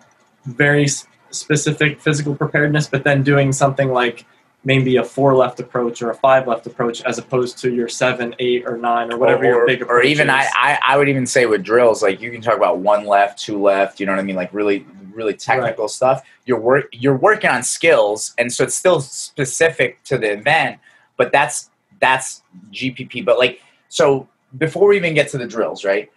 very 0.45 0.87
specific 1.31 1.99
physical 1.99 2.35
preparedness, 2.35 2.87
but 2.87 3.03
then 3.03 3.23
doing 3.23 3.51
something 3.51 3.91
like 3.91 4.25
maybe 4.63 4.97
a 4.97 5.03
four 5.03 5.35
left 5.35 5.59
approach 5.59 6.01
or 6.01 6.09
a 6.09 6.15
five 6.15 6.47
left 6.47 6.65
approach 6.67 7.01
as 7.03 7.17
opposed 7.17 7.57
to 7.59 7.73
your 7.73 7.87
seven, 7.87 8.35
eight, 8.39 8.65
or 8.65 8.77
nine, 8.77 9.11
or 9.13 9.17
whatever 9.17 9.43
or, 9.43 9.45
your 9.45 9.65
big 9.65 9.83
or 9.83 10.01
even 10.01 10.29
is. 10.29 10.33
I, 10.33 10.49
I 10.55 10.93
I 10.93 10.97
would 10.97 11.09
even 11.09 11.25
say 11.25 11.45
with 11.45 11.63
drills 11.63 12.03
like 12.03 12.19
you 12.19 12.31
can 12.31 12.41
talk 12.41 12.57
about 12.57 12.79
one 12.79 13.05
left 13.05 13.39
two 13.39 13.61
left 13.61 13.99
you 13.99 14.05
know 14.05 14.11
what 14.11 14.19
i 14.19 14.23
mean? 14.23 14.35
Like 14.35 14.53
really 14.53 14.85
really 15.13 15.33
technical 15.33 15.87
stuff. 15.87 16.23
You're 16.45 16.59
work 16.59 16.89
you're 16.91 17.17
working 17.17 17.49
on 17.49 17.63
skills 17.63 18.33
and 18.37 18.51
so 18.51 18.63
it's 18.63 18.75
still 18.75 19.01
specific 19.01 20.03
to 20.03 20.17
the 20.17 20.33
event 20.33 20.79
but 21.17 21.31
that's 21.31 21.69
that's 21.99 22.43
gpp 22.71 23.25
but 23.25 23.37
like 23.37 23.59
so 23.89 24.27
before 24.57 24.87
we 24.87 24.95
even 24.95 25.13
get 25.13 25.27
to 25.29 25.37
the 25.37 25.47
drills 25.47 25.83
right? 25.83 26.11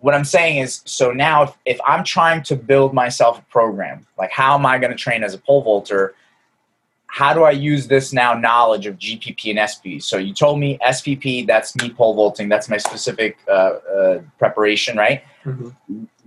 What 0.00 0.14
i'm 0.14 0.24
saying 0.24 0.58
is 0.58 0.82
so 0.84 1.10
now 1.10 1.42
if, 1.44 1.58
if 1.64 1.80
i'm 1.86 2.04
trying 2.04 2.42
to 2.44 2.54
build 2.54 2.94
myself 2.94 3.40
a 3.40 3.42
program 3.44 4.06
like 4.18 4.30
how 4.30 4.54
am 4.54 4.64
i 4.66 4.78
going 4.78 4.92
to 4.92 4.96
train 4.96 5.24
as 5.24 5.34
a 5.34 5.38
pole 5.38 5.62
vaulter 5.62 6.14
how 7.16 7.32
do 7.32 7.44
I 7.44 7.50
use 7.52 7.88
this 7.88 8.12
now 8.12 8.34
knowledge 8.34 8.84
of 8.84 8.98
GPP 8.98 9.48
and 9.48 9.58
SP? 9.64 10.04
So 10.04 10.18
you 10.18 10.34
told 10.34 10.60
me 10.60 10.76
SPP, 10.86 11.46
that's 11.46 11.74
me 11.76 11.88
pole 11.88 12.12
vaulting, 12.12 12.50
that's 12.50 12.68
my 12.68 12.76
specific 12.76 13.38
uh, 13.48 13.52
uh, 13.52 14.20
preparation, 14.38 14.98
right? 14.98 15.24
Mhm. 15.42 15.74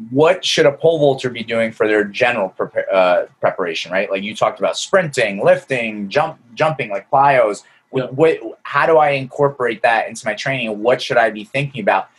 What 0.09 0.43
should 0.43 0.65
a 0.65 0.71
pole 0.71 0.97
vaulter 0.97 1.29
be 1.29 1.43
doing 1.43 1.71
for 1.71 1.87
their 1.87 2.03
general 2.05 2.51
uh, 2.91 3.25
preparation, 3.39 3.91
right? 3.91 4.09
Like 4.09 4.23
you 4.23 4.35
talked 4.35 4.57
about 4.57 4.77
sprinting, 4.77 5.45
lifting, 5.45 6.09
jump, 6.09 6.39
jumping, 6.55 6.89
like 6.89 7.07
plyos. 7.11 7.61
Yeah. 7.93 8.05
What, 8.05 8.39
how 8.63 8.87
do 8.87 8.97
I 8.97 9.11
incorporate 9.11 9.83
that 9.83 10.09
into 10.09 10.25
my 10.25 10.33
training? 10.33 10.81
What 10.81 11.03
should 11.03 11.17
I 11.17 11.29
be 11.29 11.43
thinking 11.43 11.81
about? 11.81 12.09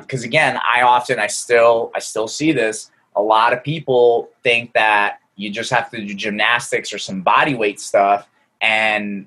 Because 0.00 0.24
again, 0.24 0.58
I 0.58 0.82
often, 0.82 1.18
I 1.18 1.28
still, 1.28 1.90
I 1.94 2.00
still 2.00 2.28
see 2.28 2.52
this. 2.52 2.90
A 3.16 3.22
lot 3.22 3.54
of 3.54 3.64
people 3.64 4.28
think 4.42 4.74
that 4.74 5.20
you 5.40 5.50
just 5.50 5.70
have 5.70 5.90
to 5.90 6.04
do 6.04 6.14
gymnastics 6.14 6.92
or 6.92 6.98
some 6.98 7.22
body 7.22 7.54
weight 7.54 7.80
stuff 7.80 8.28
and 8.60 9.26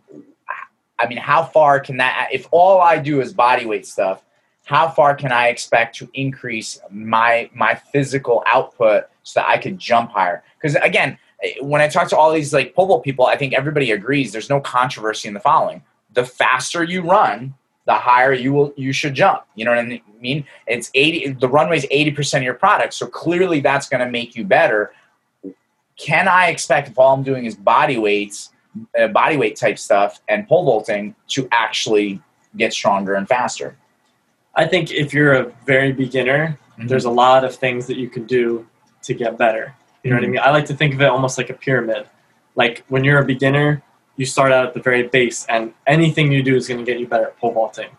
i 0.99 1.07
mean 1.07 1.17
how 1.17 1.43
far 1.43 1.79
can 1.79 1.97
that 1.97 2.29
if 2.31 2.47
all 2.51 2.81
i 2.81 2.97
do 2.97 3.21
is 3.21 3.33
body 3.33 3.65
weight 3.65 3.85
stuff 3.85 4.23
how 4.65 4.87
far 4.87 5.15
can 5.15 5.31
i 5.31 5.47
expect 5.47 5.95
to 5.95 6.09
increase 6.13 6.79
my 6.89 7.49
my 7.53 7.75
physical 7.75 8.43
output 8.47 9.05
so 9.23 9.39
that 9.39 9.49
I 9.49 9.57
could 9.57 9.79
jump 9.79 10.11
higher. 10.11 10.43
Because 10.61 10.75
again, 10.75 11.17
when 11.61 11.81
I 11.81 11.87
talk 11.87 12.09
to 12.09 12.17
all 12.17 12.31
these 12.31 12.53
like 12.53 12.75
pole 12.75 12.87
vault 12.87 13.03
people, 13.03 13.25
I 13.25 13.35
think 13.35 13.53
everybody 13.53 13.91
agrees 13.91 14.31
there's 14.31 14.49
no 14.49 14.61
controversy 14.61 15.27
in 15.27 15.33
the 15.33 15.39
following: 15.39 15.81
the 16.13 16.25
faster 16.25 16.83
you 16.83 17.01
run, 17.01 17.55
the 17.85 17.93
higher 17.93 18.33
you 18.33 18.53
will 18.53 18.73
you 18.77 18.93
should 18.93 19.13
jump. 19.13 19.43
You 19.55 19.65
know 19.65 19.71
what 19.71 19.79
I 19.79 20.01
mean? 20.21 20.45
It's 20.67 20.91
eighty. 20.93 21.31
The 21.31 21.49
runway 21.49 21.77
is 21.77 21.87
eighty 21.89 22.11
percent 22.11 22.43
of 22.43 22.45
your 22.45 22.53
product, 22.53 22.93
so 22.93 23.07
clearly 23.07 23.59
that's 23.59 23.89
going 23.89 24.05
to 24.05 24.11
make 24.11 24.35
you 24.35 24.45
better. 24.45 24.93
Can 25.97 26.27
I 26.27 26.47
expect 26.47 26.89
if 26.89 26.97
all 26.97 27.13
I'm 27.13 27.23
doing 27.23 27.45
is 27.45 27.55
body 27.55 27.97
weights, 27.97 28.51
uh, 28.99 29.07
body 29.07 29.37
weight 29.37 29.55
type 29.55 29.77
stuff, 29.77 30.21
and 30.27 30.47
pole 30.47 30.65
vaulting 30.65 31.15
to 31.29 31.47
actually 31.51 32.19
get 32.57 32.73
stronger 32.73 33.15
and 33.15 33.27
faster? 33.27 33.75
I 34.55 34.65
think 34.65 34.91
if 34.91 35.13
you're 35.13 35.33
a 35.33 35.51
very 35.65 35.91
beginner, 35.91 36.57
Mhm. 36.79 36.89
there's 36.89 37.05
a 37.05 37.11
lot 37.11 37.43
of 37.43 37.55
things 37.55 37.87
that 37.87 37.97
you 37.97 38.09
can 38.09 38.25
do 38.25 38.67
to 39.03 39.13
get 39.13 39.37
better. 39.37 39.73
You 40.03 40.11
know 40.11 40.17
what 40.17 40.23
I 40.23 40.27
Mhm. 40.27 40.31
mean? 40.31 40.41
I 40.43 40.51
like 40.51 40.65
to 40.65 40.73
think 40.75 40.93
of 40.93 41.01
it 41.01 41.05
almost 41.05 41.37
like 41.37 41.49
a 41.49 41.53
pyramid. 41.53 42.07
Like 42.55 42.83
when 42.87 43.03
you're 43.03 43.19
a 43.19 43.25
beginner, 43.25 43.81
you 44.15 44.25
start 44.25 44.51
out 44.51 44.67
at 44.67 44.73
the 44.73 44.79
very 44.79 45.03
base, 45.03 45.45
and 45.49 45.73
anything 45.87 46.31
you 46.31 46.43
do 46.43 46.55
is 46.55 46.67
going 46.67 46.79
to 46.79 46.85
get 46.85 46.99
you 46.99 47.07
better 47.07 47.25
at 47.27 47.37
pole 47.39 47.51
vaulting. 47.51 47.89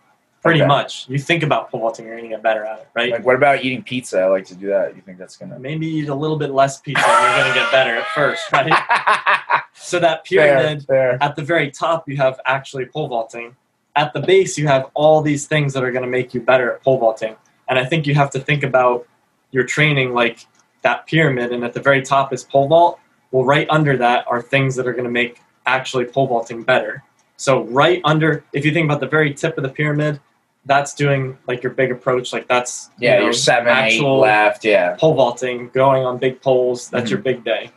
Pretty 0.44 0.60
Okay. 0.60 0.68
much. 0.68 1.08
You 1.08 1.18
think 1.18 1.42
about 1.42 1.70
pole 1.70 1.80
vaulting, 1.80 2.04
you're 2.04 2.16
going 2.16 2.28
to 2.28 2.34
get 2.36 2.42
better 2.42 2.64
at 2.66 2.80
it, 2.80 2.88
right? 2.94 3.12
Like, 3.12 3.24
what 3.24 3.34
about 3.34 3.64
eating 3.64 3.82
pizza? 3.82 4.20
I 4.20 4.26
like 4.26 4.44
to 4.46 4.54
do 4.54 4.66
that. 4.68 4.94
You 4.94 5.00
think 5.00 5.16
that's 5.16 5.36
gonna? 5.38 5.58
Maybe 5.58 5.86
eat 5.86 6.08
a 6.10 6.14
little 6.14 6.36
bit 6.36 6.50
less 6.50 6.80
pizza, 6.82 7.02
and 7.06 7.22
you're 7.34 7.42
going 7.44 7.54
to 7.54 7.60
get 7.60 7.70
better 7.72 7.96
at 7.96 8.06
first, 8.08 8.52
right? 8.52 8.70
So 9.76 9.98
that 9.98 10.24
pyramid, 10.24 10.84
fair, 10.86 11.18
fair. 11.18 11.22
at 11.22 11.36
the 11.36 11.42
very 11.42 11.70
top, 11.70 12.08
you 12.08 12.16
have 12.16 12.40
actually 12.46 12.86
pole 12.86 13.08
vaulting. 13.08 13.54
At 13.96 14.12
the 14.14 14.20
base, 14.20 14.56
you 14.56 14.66
have 14.68 14.90
all 14.94 15.20
these 15.20 15.46
things 15.46 15.72
that 15.74 15.82
are 15.84 15.90
going 15.90 16.04
to 16.04 16.10
make 16.10 16.32
you 16.32 16.40
better 16.40 16.72
at 16.72 16.82
pole 16.82 16.98
vaulting. 16.98 17.36
And 17.68 17.78
I 17.78 17.84
think 17.84 18.06
you 18.06 18.14
have 18.14 18.30
to 18.30 18.40
think 18.40 18.62
about 18.62 19.06
your 19.50 19.64
training 19.64 20.14
like 20.14 20.46
that 20.82 21.06
pyramid, 21.06 21.52
and 21.52 21.64
at 21.64 21.74
the 21.74 21.80
very 21.80 22.00
top 22.02 22.32
is 22.32 22.44
pole 22.44 22.68
vault. 22.68 22.98
Well, 23.30 23.44
right 23.44 23.66
under 23.68 23.96
that 23.98 24.26
are 24.26 24.40
things 24.40 24.74
that 24.76 24.86
are 24.86 24.92
going 24.92 25.04
to 25.04 25.10
make 25.10 25.40
actually 25.66 26.04
pole 26.06 26.28
vaulting 26.28 26.62
better. 26.62 27.02
So, 27.36 27.64
right 27.64 28.00
under, 28.04 28.44
if 28.52 28.64
you 28.64 28.72
think 28.72 28.84
about 28.86 29.00
the 29.00 29.08
very 29.08 29.34
tip 29.34 29.58
of 29.58 29.64
the 29.64 29.70
pyramid, 29.70 30.18
that's 30.66 30.94
doing 30.94 31.36
like 31.46 31.62
your 31.62 31.72
big 31.72 31.90
approach, 31.92 32.32
like 32.32 32.48
that's 32.48 32.90
you 32.98 33.08
Yeah, 33.08 33.18
know, 33.18 33.24
you're 33.24 33.32
seven, 33.32 33.68
eight 33.68 33.94
actual 33.94 34.18
left. 34.20 34.64
Yeah. 34.64 34.96
pole 34.98 35.14
vaulting, 35.14 35.68
going 35.74 36.04
on 36.04 36.18
big 36.18 36.40
poles. 36.40 36.88
That's 36.88 37.06
Mhm. 37.06 37.10
your 37.10 37.18
big 37.20 37.44
day. 37.44 37.70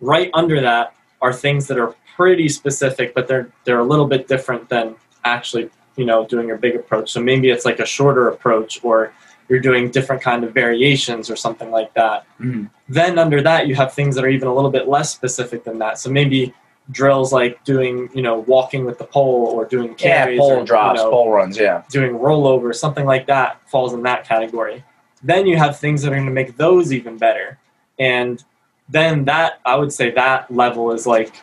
Right 0.00 0.30
under 0.34 0.60
that 0.60 0.94
are 1.20 1.32
things 1.32 1.66
that 1.68 1.78
are 1.78 1.94
pretty 2.16 2.48
specific, 2.48 3.14
but 3.14 3.28
they're 3.28 3.48
they're 3.64 3.80
a 3.80 3.84
little 3.84 4.06
bit 4.06 4.28
different 4.28 4.68
than 4.68 4.94
actually 5.24 5.70
you 5.96 6.04
know 6.04 6.24
doing 6.24 6.46
your 6.48 6.56
big 6.56 6.76
approach. 6.76 7.10
So 7.12 7.20
maybe 7.20 7.50
it's 7.50 7.64
like 7.64 7.80
a 7.80 7.86
shorter 7.86 8.28
approach, 8.28 8.80
or 8.82 9.12
you're 9.48 9.60
doing 9.60 9.90
different 9.90 10.20
kind 10.22 10.44
of 10.44 10.52
variations 10.52 11.30
or 11.30 11.36
something 11.36 11.70
like 11.70 11.92
that. 11.94 12.24
Mhm. 12.40 12.70
Then 12.88 13.18
under 13.18 13.40
that 13.42 13.66
you 13.66 13.74
have 13.76 13.92
things 13.94 14.14
that 14.14 14.24
are 14.24 14.28
even 14.28 14.46
a 14.48 14.54
little 14.54 14.70
bit 14.70 14.88
less 14.88 15.10
specific 15.10 15.64
than 15.64 15.78
that. 15.78 15.98
So 15.98 16.10
maybe 16.10 16.52
drills 16.90 17.32
like 17.32 17.62
doing 17.64 18.08
you 18.14 18.22
know 18.22 18.38
walking 18.40 18.84
with 18.84 18.98
the 18.98 19.04
pole 19.04 19.46
or 19.54 19.64
doing 19.66 19.94
carries 19.94 20.36
Yeah, 20.36 20.40
pole 20.40 20.60
or, 20.60 20.64
drops, 20.64 20.98
you 20.98 21.04
know, 21.04 21.10
pole 21.10 21.30
runs. 21.30 21.58
Yeah. 21.58 21.82
doing 21.90 22.12
rollover, 22.12 22.74
something 22.74 23.04
like 23.04 23.26
that 23.26 23.60
falls 23.68 23.92
in 23.92 24.02
that 24.04 24.24
category. 24.26 24.82
Then 25.22 25.46
you 25.46 25.56
have 25.56 25.78
things 25.78 26.02
that 26.02 26.12
are 26.12 26.16
going 26.16 26.26
to 26.26 26.32
make 26.32 26.56
those 26.56 26.92
even 26.92 27.18
better. 27.18 27.58
And 27.98 28.42
then 28.88 29.24
that, 29.26 29.60
I 29.66 29.76
would 29.76 29.92
say 29.92 30.10
that 30.12 30.50
level 30.50 30.92
is 30.92 31.06
like 31.06 31.34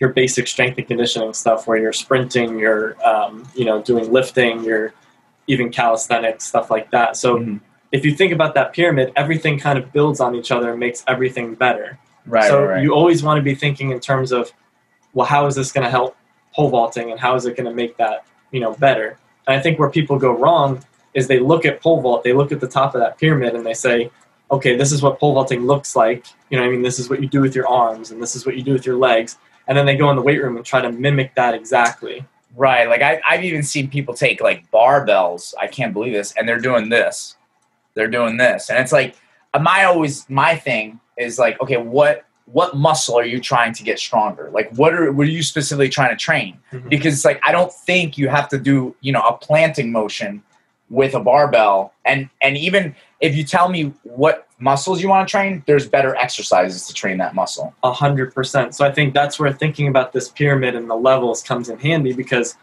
your 0.00 0.10
basic 0.10 0.46
strength 0.48 0.78
and 0.78 0.86
conditioning 0.88 1.32
stuff 1.34 1.66
where 1.66 1.78
you're 1.78 1.92
sprinting, 1.92 2.58
you're, 2.58 2.96
um, 3.06 3.46
you 3.54 3.64
know, 3.64 3.80
doing 3.82 4.10
lifting, 4.10 4.64
you're 4.64 4.92
even 5.46 5.70
calisthenics, 5.70 6.44
stuff 6.44 6.70
like 6.70 6.90
that. 6.90 7.16
So 7.16 7.36
Mhm. 7.38 7.60
if 7.92 8.04
you 8.04 8.14
think 8.14 8.32
about 8.32 8.54
that 8.54 8.72
pyramid, 8.72 9.12
everything 9.14 9.58
kind 9.58 9.78
of 9.78 9.92
builds 9.92 10.18
on 10.18 10.34
each 10.34 10.50
other 10.50 10.70
and 10.70 10.80
makes 10.80 11.04
everything 11.06 11.54
better. 11.54 11.98
Right. 12.26 12.48
so 12.48 12.64
right, 12.64 12.82
you 12.82 12.92
always 12.92 13.22
want 13.22 13.38
to 13.38 13.42
be 13.42 13.54
thinking 13.54 13.92
in 13.92 14.00
terms 14.00 14.32
of, 14.32 14.52
well, 15.14 15.26
how 15.26 15.46
is 15.46 15.54
this 15.54 15.72
going 15.72 15.84
to 15.84 15.90
help 15.90 16.16
pole 16.52 16.70
vaulting, 16.70 17.10
and 17.10 17.20
how 17.20 17.34
is 17.34 17.46
it 17.46 17.56
going 17.56 17.68
to 17.68 17.74
make 17.74 17.96
that 17.96 18.26
you 18.50 18.60
know 18.60 18.74
better? 18.74 19.18
And 19.46 19.56
I 19.56 19.62
think 19.62 19.78
where 19.78 19.90
people 19.90 20.18
go 20.18 20.32
wrong 20.32 20.84
is 21.14 21.28
they 21.28 21.38
look 21.38 21.64
at 21.64 21.80
pole 21.80 22.00
vault, 22.00 22.24
they 22.24 22.32
look 22.32 22.52
at 22.52 22.60
the 22.60 22.68
top 22.68 22.94
of 22.94 23.00
that 23.00 23.18
pyramid, 23.18 23.54
and 23.54 23.64
they 23.64 23.74
say, 23.74 24.10
okay, 24.50 24.76
this 24.76 24.92
is 24.92 25.02
what 25.02 25.18
pole 25.18 25.34
vaulting 25.34 25.66
looks 25.66 25.96
like. 25.96 26.26
You 26.50 26.56
know, 26.56 26.62
what 26.62 26.68
I 26.68 26.72
mean, 26.72 26.82
this 26.82 26.98
is 26.98 27.08
what 27.08 27.22
you 27.22 27.28
do 27.28 27.40
with 27.40 27.54
your 27.54 27.66
arms, 27.66 28.10
and 28.10 28.22
this 28.22 28.36
is 28.36 28.44
what 28.44 28.56
you 28.56 28.62
do 28.62 28.72
with 28.72 28.86
your 28.86 28.96
legs, 28.96 29.38
and 29.66 29.76
then 29.76 29.86
they 29.86 29.96
go 29.96 30.10
in 30.10 30.16
the 30.16 30.22
weight 30.22 30.42
room 30.42 30.56
and 30.56 30.64
try 30.64 30.80
to 30.80 30.92
mimic 30.92 31.34
that 31.34 31.54
exactly. 31.54 32.24
Right. 32.54 32.88
Like 32.88 33.02
I, 33.02 33.20
I've 33.28 33.44
even 33.44 33.62
seen 33.62 33.90
people 33.90 34.14
take 34.14 34.40
like 34.40 34.70
barbells. 34.70 35.52
I 35.60 35.66
can't 35.66 35.92
believe 35.92 36.12
this, 36.12 36.32
and 36.36 36.48
they're 36.48 36.60
doing 36.60 36.88
this. 36.88 37.36
They're 37.94 38.08
doing 38.08 38.36
this, 38.36 38.70
and 38.70 38.78
it's 38.78 38.92
like 38.92 39.16
my 39.58 39.84
always 39.84 40.28
my 40.28 40.56
thing 40.56 41.00
is 41.16 41.38
like, 41.38 41.60
okay, 41.60 41.76
what 41.76 42.24
what 42.46 42.76
muscle 42.76 43.18
are 43.18 43.24
you 43.24 43.40
trying 43.40 43.72
to 43.74 43.82
get 43.82 43.98
stronger? 43.98 44.50
Like, 44.52 44.70
what 44.76 44.94
are 44.94 45.12
what 45.12 45.26
are 45.26 45.30
you 45.30 45.42
specifically 45.42 45.88
trying 45.88 46.10
to 46.10 46.16
train? 46.16 46.58
Mhm. 46.72 46.88
Because 46.88 47.14
it's 47.14 47.24
like 47.24 47.40
I 47.46 47.52
don't 47.52 47.72
think 47.72 48.16
you 48.18 48.28
have 48.28 48.48
to 48.50 48.58
do 48.58 48.94
you 49.00 49.12
know 49.12 49.22
a 49.22 49.32
planting 49.36 49.90
motion 49.92 50.42
with 50.88 51.14
a 51.14 51.20
barbell, 51.20 51.92
and 52.04 52.28
and 52.40 52.56
even 52.56 52.94
if 53.20 53.34
you 53.36 53.44
tell 53.44 53.68
me 53.68 53.92
what 54.04 54.46
muscles 54.58 55.02
you 55.02 55.08
want 55.08 55.26
to 55.26 55.30
train, 55.30 55.62
there's 55.66 55.88
better 55.88 56.14
exercises 56.16 56.86
to 56.86 56.94
train 56.94 57.18
that 57.18 57.34
muscle. 57.34 57.74
A 57.82 57.92
hundred 57.92 58.34
percent. 58.34 58.74
So 58.74 58.86
I 58.86 58.92
think 58.92 59.12
that's 59.12 59.38
where 59.38 59.52
thinking 59.52 59.88
about 59.88 60.12
this 60.12 60.28
pyramid 60.28 60.74
and 60.76 60.88
the 60.88 60.94
levels 60.94 61.42
comes 61.42 61.68
in 61.68 61.78
handy 61.78 62.12
because 62.12 62.56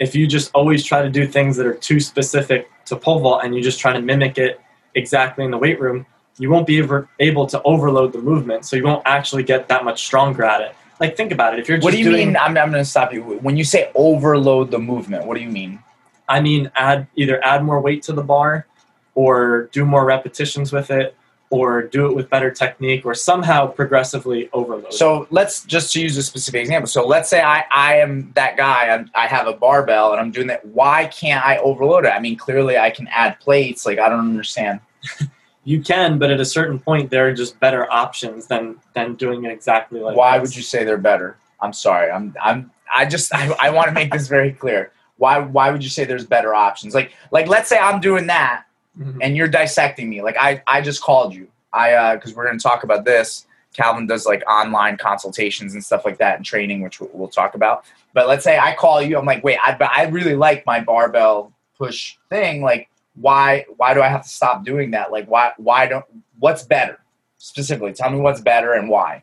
if 0.00 0.14
you 0.14 0.26
just 0.26 0.50
always 0.52 0.84
try 0.84 1.00
to 1.02 1.08
do 1.08 1.26
things 1.26 1.56
that 1.56 1.66
are 1.66 1.74
too 1.74 2.00
specific 2.00 2.68
to 2.86 2.96
pole 2.96 3.20
vault 3.20 3.42
and 3.44 3.54
you 3.54 3.62
just 3.62 3.78
try 3.78 3.92
to 3.92 4.00
mimic 4.00 4.36
it 4.36 4.60
exactly 4.94 5.44
in 5.44 5.50
the 5.50 5.58
weight 5.58 5.80
room, 5.80 6.04
you 6.38 6.50
won't 6.50 6.66
be 6.66 6.78
ever 6.80 7.08
able 7.20 7.46
to 7.46 7.62
overload 7.62 8.12
the 8.12 8.20
movement. 8.20 8.64
So 8.64 8.76
you 8.76 8.84
won't 8.84 9.02
actually 9.06 9.42
get 9.42 9.68
that 9.68 9.84
much 9.84 10.04
stronger 10.04 10.44
at 10.44 10.60
it. 10.60 10.74
Like 11.00 11.16
think 11.16 11.32
about 11.32 11.54
it. 11.54 11.60
If 11.60 11.68
you're 11.68 11.78
just 11.78 11.84
What 11.84 11.92
do 11.92 11.98
you 11.98 12.10
doing, 12.10 12.28
mean? 12.28 12.36
I'm, 12.36 12.56
I'm 12.56 12.70
going 12.70 12.82
to 12.82 12.88
stop 12.88 13.12
you. 13.12 13.22
When 13.22 13.56
you 13.56 13.64
say 13.64 13.90
overload 13.94 14.70
the 14.70 14.78
movement, 14.78 15.26
what 15.26 15.36
do 15.36 15.42
you 15.42 15.50
mean? 15.50 15.80
I 16.28 16.40
mean, 16.40 16.70
add 16.76 17.08
either 17.16 17.44
add 17.44 17.64
more 17.64 17.80
weight 17.80 18.02
to 18.04 18.12
the 18.12 18.22
bar, 18.22 18.66
or 19.14 19.68
do 19.72 19.84
more 19.84 20.04
repetitions 20.04 20.72
with 20.72 20.90
it, 20.90 21.16
or 21.50 21.82
do 21.82 22.06
it 22.06 22.14
with 22.14 22.30
better 22.30 22.50
technique, 22.50 23.04
or 23.04 23.14
somehow 23.14 23.66
progressively 23.66 24.48
overload. 24.52 24.94
So 24.94 25.26
let's 25.30 25.64
just 25.64 25.92
to 25.92 26.00
use 26.00 26.16
a 26.16 26.22
specific 26.22 26.62
example. 26.62 26.86
So 26.86 27.06
let's 27.06 27.28
say 27.28 27.42
I, 27.42 27.64
I 27.72 27.96
am 27.96 28.32
that 28.36 28.56
guy. 28.56 28.88
I'm, 28.88 29.10
I 29.14 29.26
have 29.26 29.46
a 29.46 29.52
barbell 29.52 30.12
and 30.12 30.20
I'm 30.20 30.30
doing 30.30 30.46
that. 30.46 30.64
Why 30.64 31.06
can't 31.06 31.44
I 31.44 31.58
overload 31.58 32.06
it? 32.06 32.10
I 32.10 32.20
mean, 32.20 32.36
clearly 32.36 32.78
I 32.78 32.90
can 32.90 33.08
add 33.08 33.38
plates. 33.40 33.84
Like 33.84 33.98
I 33.98 34.08
don't 34.08 34.20
understand. 34.20 34.80
You 35.64 35.80
can, 35.80 36.18
but 36.18 36.30
at 36.30 36.40
a 36.40 36.44
certain 36.44 36.78
point, 36.80 37.10
there 37.10 37.28
are 37.28 37.32
just 37.32 37.58
better 37.60 37.90
options 37.92 38.46
than 38.46 38.76
than 38.94 39.14
doing 39.14 39.44
it 39.44 39.52
exactly 39.52 40.00
like. 40.00 40.16
Why 40.16 40.38
this. 40.38 40.50
would 40.50 40.56
you 40.56 40.62
say 40.62 40.84
they're 40.84 40.98
better? 40.98 41.36
I'm 41.60 41.72
sorry. 41.72 42.10
I'm 42.10 42.34
I'm 42.42 42.70
I 42.94 43.04
just 43.06 43.32
I, 43.42 43.52
I 43.60 43.70
want 43.70 43.86
to 43.88 43.92
make 43.92 44.10
this 44.12 44.28
very 44.28 44.52
clear. 44.52 44.92
Why 45.18 45.38
why 45.38 45.70
would 45.70 45.84
you 45.84 45.90
say 45.90 46.04
there's 46.04 46.26
better 46.26 46.54
options? 46.54 46.94
Like 46.94 47.12
like 47.30 47.46
let's 47.46 47.68
say 47.68 47.78
I'm 47.78 48.00
doing 48.00 48.26
that 48.26 48.64
Mhm. 48.98 49.18
and 49.22 49.36
you're 49.38 49.48
dissecting 49.48 50.10
me. 50.10 50.20
Like 50.20 50.36
I 50.38 50.62
I 50.66 50.80
just 50.82 51.00
called 51.00 51.32
you. 51.34 51.48
I 51.72 51.92
uh 51.94 52.14
because 52.16 52.34
we're 52.34 52.46
gonna 52.46 52.58
talk 52.58 52.82
about 52.84 53.04
this. 53.04 53.46
Calvin 53.74 54.06
does 54.06 54.26
like 54.26 54.42
online 54.50 54.98
consultations 54.98 55.72
and 55.74 55.82
stuff 55.82 56.04
like 56.04 56.18
that 56.18 56.36
and 56.36 56.44
training, 56.44 56.82
which 56.82 57.00
we'll, 57.00 57.08
we'll 57.14 57.28
talk 57.28 57.54
about. 57.54 57.84
But 58.12 58.28
let's 58.28 58.44
say 58.44 58.58
I 58.58 58.74
call 58.74 59.00
you. 59.00 59.16
I'm 59.16 59.24
like, 59.24 59.42
wait, 59.44 59.58
I 59.64 59.74
but 59.76 59.90
I 59.96 60.06
really 60.08 60.34
like 60.34 60.66
my 60.66 60.80
barbell 60.80 61.52
push 61.78 62.16
thing. 62.28 62.60
Like 62.62 62.88
why 63.14 63.64
why 63.76 63.94
do 63.94 64.02
I 64.02 64.08
have 64.08 64.22
to 64.22 64.28
stop 64.28 64.64
doing 64.64 64.90
that? 64.92 65.12
Like 65.12 65.26
why 65.30 65.52
why 65.56 65.86
don't 65.86 66.04
what's 66.38 66.62
better 66.62 66.98
specifically? 67.38 67.92
Tell 67.92 68.10
me 68.10 68.18
what's 68.18 68.40
better 68.40 68.74
and 68.74 68.88
why. 68.88 69.22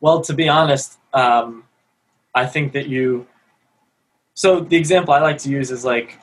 Well, 0.00 0.20
to 0.22 0.32
be 0.34 0.48
honest, 0.48 0.98
um, 1.12 1.64
I 2.34 2.46
think 2.46 2.72
that 2.72 2.88
you. 2.88 3.26
So 4.34 4.60
the 4.60 4.76
example 4.76 5.12
I 5.12 5.20
like 5.20 5.38
to 5.38 5.50
use 5.50 5.70
is 5.70 5.84
like, 5.84 6.18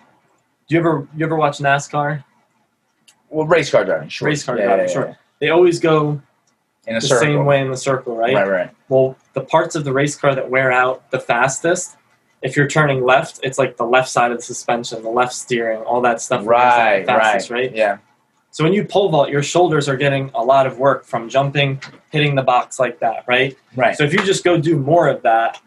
do 0.67 0.75
you 0.75 0.79
ever 0.79 1.07
you 1.15 1.25
ever 1.25 1.35
watch 1.35 1.59
NASCAR? 1.59 2.23
Well, 3.29 3.45
race 3.45 3.69
car 3.69 3.83
driving, 3.83 4.09
sure. 4.09 4.27
Race 4.27 4.43
car 4.43 4.57
Yeah, 4.57 4.65
driving, 4.65 4.87
yeah, 4.87 4.93
sure. 4.93 5.07
yeah. 5.07 5.15
They 5.39 5.49
always 5.49 5.79
go 5.79 6.21
In 6.87 6.95
a 6.95 6.99
the 6.99 7.07
circle. 7.07 7.21
same 7.25 7.45
way 7.45 7.59
in 7.61 7.69
the 7.69 7.75
circle, 7.77 8.15
right? 8.15 8.33
Right, 8.33 8.47
right. 8.49 8.69
Well, 8.87 9.17
the 9.33 9.41
parts 9.41 9.75
of 9.75 9.83
the 9.83 9.91
race 9.91 10.15
car 10.15 10.33
that 10.33 10.49
wear 10.49 10.71
out 10.71 11.11
the 11.11 11.19
fastest, 11.19 11.96
if 12.41 12.55
you're 12.55 12.67
turning 12.67 13.03
left, 13.03 13.39
it's 13.43 13.57
like 13.57 13.77
the 13.77 13.85
left 13.85 14.09
side 14.09 14.31
of 14.31 14.37
the 14.37 14.43
suspension, 14.43 15.01
the 15.03 15.09
left 15.09 15.33
steering, 15.33 15.81
all 15.81 16.01
that 16.01 16.21
stuff. 16.21 16.45
Right, 16.45 17.05
fastest, 17.05 17.49
right, 17.49 17.61
right? 17.69 17.75
Yeah. 17.75 17.97
So 18.51 18.63
when 18.63 18.73
you 18.73 18.85
pole 18.85 19.09
vault, 19.09 19.29
your 19.29 19.43
shoulders 19.43 19.87
are 19.89 19.97
getting 19.97 20.31
a 20.33 20.43
lot 20.43 20.65
of 20.65 20.79
work 20.79 21.05
from 21.05 21.29
jumping, 21.29 21.81
hitting 22.11 22.35
the 22.35 22.41
box 22.41 22.79
like 22.79 22.99
that, 22.99 23.23
right? 23.27 23.55
Right. 23.75 23.95
So 23.95 24.03
if 24.03 24.13
you 24.13 24.23
just 24.23 24.43
go 24.43 24.57
do 24.57 24.77
more 24.77 25.07
of 25.07 25.21
that, 25.23 25.61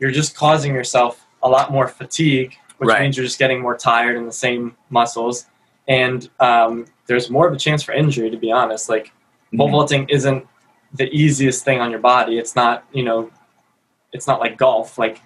you're 0.00 0.10
just 0.10 0.36
causing 0.36 0.74
yourself 0.74 1.24
a 1.42 1.48
lot 1.48 1.72
more 1.72 1.88
fatigue, 1.88 2.54
which 2.78 2.88
Right. 2.88 3.00
means 3.02 3.16
you're 3.16 3.24
just 3.26 3.38
getting 3.38 3.60
more 3.60 3.76
tired 3.76 4.16
in 4.16 4.26
the 4.26 4.32
same 4.32 4.76
muscles, 4.90 5.46
and 5.88 6.28
um, 6.40 6.84
there's 7.06 7.30
more 7.30 7.46
of 7.48 7.54
a 7.54 7.56
chance 7.56 7.82
for 7.82 7.92
injury. 7.92 8.30
To 8.30 8.36
be 8.36 8.52
honest, 8.52 8.88
like 8.88 9.12
pole 9.56 9.68
Mhm. 9.68 9.72
vaulting 9.72 10.08
isn't 10.08 10.46
the 10.94 11.08
easiest 11.10 11.64
thing 11.64 11.80
on 11.80 11.90
your 11.90 12.00
body. 12.00 12.38
It's 12.38 12.54
not, 12.54 12.84
you 12.92 13.02
know, 13.02 13.30
it's 14.12 14.26
not 14.26 14.40
like 14.40 14.56
golf. 14.58 14.98
Like 14.98 15.22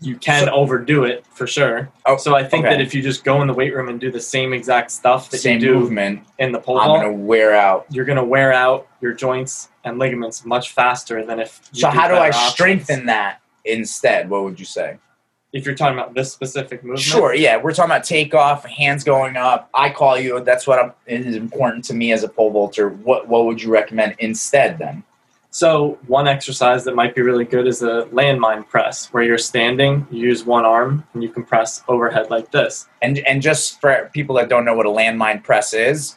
you 0.00 0.16
can 0.16 0.44
So- 0.46 0.52
overdo 0.52 1.04
it 1.04 1.24
for 1.32 1.46
sure. 1.46 1.88
Oh, 2.04 2.16
so 2.16 2.34
I 2.36 2.44
think 2.44 2.66
okay. 2.66 2.74
that 2.76 2.82
if 2.82 2.94
you 2.94 3.02
just 3.02 3.24
go 3.24 3.40
in 3.40 3.48
the 3.48 3.54
weight 3.54 3.74
room 3.74 3.88
and 3.88 3.98
do 3.98 4.10
the 4.10 4.20
same 4.20 4.52
exact 4.52 4.90
stuff 4.90 5.30
that 5.30 5.38
Same 5.38 5.54
you 5.60 5.68
do 5.68 5.74
movement. 5.80 6.20
in 6.38 6.52
the 6.52 6.58
pole 6.58 6.78
I'm 6.78 6.88
vault, 6.88 7.00
gonna 7.02 7.12
wear 7.14 7.54
out. 7.54 7.86
you're 7.90 8.04
going 8.04 8.18
to 8.18 8.24
wear 8.24 8.52
out 8.52 8.86
your 9.00 9.12
joints 9.14 9.68
and 9.84 9.98
ligaments 9.98 10.44
much 10.44 10.72
faster 10.72 11.24
than 11.24 11.40
if. 11.40 11.60
So 11.72 11.88
how 11.88 12.08
do 12.08 12.14
I 12.14 12.28
options. 12.28 12.52
strengthen 12.52 13.06
that 13.06 13.40
instead? 13.64 14.28
What 14.28 14.44
would 14.44 14.58
you 14.60 14.66
say? 14.66 14.98
If 15.52 15.64
you're 15.64 15.74
talking 15.74 15.98
about 15.98 16.12
this 16.12 16.30
specific 16.30 16.82
movement, 16.82 17.00
Sure, 17.00 17.32
yeah. 17.32 17.56
We're 17.56 17.72
talking 17.72 17.90
about 17.90 18.04
takeoff, 18.04 18.66
hands 18.66 19.02
going 19.04 19.36
up. 19.38 19.70
I 19.72 19.88
call 19.88 20.18
you. 20.18 20.40
That's 20.40 20.66
what 20.66 20.78
I'm, 20.78 20.92
is 21.06 21.34
important 21.36 21.84
to 21.86 21.94
me 21.94 22.12
as 22.12 22.22
a 22.24 22.28
pole 22.28 22.50
vaulter. 22.50 22.90
What 22.90 23.26
what 23.28 23.46
would 23.46 23.62
you 23.62 23.70
recommend 23.70 24.16
instead 24.18 24.78
then? 24.78 25.02
So 25.56 25.98
one 26.06 26.28
exercise 26.28 26.84
that 26.84 26.94
might 26.94 27.14
be 27.14 27.22
really 27.22 27.46
good 27.46 27.66
is 27.66 27.80
a 27.80 28.02
landmine 28.12 28.68
press, 28.68 29.06
where 29.06 29.22
you're 29.22 29.38
standing, 29.38 30.06
you 30.10 30.28
use 30.28 30.44
one 30.44 30.66
arm, 30.66 31.02
and 31.14 31.22
you 31.22 31.30
can 31.30 31.44
press 31.44 31.82
overhead 31.88 32.28
like 32.28 32.50
this. 32.50 32.86
And 33.00 33.20
and 33.20 33.40
just 33.40 33.80
for 33.80 34.10
people 34.12 34.36
that 34.36 34.50
don't 34.50 34.66
know 34.66 34.74
what 34.74 34.84
a 34.84 34.90
landmine 34.90 35.42
press 35.42 35.72
is, 35.72 36.16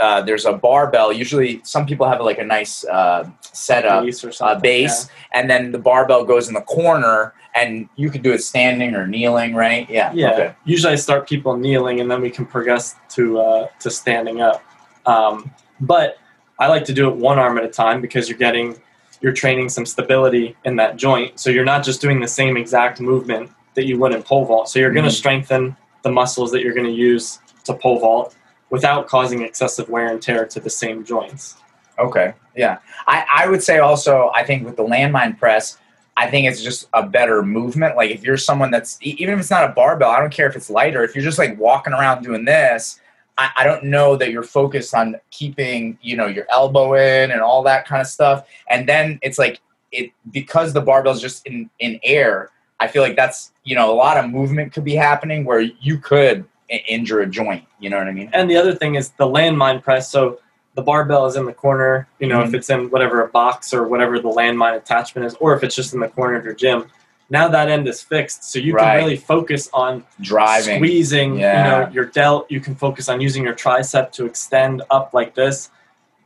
uh, 0.00 0.22
there's 0.22 0.46
a 0.46 0.54
barbell. 0.54 1.12
Usually, 1.12 1.60
some 1.64 1.84
people 1.84 2.08
have 2.08 2.22
like 2.22 2.38
a 2.38 2.44
nice 2.44 2.82
uh, 2.86 3.28
setup 3.42 4.04
Base 4.04 4.24
or 4.24 4.32
uh, 4.40 4.58
base, 4.58 5.10
and 5.32 5.50
then 5.50 5.70
the 5.70 5.78
barbell 5.78 6.24
goes 6.24 6.48
in 6.48 6.54
the 6.54 6.62
corner, 6.62 7.34
and 7.54 7.90
you 7.96 8.08
could 8.08 8.22
do 8.22 8.32
it 8.32 8.42
standing 8.42 8.94
or 8.94 9.06
kneeling, 9.06 9.54
right? 9.54 9.86
Yeah. 9.90 10.14
Yeah. 10.14 10.32
Okay. 10.32 10.54
Usually, 10.64 10.94
I 10.94 10.96
start 10.96 11.28
people 11.28 11.58
kneeling, 11.58 12.00
and 12.00 12.10
then 12.10 12.22
we 12.22 12.30
can 12.30 12.46
progress 12.46 12.96
to 13.10 13.38
uh, 13.38 13.68
to 13.80 13.90
standing 13.90 14.40
up. 14.40 14.64
Um, 15.04 15.50
but 15.78 16.16
I 16.58 16.66
like 16.66 16.84
to 16.86 16.92
do 16.92 17.08
it 17.08 17.16
one 17.16 17.38
arm 17.38 17.58
at 17.58 17.64
a 17.64 17.68
time 17.68 18.00
because 18.00 18.28
you're 18.28 18.38
getting 18.38 18.80
you're 19.20 19.32
training 19.32 19.68
some 19.68 19.84
stability 19.84 20.56
in 20.64 20.76
that 20.76 20.96
joint. 20.96 21.40
So 21.40 21.50
you're 21.50 21.64
not 21.64 21.82
just 21.84 22.00
doing 22.00 22.20
the 22.20 22.28
same 22.28 22.56
exact 22.56 23.00
movement 23.00 23.50
that 23.74 23.84
you 23.84 23.98
would 23.98 24.12
in 24.14 24.22
pole 24.22 24.44
vault. 24.44 24.68
So 24.68 24.78
you're 24.78 24.92
going 24.92 25.04
Mhm. 25.06 25.08
to 25.10 25.14
strengthen 25.14 25.76
the 26.02 26.10
muscles 26.12 26.52
that 26.52 26.62
you're 26.62 26.72
going 26.72 26.86
to 26.86 26.92
use 26.92 27.40
to 27.64 27.74
pole 27.74 27.98
vault 27.98 28.36
without 28.70 29.08
causing 29.08 29.42
excessive 29.42 29.88
wear 29.88 30.06
and 30.06 30.22
tear 30.22 30.46
to 30.46 30.60
the 30.60 30.70
same 30.70 31.04
joints. 31.04 31.56
Okay. 31.98 32.32
Yeah. 32.54 32.78
I, 33.08 33.24
I 33.34 33.48
would 33.48 33.60
say 33.62 33.78
also, 33.78 34.30
I 34.34 34.44
think 34.44 34.64
with 34.64 34.76
the 34.76 34.84
landmine 34.84 35.36
press, 35.36 35.78
I 36.16 36.30
think 36.30 36.46
it's 36.46 36.62
just 36.62 36.86
a 36.94 37.02
better 37.02 37.42
movement. 37.42 37.96
Like 37.96 38.12
if 38.12 38.22
you're 38.22 38.36
someone 38.36 38.70
that's, 38.70 38.98
even 39.00 39.34
if 39.34 39.40
it's 39.40 39.50
not 39.50 39.64
a 39.64 39.72
barbell, 39.72 40.10
I 40.10 40.20
don't 40.20 40.32
care 40.32 40.48
if 40.48 40.54
it's 40.54 40.70
lighter, 40.70 41.02
if 41.02 41.16
you're 41.16 41.24
just 41.24 41.38
like 41.38 41.58
walking 41.58 41.92
around 41.92 42.22
doing 42.22 42.44
this, 42.44 43.00
I, 43.38 43.50
I 43.58 43.64
don't 43.64 43.84
know 43.84 44.16
that 44.16 44.30
you're 44.30 44.42
focused 44.42 44.94
on 44.94 45.16
keeping, 45.30 45.96
you 46.02 46.16
know, 46.16 46.26
your 46.26 46.46
elbow 46.50 46.94
in 46.94 47.30
and 47.30 47.40
all 47.40 47.62
that 47.62 47.86
kind 47.86 48.02
of 48.02 48.08
stuff. 48.08 48.46
And 48.68 48.86
then 48.88 49.18
it's 49.22 49.38
like, 49.38 49.60
it 49.92 50.10
because 50.30 50.74
the 50.74 50.82
barbell's 50.82 51.22
just 51.22 51.46
in, 51.46 51.70
in 51.78 51.98
air, 52.02 52.50
I 52.80 52.88
feel 52.88 53.02
like 53.02 53.16
that's, 53.16 53.52
you 53.64 53.74
know, 53.74 53.90
a 53.90 53.96
lot 53.96 54.18
of 54.18 54.30
movement 54.30 54.72
could 54.72 54.84
be 54.84 54.94
happening 54.94 55.44
where 55.44 55.60
you 55.60 55.98
could 55.98 56.44
injure 56.68 57.20
a 57.20 57.26
joint. 57.26 57.64
You 57.80 57.88
know 57.90 57.98
what 57.98 58.08
I 58.08 58.12
mean? 58.12 58.28
And 58.34 58.50
the 58.50 58.56
other 58.56 58.74
thing 58.74 58.96
is 58.96 59.10
the 59.12 59.26
landmine 59.26 59.82
press. 59.82 60.10
So 60.10 60.40
the 60.74 60.82
barbell 60.82 61.26
is 61.26 61.36
in 61.36 61.46
the 61.46 61.52
corner, 61.54 62.06
you 62.20 62.26
know, 62.26 62.40
Mhm. 62.40 62.48
if 62.48 62.54
it's 62.54 62.70
in 62.70 62.90
whatever 62.90 63.22
a 63.22 63.28
box 63.28 63.72
or 63.72 63.88
whatever 63.88 64.18
the 64.18 64.28
landmine 64.28 64.76
attachment 64.76 65.26
is, 65.26 65.34
or 65.40 65.54
if 65.56 65.64
it's 65.64 65.74
just 65.74 65.94
in 65.94 66.00
the 66.00 66.08
corner 66.08 66.36
of 66.36 66.44
your 66.44 66.54
gym. 66.54 66.84
Now 67.30 67.48
that 67.48 67.68
end 67.68 67.86
is 67.88 68.02
fixed, 68.02 68.50
so 68.50 68.58
you 68.58 68.72
Right. 68.74 68.84
can 68.84 68.96
really 68.96 69.16
focus 69.16 69.68
on 69.74 70.04
Driving. 70.20 70.78
squeezing, 70.78 71.38
Yeah. 71.38 71.56
you 71.56 71.70
know, 71.86 71.92
your 71.92 72.06
delt. 72.06 72.46
You 72.50 72.60
can 72.60 72.74
focus 72.74 73.08
on 73.08 73.20
using 73.20 73.44
your 73.44 73.54
tricep 73.54 74.12
to 74.12 74.24
extend 74.24 74.82
up 74.90 75.10
like 75.12 75.34
this. 75.34 75.70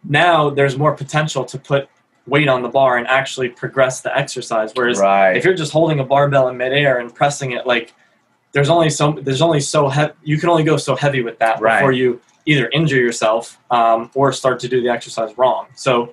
Now 0.05 0.51
there's 0.51 0.79
more 0.79 0.93
potential 0.93 1.45
to 1.45 1.59
put 1.59 1.89
weight 2.29 2.49
on 2.49 2.63
the 2.63 2.69
bar 2.69 2.99
and 2.99 3.07
actually 3.09 3.49
progress 3.49 4.01
the 4.01 4.17
exercise. 4.17 4.71
Whereas 4.75 5.01
Right. 5.01 5.37
if 5.37 5.45
you're 5.45 5.55
just 5.55 5.73
holding 5.73 5.99
a 5.99 6.05
barbell 6.05 6.47
in 6.49 6.57
midair 6.57 6.99
and 6.99 7.13
pressing 7.13 7.51
it, 7.51 7.67
like 7.67 7.93
there's 8.53 8.69
only 8.71 8.91
so 8.91 9.19
there's 9.21 9.43
only 9.43 9.61
so 9.61 9.89
heavy. 9.89 10.13
You 10.23 10.39
can 10.39 10.49
only 10.51 10.63
go 10.63 10.77
so 10.77 10.95
heavy 10.95 11.23
with 11.23 11.39
that 11.41 11.61
Right. 11.61 11.79
before 11.79 11.91
you 11.93 12.21
either 12.47 12.69
injure 12.73 12.97
yourself 13.01 13.59
um, 13.71 14.11
or 14.15 14.33
start 14.33 14.61
to 14.61 14.69
do 14.69 14.81
the 14.83 14.89
exercise 14.89 15.37
wrong. 15.37 15.67
So 15.75 16.13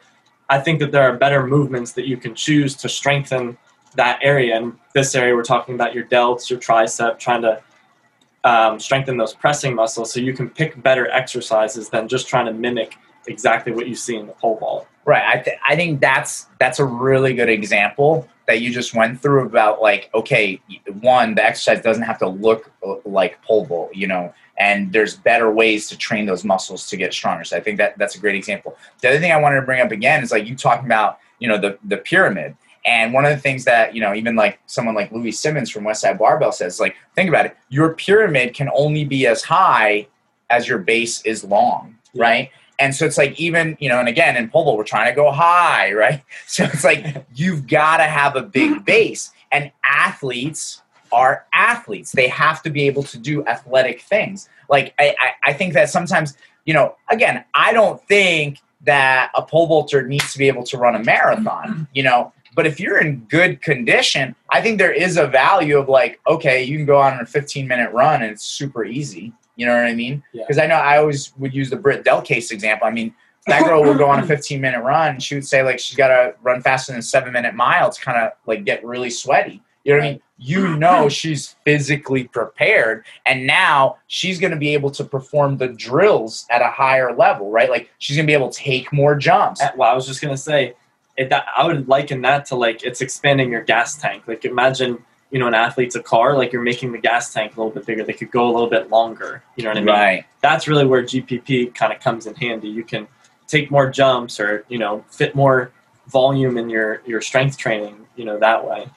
I 0.50 0.60
think 0.60 0.80
that 0.80 0.92
there 0.92 1.04
are 1.04 1.14
better 1.16 1.46
movements 1.46 1.92
that 1.94 2.08
you 2.08 2.18
can 2.18 2.34
choose 2.34 2.76
to 2.78 2.90
strengthen 2.90 3.58
that 4.00 4.20
area. 4.22 4.56
And 4.56 4.78
this 4.94 5.14
area, 5.14 5.36
we're 5.36 5.44
talking 5.44 5.76
about 5.76 5.94
your 5.94 6.06
delts, 6.06 6.50
your 6.50 6.58
tricep, 6.58 7.20
trying 7.20 7.42
to 7.42 7.62
um, 8.46 8.80
strengthen 8.80 9.18
those 9.18 9.34
pressing 9.34 9.76
muscles 9.76 10.14
so 10.14 10.22
you 10.22 10.34
can 10.34 10.50
pick 10.50 10.82
better 10.82 11.12
exercises 11.12 11.90
than 11.90 12.08
just 12.08 12.26
trying 12.28 12.46
to 12.46 12.54
mimic 12.54 12.96
exactly 13.28 13.74
what 13.74 13.88
you 13.88 13.96
see 13.96 14.16
in 14.16 14.26
the 14.26 14.34
pole 14.34 14.58
vault. 14.58 14.88
Right. 15.04 15.24
I, 15.24 15.40
th- 15.40 15.58
I 15.68 15.76
think 15.76 16.00
that's 16.00 16.48
that's 16.60 16.80
a 16.80 16.86
really 16.86 17.34
good 17.34 17.50
example 17.50 18.28
that 18.48 18.62
you 18.62 18.72
just 18.72 18.96
went 18.96 19.20
through 19.22 19.46
about 19.46 19.82
like 19.82 20.10
okay, 20.14 20.62
one 21.02 21.36
the 21.36 21.44
exercise 21.44 21.82
doesn't 21.82 22.04
have 22.04 22.20
to 22.20 22.28
look 22.28 22.72
uh, 22.86 22.96
like 23.06 23.42
pole 23.42 23.66
vault, 23.66 23.94
you 23.94 24.08
know, 24.08 24.34
and 24.58 24.94
there's 24.94 25.18
better 25.18 25.52
ways 25.52 25.90
to 25.90 25.98
train 25.98 26.26
those 26.26 26.46
muscles 26.46 26.88
to 26.90 26.96
get 26.96 27.14
stronger. 27.14 27.44
So 27.44 27.58
I 27.58 27.60
think 27.60 27.78
that 27.80 27.98
that's 27.98 28.16
a 28.16 28.20
great 28.20 28.36
example. 28.36 28.78
The 29.02 29.10
other 29.10 29.20
thing 29.20 29.32
I 29.32 29.38
wanted 29.38 29.58
to 29.58 29.66
bring 29.66 29.82
up 29.82 29.92
again 29.92 30.24
is 30.24 30.32
like 30.32 30.48
you 30.48 30.56
talking 30.56 30.86
about 30.86 31.20
you 31.40 31.50
know 31.50 31.58
the 31.58 31.78
the 31.84 31.98
pyramid. 31.98 32.56
And 32.86 33.14
one 33.14 33.26
of 33.26 33.32
the 33.32 33.38
things 33.42 33.66
that, 33.66 33.94
you 33.94 34.02
know, 34.02 34.14
even 34.14 34.36
like 34.36 34.60
someone 34.66 34.96
like 34.96 35.12
Louie 35.12 35.32
Simmons 35.32 35.70
from 35.70 35.84
Westside 35.84 36.18
Barbell 36.18 36.52
says, 36.52 36.80
like, 36.80 36.96
think 37.16 37.30
about 37.30 37.46
it. 37.46 37.58
Your 37.70 37.94
pyramid 37.94 38.54
can 38.54 38.70
only 38.74 39.04
be 39.06 39.28
as 39.28 39.44
high 39.44 40.08
as 40.50 40.68
your 40.68 40.80
base 40.80 41.22
is 41.24 41.44
long, 41.44 41.96
Yeah. 42.14 42.24
right? 42.24 42.50
And 42.80 42.96
so 42.96 43.06
it's 43.06 43.18
like 43.18 43.38
even, 43.40 43.76
you 43.82 43.90
know, 43.90 44.00
and 44.00 44.08
again 44.08 44.38
in 44.38 44.50
pole 44.50 44.64
vault, 44.64 44.78
we're 44.78 44.86
trying 44.86 45.12
to 45.12 45.16
go 45.16 45.32
high, 45.32 45.92
right? 46.04 46.24
So 46.48 46.64
it's 46.64 46.84
like 46.84 47.26
you've 47.36 47.68
got 47.68 47.98
to 47.98 48.04
have 48.06 48.36
a 48.36 48.42
big 48.42 48.86
base. 48.94 49.32
And 49.52 49.72
athletes 49.84 50.82
are 51.12 51.46
athletes. 51.54 52.12
They 52.12 52.28
have 52.28 52.62
to 52.64 52.70
be 52.70 52.84
able 52.88 53.04
to 53.04 53.18
do 53.18 53.46
athletic 53.46 54.02
things. 54.02 54.48
Like 54.70 54.94
I, 55.00 55.16
I, 55.20 55.52
I 55.52 55.54
think 55.54 55.74
that 55.74 55.90
sometimes, 55.90 56.38
you 56.66 56.74
know, 56.74 56.96
again, 57.10 57.44
I 57.56 57.74
don't 57.74 58.02
think 58.08 58.60
that 58.82 59.32
a 59.36 59.42
pole 59.42 59.68
vaulter 59.68 60.08
needs 60.08 60.32
to 60.34 60.38
be 60.38 60.48
able 60.48 60.64
to 60.64 60.78
run 60.78 60.96
a 60.96 61.04
marathon, 61.04 61.88
you 61.94 62.04
know. 62.04 62.32
But 62.56 62.66
if 62.66 62.80
you're 62.80 63.00
in 63.00 63.20
good 63.30 63.62
condition, 63.62 64.36
I 64.50 64.62
think 64.62 64.78
there 64.78 64.92
is 64.92 65.18
a 65.18 65.28
value 65.28 65.78
of 65.78 65.90
like, 65.90 66.20
okay, 66.28 66.64
you 66.64 66.78
can 66.78 66.86
go 66.86 66.98
on 66.98 67.20
a 67.20 67.26
15 67.26 67.68
minute 67.68 67.92
run 67.92 68.22
and 68.22 68.32
it's 68.32 68.44
super 68.44 68.84
easy. 68.84 69.34
You 69.56 69.66
know 69.66 69.76
what 69.76 69.86
I 69.86 69.94
mean? 69.94 70.24
Yeah. 70.34 70.44
Because 70.44 70.58
I 70.58 70.68
know 70.68 70.76
I 70.76 70.98
always 70.98 71.34
would 71.38 71.54
use 71.54 71.70
the 71.70 71.76
Britt 71.76 72.06
Del 72.06 72.22
case 72.22 72.52
example. 72.52 72.88
I 72.88 72.92
mean, 72.92 73.14
that 73.48 73.64
girl 73.64 73.84
would 73.84 73.98
go 73.98 74.10
on 74.10 74.20
a 74.20 74.26
15 74.28 74.62
minute 74.62 74.82
run. 74.82 75.20
She 75.20 75.36
would 75.36 75.46
say 75.46 75.64
like 75.64 75.80
she's 75.80 75.98
got 75.98 76.08
to 76.10 76.36
run 76.42 76.62
faster 76.62 76.92
than 76.92 77.00
a 77.00 77.04
seven 77.04 77.34
minute 77.34 77.56
mile 77.56 77.92
to 77.92 78.02
kind 78.02 78.18
of 78.18 78.32
like 78.46 78.64
get 78.64 78.84
really 78.86 79.10
sweaty. 79.10 79.62
You 79.84 79.94
know 79.94 80.00
what 80.00 80.06
I 80.06 80.12
mean? 80.12 80.22
You 80.38 80.78
know 80.78 81.10
she's 81.10 81.56
physically 81.66 82.26
prepared, 82.26 83.06
and 83.26 83.46
now 83.48 83.98
she's 84.08 84.40
going 84.40 84.52
to 84.52 84.58
be 84.58 84.74
able 84.74 84.92
to 84.92 85.04
perform 85.04 85.58
the 85.58 85.70
drills 85.70 86.46
at 86.50 86.62
a 86.62 86.68
higher 86.68 87.14
level, 87.14 87.50
right? 87.50 87.70
Like 87.70 87.90
she's 87.98 88.16
going 88.16 88.26
to 88.26 88.30
be 88.30 88.36
able 88.36 88.50
to 88.50 88.58
take 88.58 88.94
more 88.94 89.16
jumps. 89.16 89.62
Well, 89.76 89.90
I 89.90 89.96
was 89.96 90.06
just 90.06 90.22
gonna 90.22 90.38
say, 90.38 90.76
it, 91.20 91.30
that, 91.30 91.46
I 91.56 91.68
would 91.68 91.88
liken 91.90 92.22
that 92.22 92.46
to 92.46 92.56
like 92.56 92.84
it's 92.84 93.02
expanding 93.02 93.52
your 93.52 93.62
gas 93.62 93.98
tank. 93.98 94.24
Like 94.26 94.46
imagine, 94.46 95.04
you 95.32 95.40
know, 95.40 95.48
an 95.48 95.54
athlete's 95.54 95.96
a 95.96 96.02
car. 96.02 96.38
Like 96.38 96.54
you're 96.54 96.64
making 96.64 96.94
the 96.94 96.98
gas 96.98 97.34
tank 97.34 97.56
a 97.56 97.60
little 97.60 97.74
bit 97.74 97.86
bigger. 97.86 98.04
They 98.04 98.14
could 98.14 98.32
go 98.32 98.50
a 98.50 98.54
little 98.54 98.70
bit 98.70 98.90
longer. 98.90 99.44
You 99.58 99.66
know 99.66 99.72
what 99.72 99.78
I 99.78 99.82
mean? 99.82 99.94
Right. 99.94 100.26
That's 100.42 100.68
really 100.68 100.86
where 100.86 101.04
GPP 101.04 101.76
kind 101.76 101.92
of 101.92 102.00
comes 102.00 102.26
in 102.26 102.36
handy. 102.36 102.70
You 102.70 102.84
can 102.84 103.08
take 103.48 103.70
more 103.70 103.90
jumps 103.90 104.40
or 104.40 104.66
you 104.70 104.78
know 104.78 105.04
fit 105.10 105.36
more 105.36 105.72
volume 106.08 106.58
in 106.58 106.70
your 106.70 107.02
your 107.06 107.22
strength 107.22 107.58
training. 107.58 108.08
You 108.16 108.26
know 108.26 108.40
that 108.40 108.66
way. 108.66 108.88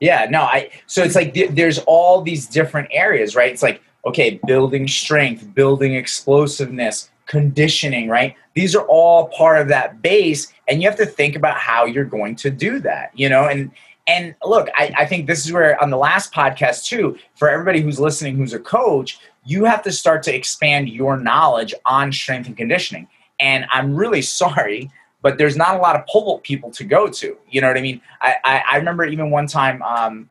Yeah, 0.00 0.26
no, 0.28 0.40
I 0.40 0.70
so 0.86 1.02
it's 1.02 1.14
like 1.14 1.34
th- 1.34 1.50
there's 1.50 1.78
all 1.86 2.22
these 2.22 2.48
different 2.48 2.88
areas, 2.90 3.36
right? 3.36 3.52
It's 3.52 3.62
like 3.62 3.80
okay, 4.04 4.40
building 4.46 4.88
strength, 4.88 5.54
building 5.54 5.94
explosiveness, 5.94 7.10
conditioning, 7.26 8.08
right? 8.08 8.34
These 8.54 8.74
are 8.74 8.84
all 8.88 9.28
part 9.28 9.60
of 9.60 9.68
that 9.68 10.02
base, 10.02 10.52
and 10.70 10.82
you 10.82 10.88
have 10.88 10.98
to 10.98 11.06
think 11.06 11.36
about 11.36 11.56
how 11.56 11.84
you're 11.84 12.04
going 12.04 12.36
to 12.36 12.50
do 12.50 12.78
that, 12.80 13.10
you 13.14 13.28
know. 13.28 13.44
And 13.44 13.70
and 14.06 14.34
look, 14.44 14.68
I, 14.74 14.92
I 14.98 15.06
think 15.06 15.26
this 15.26 15.44
is 15.44 15.52
where 15.52 15.80
on 15.82 15.90
the 15.90 15.98
last 15.98 16.32
podcast 16.32 16.84
too, 16.84 17.18
for 17.34 17.50
everybody 17.50 17.80
who's 17.80 18.00
listening, 18.00 18.36
who's 18.36 18.54
a 18.54 18.58
coach, 18.58 19.18
you 19.44 19.64
have 19.64 19.82
to 19.82 19.92
start 19.92 20.22
to 20.24 20.34
expand 20.34 20.88
your 20.88 21.16
knowledge 21.16 21.74
on 21.84 22.12
strength 22.12 22.46
and 22.46 22.56
conditioning. 22.56 23.08
And 23.38 23.66
I'm 23.72 23.94
really 23.94 24.22
sorry 24.40 24.90
but 25.22 25.38
there's 25.38 25.56
not 25.56 25.76
a 25.76 25.78
lot 25.78 25.96
of 25.96 26.04
vault 26.10 26.42
people 26.42 26.70
to 26.72 26.84
go 26.84 27.08
to. 27.08 27.36
You 27.48 27.60
know 27.60 27.68
what 27.68 27.76
I 27.76 27.82
mean? 27.82 28.00
I, 28.20 28.36
I, 28.44 28.62
I 28.72 28.76
remember 28.76 29.04
even 29.04 29.30
one 29.30 29.46
time, 29.46 29.82
um, 29.82 30.28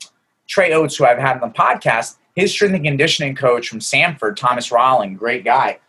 Trey 0.47 0.73
Oates, 0.73 0.95
who 0.95 1.05
I've 1.05 1.19
had 1.19 1.41
on 1.41 1.49
the 1.49 1.53
podcast, 1.53 2.17
his 2.35 2.51
strength 2.51 2.73
and 2.73 2.83
conditioning 2.83 3.35
coach 3.35 3.67
from 3.67 3.81
Sanford, 3.81 4.37
Thomas 4.37 4.71
Rowling, 4.71 5.15
great 5.15 5.43
guy. 5.43 5.79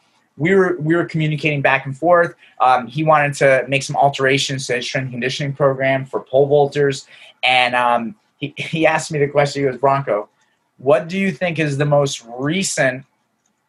We 0.41 0.55
were 0.55 0.78
we 0.80 0.97
were 0.97 1.05
communicating 1.05 1.61
back 1.61 1.84
and 1.84 1.95
forth. 1.97 2.34
Um, 2.61 2.86
he 2.86 3.05
wanted 3.05 3.34
to 3.34 3.66
make 3.68 3.82
some 3.82 3.95
alterations 3.95 4.66
to 4.68 4.76
his 4.76 4.86
strength 4.86 5.11
conditioning 5.11 5.53
program 5.53 6.07
for 6.07 6.20
pole 6.20 6.49
vaulters, 6.49 7.07
and 7.43 7.76
um, 7.76 8.14
he, 8.38 8.55
he 8.57 8.86
asked 8.86 9.12
me 9.12 9.18
the 9.18 9.28
question. 9.28 9.62
He 9.62 9.70
goes, 9.70 9.78
Bronco, 9.78 10.30
what 10.78 11.09
do 11.09 11.18
you 11.18 11.30
think 11.30 11.59
is 11.59 11.76
the 11.76 11.84
most 11.84 12.24
recent 12.38 13.05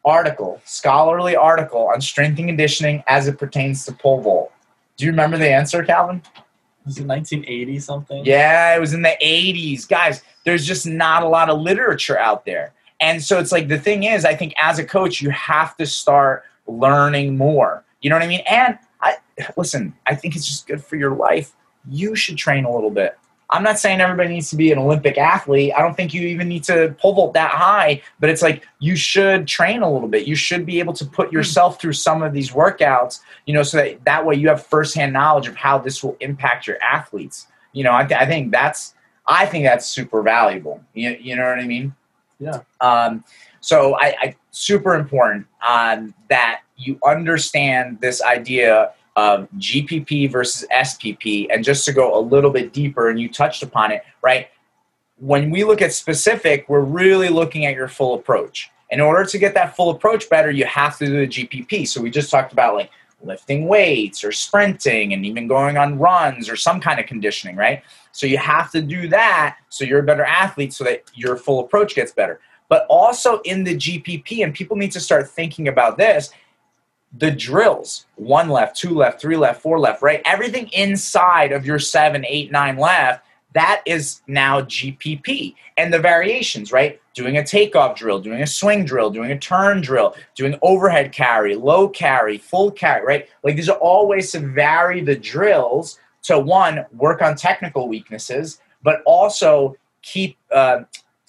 article, 0.02 0.62
scholarly 0.64 1.36
article 1.36 1.88
on 1.88 2.00
strength 2.00 2.38
and 2.38 2.48
conditioning 2.48 3.04
as 3.06 3.28
it 3.28 3.38
pertains 3.38 3.84
to 3.84 3.92
pole 3.92 4.22
vault? 4.22 4.52
Do 4.96 5.04
you 5.04 5.10
remember 5.10 5.36
the 5.36 5.50
answer, 5.50 5.84
Calvin? 5.84 6.22
Was 6.86 6.96
it 6.96 7.06
1980 7.06 7.80
something? 7.80 8.24
Yeah, 8.24 8.74
it 8.74 8.80
was 8.80 8.94
in 8.94 9.02
the 9.02 9.16
80s. 9.22 9.86
Guys, 9.86 10.22
there's 10.44 10.66
just 10.66 10.86
not 10.86 11.22
a 11.22 11.28
lot 11.28 11.50
of 11.50 11.60
literature 11.60 12.18
out 12.18 12.46
there. 12.46 12.72
And 12.98 13.22
so 13.22 13.38
it's 13.38 13.52
like 13.52 13.68
the 13.68 13.78
thing 13.78 14.04
is, 14.04 14.24
I 14.24 14.34
think 14.34 14.54
as 14.56 14.78
a 14.78 14.84
coach, 14.84 15.20
you 15.20 15.30
have 15.30 15.76
to 15.76 15.86
start 15.86 16.44
learning 16.66 17.36
more. 17.36 17.84
You 18.00 18.10
know 18.10 18.16
what 18.16 18.22
I 18.22 18.28
mean? 18.28 18.42
And 18.50 18.78
I 19.00 19.16
listen, 19.56 19.94
I 20.06 20.14
think 20.14 20.36
it's 20.36 20.46
just 20.46 20.66
good 20.66 20.82
for 20.82 20.96
your 20.96 21.14
life. 21.14 21.52
You 21.88 22.14
should 22.14 22.36
train 22.36 22.64
a 22.64 22.72
little 22.72 22.90
bit. 22.90 23.18
I'm 23.52 23.62
not 23.62 23.78
saying 23.78 24.00
everybody 24.00 24.30
needs 24.30 24.48
to 24.50 24.56
be 24.56 24.72
an 24.72 24.78
Olympic 24.78 25.18
athlete. 25.18 25.72
I 25.76 25.82
don't 25.82 25.94
think 25.94 26.14
you 26.14 26.22
even 26.22 26.48
need 26.48 26.64
to 26.64 26.96
pole 26.98 27.12
vault 27.12 27.34
that 27.34 27.50
high, 27.50 28.00
but 28.18 28.30
it's 28.30 28.40
like 28.40 28.66
you 28.78 28.96
should 28.96 29.46
train 29.46 29.82
a 29.82 29.92
little 29.92 30.08
bit. 30.08 30.26
You 30.26 30.34
should 30.34 30.64
be 30.64 30.78
able 30.78 30.94
to 30.94 31.04
put 31.04 31.28
hmm. 31.28 31.36
yourself 31.36 31.78
through 31.78 31.92
some 31.92 32.22
of 32.22 32.32
these 32.32 32.50
workouts, 32.50 33.20
you 33.44 33.52
know, 33.52 33.62
so 33.62 33.76
that 33.76 34.04
that 34.06 34.24
way 34.24 34.36
you 34.36 34.48
have 34.48 34.64
firsthand 34.64 35.12
knowledge 35.12 35.48
of 35.48 35.56
how 35.56 35.78
this 35.78 36.02
will 36.02 36.16
impact 36.20 36.66
your 36.66 36.82
athletes. 36.82 37.46
You 37.72 37.84
know, 37.84 37.92
I, 37.92 38.04
th- 38.04 38.18
I 38.18 38.26
think 38.26 38.52
that's 38.52 38.94
I 39.26 39.46
think 39.46 39.64
that's 39.64 39.86
super 39.86 40.22
valuable. 40.22 40.82
You, 40.94 41.16
you 41.20 41.36
know 41.36 41.44
what 41.44 41.58
I 41.58 41.66
mean? 41.66 41.94
Yeah. 42.38 42.60
Um, 42.80 43.22
so 43.60 43.96
I, 43.96 44.14
I 44.20 44.36
super 44.52 44.94
important 44.94 45.46
um, 45.66 46.14
that 46.28 46.60
you 46.76 46.98
understand 47.04 48.00
this 48.00 48.22
idea 48.22 48.92
of 49.16 49.48
GPP 49.58 50.30
versus 50.30 50.66
SPP. 50.72 51.48
And 51.50 51.64
just 51.64 51.84
to 51.86 51.92
go 51.92 52.18
a 52.18 52.20
little 52.20 52.50
bit 52.50 52.72
deeper, 52.72 53.10
and 53.10 53.20
you 53.20 53.28
touched 53.28 53.62
upon 53.62 53.90
it, 53.90 54.02
right? 54.22 54.48
When 55.18 55.50
we 55.50 55.64
look 55.64 55.82
at 55.82 55.92
specific, 55.92 56.68
we're 56.68 56.80
really 56.80 57.28
looking 57.28 57.66
at 57.66 57.74
your 57.74 57.88
full 57.88 58.14
approach. 58.14 58.70
In 58.90 59.00
order 59.00 59.24
to 59.24 59.38
get 59.38 59.54
that 59.54 59.74
full 59.74 59.90
approach 59.90 60.28
better, 60.28 60.50
you 60.50 60.64
have 60.66 60.98
to 60.98 61.06
do 61.06 61.26
the 61.26 61.28
GPP. 61.28 61.88
So 61.88 62.00
we 62.00 62.10
just 62.10 62.30
talked 62.30 62.52
about 62.52 62.74
like 62.74 62.90
lifting 63.22 63.66
weights 63.66 64.24
or 64.24 64.32
sprinting 64.32 65.12
and 65.12 65.24
even 65.24 65.46
going 65.46 65.76
on 65.78 65.98
runs 65.98 66.48
or 66.48 66.56
some 66.56 66.80
kind 66.80 66.98
of 66.98 67.06
conditioning, 67.06 67.56
right? 67.56 67.82
So 68.12 68.26
you 68.26 68.38
have 68.38 68.70
to 68.72 68.82
do 68.82 69.08
that 69.08 69.58
so 69.68 69.84
you're 69.84 70.00
a 70.00 70.04
better 70.04 70.24
athlete 70.24 70.72
so 70.72 70.84
that 70.84 71.04
your 71.14 71.36
full 71.36 71.60
approach 71.60 71.94
gets 71.94 72.12
better. 72.12 72.40
But 72.72 72.86
also 72.88 73.42
in 73.42 73.64
the 73.64 73.76
GPP, 73.76 74.42
and 74.42 74.54
people 74.54 74.78
need 74.78 74.92
to 74.92 74.98
start 74.98 75.28
thinking 75.28 75.68
about 75.68 75.98
this, 75.98 76.32
the 77.18 77.30
drills 77.30 78.06
one 78.16 78.48
left, 78.48 78.78
two 78.78 78.94
left, 78.94 79.20
three 79.20 79.36
left, 79.36 79.60
four 79.60 79.78
left, 79.78 80.00
right? 80.00 80.22
Everything 80.24 80.70
inside 80.72 81.52
of 81.52 81.66
your 81.66 81.78
seven, 81.78 82.24
eight, 82.26 82.50
nine 82.50 82.78
left, 82.78 83.26
that 83.52 83.82
is 83.84 84.22
now 84.26 84.62
GPP. 84.62 85.54
And 85.76 85.92
the 85.92 85.98
variations, 85.98 86.72
right? 86.72 86.98
Doing 87.12 87.36
a 87.36 87.44
takeoff 87.44 87.94
drill, 87.94 88.20
doing 88.20 88.40
a 88.40 88.46
swing 88.46 88.86
drill, 88.86 89.10
doing 89.10 89.32
a 89.32 89.38
turn 89.38 89.82
drill, 89.82 90.16
doing 90.34 90.58
overhead 90.62 91.12
carry, 91.12 91.54
low 91.54 91.90
carry, 91.90 92.38
full 92.38 92.70
carry, 92.70 93.04
right? 93.04 93.28
Like 93.42 93.56
these 93.56 93.68
are 93.68 93.76
all 93.80 94.08
ways 94.08 94.32
to 94.32 94.40
vary 94.40 95.02
the 95.02 95.16
drills 95.16 95.98
to 96.22 96.38
one, 96.38 96.86
work 96.96 97.20
on 97.20 97.36
technical 97.36 97.86
weaknesses, 97.86 98.62
but 98.82 99.02
also 99.04 99.76
keep 100.00 100.38
uh, 100.50 100.80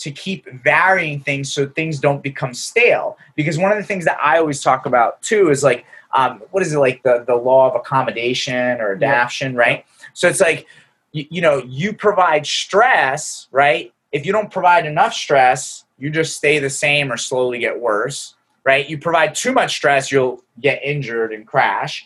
to 0.03 0.11
keep 0.11 0.45
varying 0.63 1.21
things 1.21 1.53
so 1.53 1.65
things 1.65 1.97
don't 1.97 2.21
become 2.21 2.53
stale. 2.53 3.17
Because 3.35 3.57
one 3.57 3.71
of 3.71 3.77
the 3.77 3.85
things 3.85 4.03
that 4.03 4.17
I 4.21 4.37
always 4.37 4.61
talk 4.61 4.85
about 4.85 5.21
too 5.21 5.49
is 5.49 5.63
like, 5.63 5.85
um, 6.13 6.43
what 6.51 6.61
is 6.61 6.73
it 6.73 6.77
like 6.77 7.03
the, 7.03 7.23
the 7.25 7.35
law 7.35 7.69
of 7.69 7.75
accommodation 7.75 8.81
or 8.81 8.91
adaptation, 8.91 9.53
yeah. 9.53 9.59
right? 9.59 9.85
So 10.13 10.27
it's 10.27 10.41
like, 10.41 10.67
you, 11.13 11.25
you 11.29 11.41
know, 11.41 11.63
you 11.65 11.93
provide 11.93 12.45
stress, 12.45 13.47
right? 13.51 13.93
If 14.11 14.25
you 14.25 14.33
don't 14.33 14.51
provide 14.51 14.85
enough 14.85 15.13
stress, 15.13 15.85
you 15.97 16.09
just 16.09 16.35
stay 16.35 16.59
the 16.59 16.69
same 16.69 17.09
or 17.09 17.15
slowly 17.15 17.59
get 17.59 17.79
worse, 17.79 18.35
right? 18.65 18.87
You 18.89 18.97
provide 18.97 19.35
too 19.35 19.53
much 19.53 19.73
stress, 19.73 20.11
you'll 20.11 20.43
get 20.59 20.83
injured 20.83 21.31
and 21.31 21.47
crash. 21.47 22.05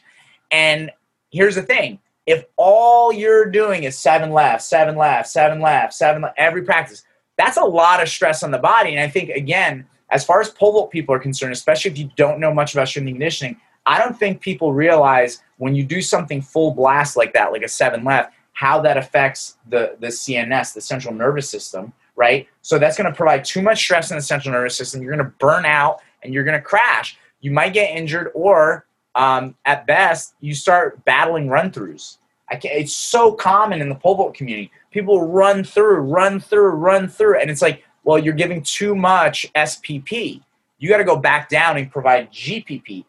And 0.51 0.91
here's 1.31 1.55
the 1.55 1.63
thing 1.63 1.97
if 2.27 2.45
all 2.57 3.11
you're 3.11 3.49
doing 3.49 3.85
is 3.85 3.97
seven 3.97 4.31
left, 4.31 4.61
seven 4.61 4.97
left, 4.97 5.29
seven 5.29 5.61
left, 5.61 5.93
seven 5.93 6.21
left, 6.21 6.35
every 6.37 6.61
practice, 6.61 7.03
that's 7.37 7.57
a 7.57 7.63
lot 7.63 8.01
of 8.01 8.09
stress 8.09 8.43
on 8.43 8.51
the 8.51 8.57
body. 8.57 8.91
And 8.91 8.99
I 8.99 9.07
think, 9.07 9.29
again, 9.29 9.85
as 10.09 10.25
far 10.25 10.41
as 10.41 10.49
pole 10.49 10.73
vault 10.73 10.91
people 10.91 11.13
are 11.13 11.19
concerned, 11.19 11.53
especially 11.53 11.91
if 11.91 11.97
you 11.97 12.09
don't 12.15 12.39
know 12.39 12.53
much 12.53 12.73
about 12.73 12.87
strength 12.87 13.07
and 13.07 13.15
conditioning, 13.15 13.59
I 13.85 13.99
don't 13.99 14.17
think 14.17 14.41
people 14.41 14.73
realize 14.73 15.41
when 15.57 15.75
you 15.75 15.83
do 15.83 16.01
something 16.01 16.41
full 16.41 16.71
blast 16.71 17.15
like 17.15 17.33
that, 17.33 17.51
like 17.51 17.63
a 17.63 17.69
seven 17.69 18.03
left, 18.03 18.33
how 18.53 18.81
that 18.81 18.97
affects 18.97 19.57
the, 19.69 19.95
the 19.99 20.07
CNS, 20.07 20.73
the 20.73 20.81
central 20.81 21.13
nervous 21.13 21.49
system, 21.49 21.93
right? 22.15 22.47
So 22.63 22.79
that's 22.79 22.97
going 22.97 23.09
to 23.09 23.15
provide 23.15 23.45
too 23.45 23.61
much 23.61 23.77
stress 23.77 24.11
in 24.11 24.17
the 24.17 24.21
central 24.21 24.53
nervous 24.53 24.75
system. 24.75 25.01
You're 25.01 25.15
going 25.15 25.25
to 25.25 25.33
burn 25.39 25.65
out 25.65 25.99
and 26.23 26.33
you're 26.33 26.43
going 26.43 26.57
to 26.57 26.61
crash. 26.61 27.17
You 27.39 27.51
might 27.51 27.73
get 27.73 27.95
injured, 27.95 28.31
or 28.33 28.87
um, 29.13 29.55
at 29.65 29.85
best, 29.85 30.33
you 30.41 30.55
start 30.55 31.05
battling 31.05 31.49
run 31.49 31.71
throughs. 31.71 32.17
It's 32.51 32.95
so 32.95 33.33
common 33.33 33.81
in 33.81 33.89
the 33.89 33.95
pole 33.95 34.15
vault 34.15 34.33
community 34.33 34.71
people 34.97 35.27
run 35.27 35.63
through, 35.63 35.99
run 35.99 36.39
through, 36.39 36.69
run 36.71 37.07
through. 37.07 37.39
And 37.39 37.51
it's 37.51 37.61
like, 37.61 37.83
well, 38.03 38.17
you're 38.17 38.33
giving 38.33 38.63
too 38.63 38.95
much 38.95 39.45
SPP. 39.53 40.41
You 40.79 40.89
got 40.89 40.97
to 40.97 41.03
go 41.03 41.17
back 41.17 41.49
down 41.49 41.77
and 41.77 41.91
provide 41.91 42.31
GPP 42.31 43.05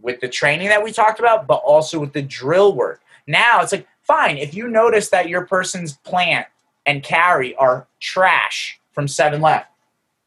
with 0.00 0.20
the 0.20 0.28
training 0.28 0.68
that 0.68 0.82
we 0.82 0.90
talked 0.90 1.20
about, 1.20 1.46
but 1.46 1.62
also 1.64 2.00
with 2.00 2.12
the 2.12 2.22
drill 2.22 2.74
work. 2.74 3.00
Now 3.28 3.60
it's 3.60 3.70
like, 3.70 3.86
fine, 4.02 4.36
if 4.36 4.52
you 4.52 4.68
notice 4.68 5.10
that 5.10 5.28
your 5.28 5.46
person's 5.46 5.96
plant 5.98 6.46
and 6.86 7.04
carry 7.04 7.54
are 7.54 7.86
trash 8.00 8.80
from 8.90 9.06
seven 9.06 9.40
left, 9.40 9.70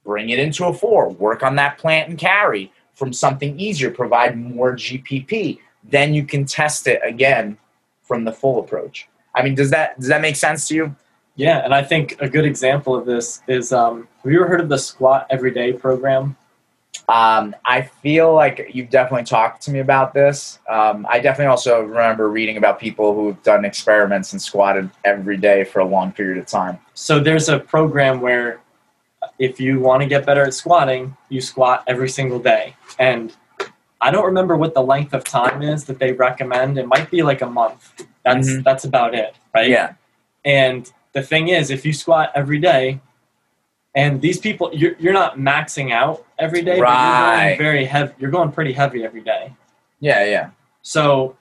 bring 0.06 0.30
it 0.30 0.40
into 0.40 0.66
a 0.66 0.74
four, 0.74 1.10
work 1.10 1.44
on 1.44 1.58
that 1.58 1.78
plant 1.78 2.10
and 2.10 2.18
carry 2.18 2.72
from 2.94 3.12
something 3.12 3.60
easier, 3.60 3.92
provide 3.92 4.38
more 4.38 4.76
GPP. 4.76 5.60
Then 5.84 6.14
you 6.14 6.26
can 6.26 6.46
test 6.46 6.88
it 6.88 7.02
again 7.04 7.58
from 8.12 8.26
the 8.26 8.34
full 8.34 8.60
approach. 8.60 9.08
I 9.34 9.42
mean, 9.42 9.56
does 9.56 9.70
that 9.70 9.98
does 9.98 10.10
that 10.10 10.20
make 10.20 10.36
sense 10.36 10.68
to 10.68 10.76
you? 10.76 10.96
Yeah, 11.38 11.64
and 11.64 11.74
I 11.74 11.82
think 11.82 12.18
a 12.20 12.28
good 12.28 12.44
example 12.44 12.94
of 12.94 13.06
this 13.06 13.42
is 13.48 13.72
um, 13.72 14.10
have 14.22 14.30
you 14.30 14.42
ever 14.42 14.50
heard 14.50 14.60
of 14.60 14.68
the 14.68 14.78
Squat 14.78 15.28
Everyday 15.30 15.72
program? 15.72 16.36
Um, 17.08 17.56
I 17.64 17.84
feel 17.84 18.34
like 18.34 18.70
you've 18.74 18.90
definitely 18.90 19.24
talked 19.24 19.62
to 19.62 19.72
me 19.72 19.80
about 19.80 20.14
this. 20.14 20.60
Um, 20.68 21.08
I 21.10 21.20
definitely 21.20 21.52
also 21.52 21.84
remember 21.84 22.30
reading 22.30 22.58
about 22.58 22.82
people 22.82 23.16
who've 23.16 23.42
done 23.44 23.64
experiments 23.64 24.34
and 24.34 24.42
squatted 24.42 24.90
every 25.06 25.38
day 25.38 25.64
for 25.64 25.80
a 25.80 25.86
long 25.86 26.12
period 26.12 26.38
of 26.38 26.48
time. 26.48 26.80
So 26.96 27.22
there's 27.22 27.48
a 27.48 27.60
program 27.60 28.20
where 28.20 28.60
if 29.40 29.58
you 29.58 29.80
want 29.80 30.04
to 30.04 30.10
get 30.10 30.26
better 30.26 30.44
at 30.44 30.54
squatting, 30.54 31.16
you 31.30 31.40
squat 31.40 31.86
every 31.88 32.10
single 32.10 32.40
day. 32.40 32.76
And 33.00 33.34
I 34.02 34.10
don't 34.12 34.26
remember 34.26 34.58
what 34.58 34.74
the 34.74 34.82
length 34.82 35.14
of 35.14 35.24
time 35.24 35.62
is 35.62 35.86
that 35.86 36.00
they 36.00 36.12
recommend. 36.12 36.78
It 36.78 36.88
might 36.88 37.12
be 37.12 37.22
like 37.22 37.42
a 37.42 37.50
month. 37.50 38.06
That's 38.24 38.50
mm-hmm. 38.50 38.64
that's 38.64 38.84
about 38.84 39.14
it, 39.14 39.36
right? 39.54 39.70
Yeah. 39.70 39.94
And 40.44 40.92
the 41.14 41.22
thing 41.22 41.50
is, 41.50 41.70
if 41.70 41.86
you 41.86 41.94
squat 41.94 42.32
every 42.34 42.60
day, 42.60 43.00
and 43.94 44.22
these 44.22 44.40
people, 44.40 44.72
you're, 44.74 44.96
you're 44.98 45.14
not 45.14 45.38
maxing 45.38 45.92
out 45.92 46.26
every 46.40 46.62
day, 46.62 46.80
right. 46.80 46.88
but 46.88 46.94
you're 46.94 47.48
going 47.48 47.58
very 47.58 47.86
heavy. 47.86 48.14
You're 48.20 48.32
going 48.32 48.52
pretty 48.52 48.74
heavy 48.74 49.04
every 49.04 49.22
day. 49.22 49.54
Yeah, 50.00 50.26
yeah. 50.26 50.50
So 50.82 51.38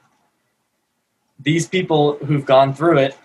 these 1.38 1.66
people 1.66 2.16
who've 2.16 2.44
gone 2.44 2.74
through 2.74 2.98
it 2.98 3.16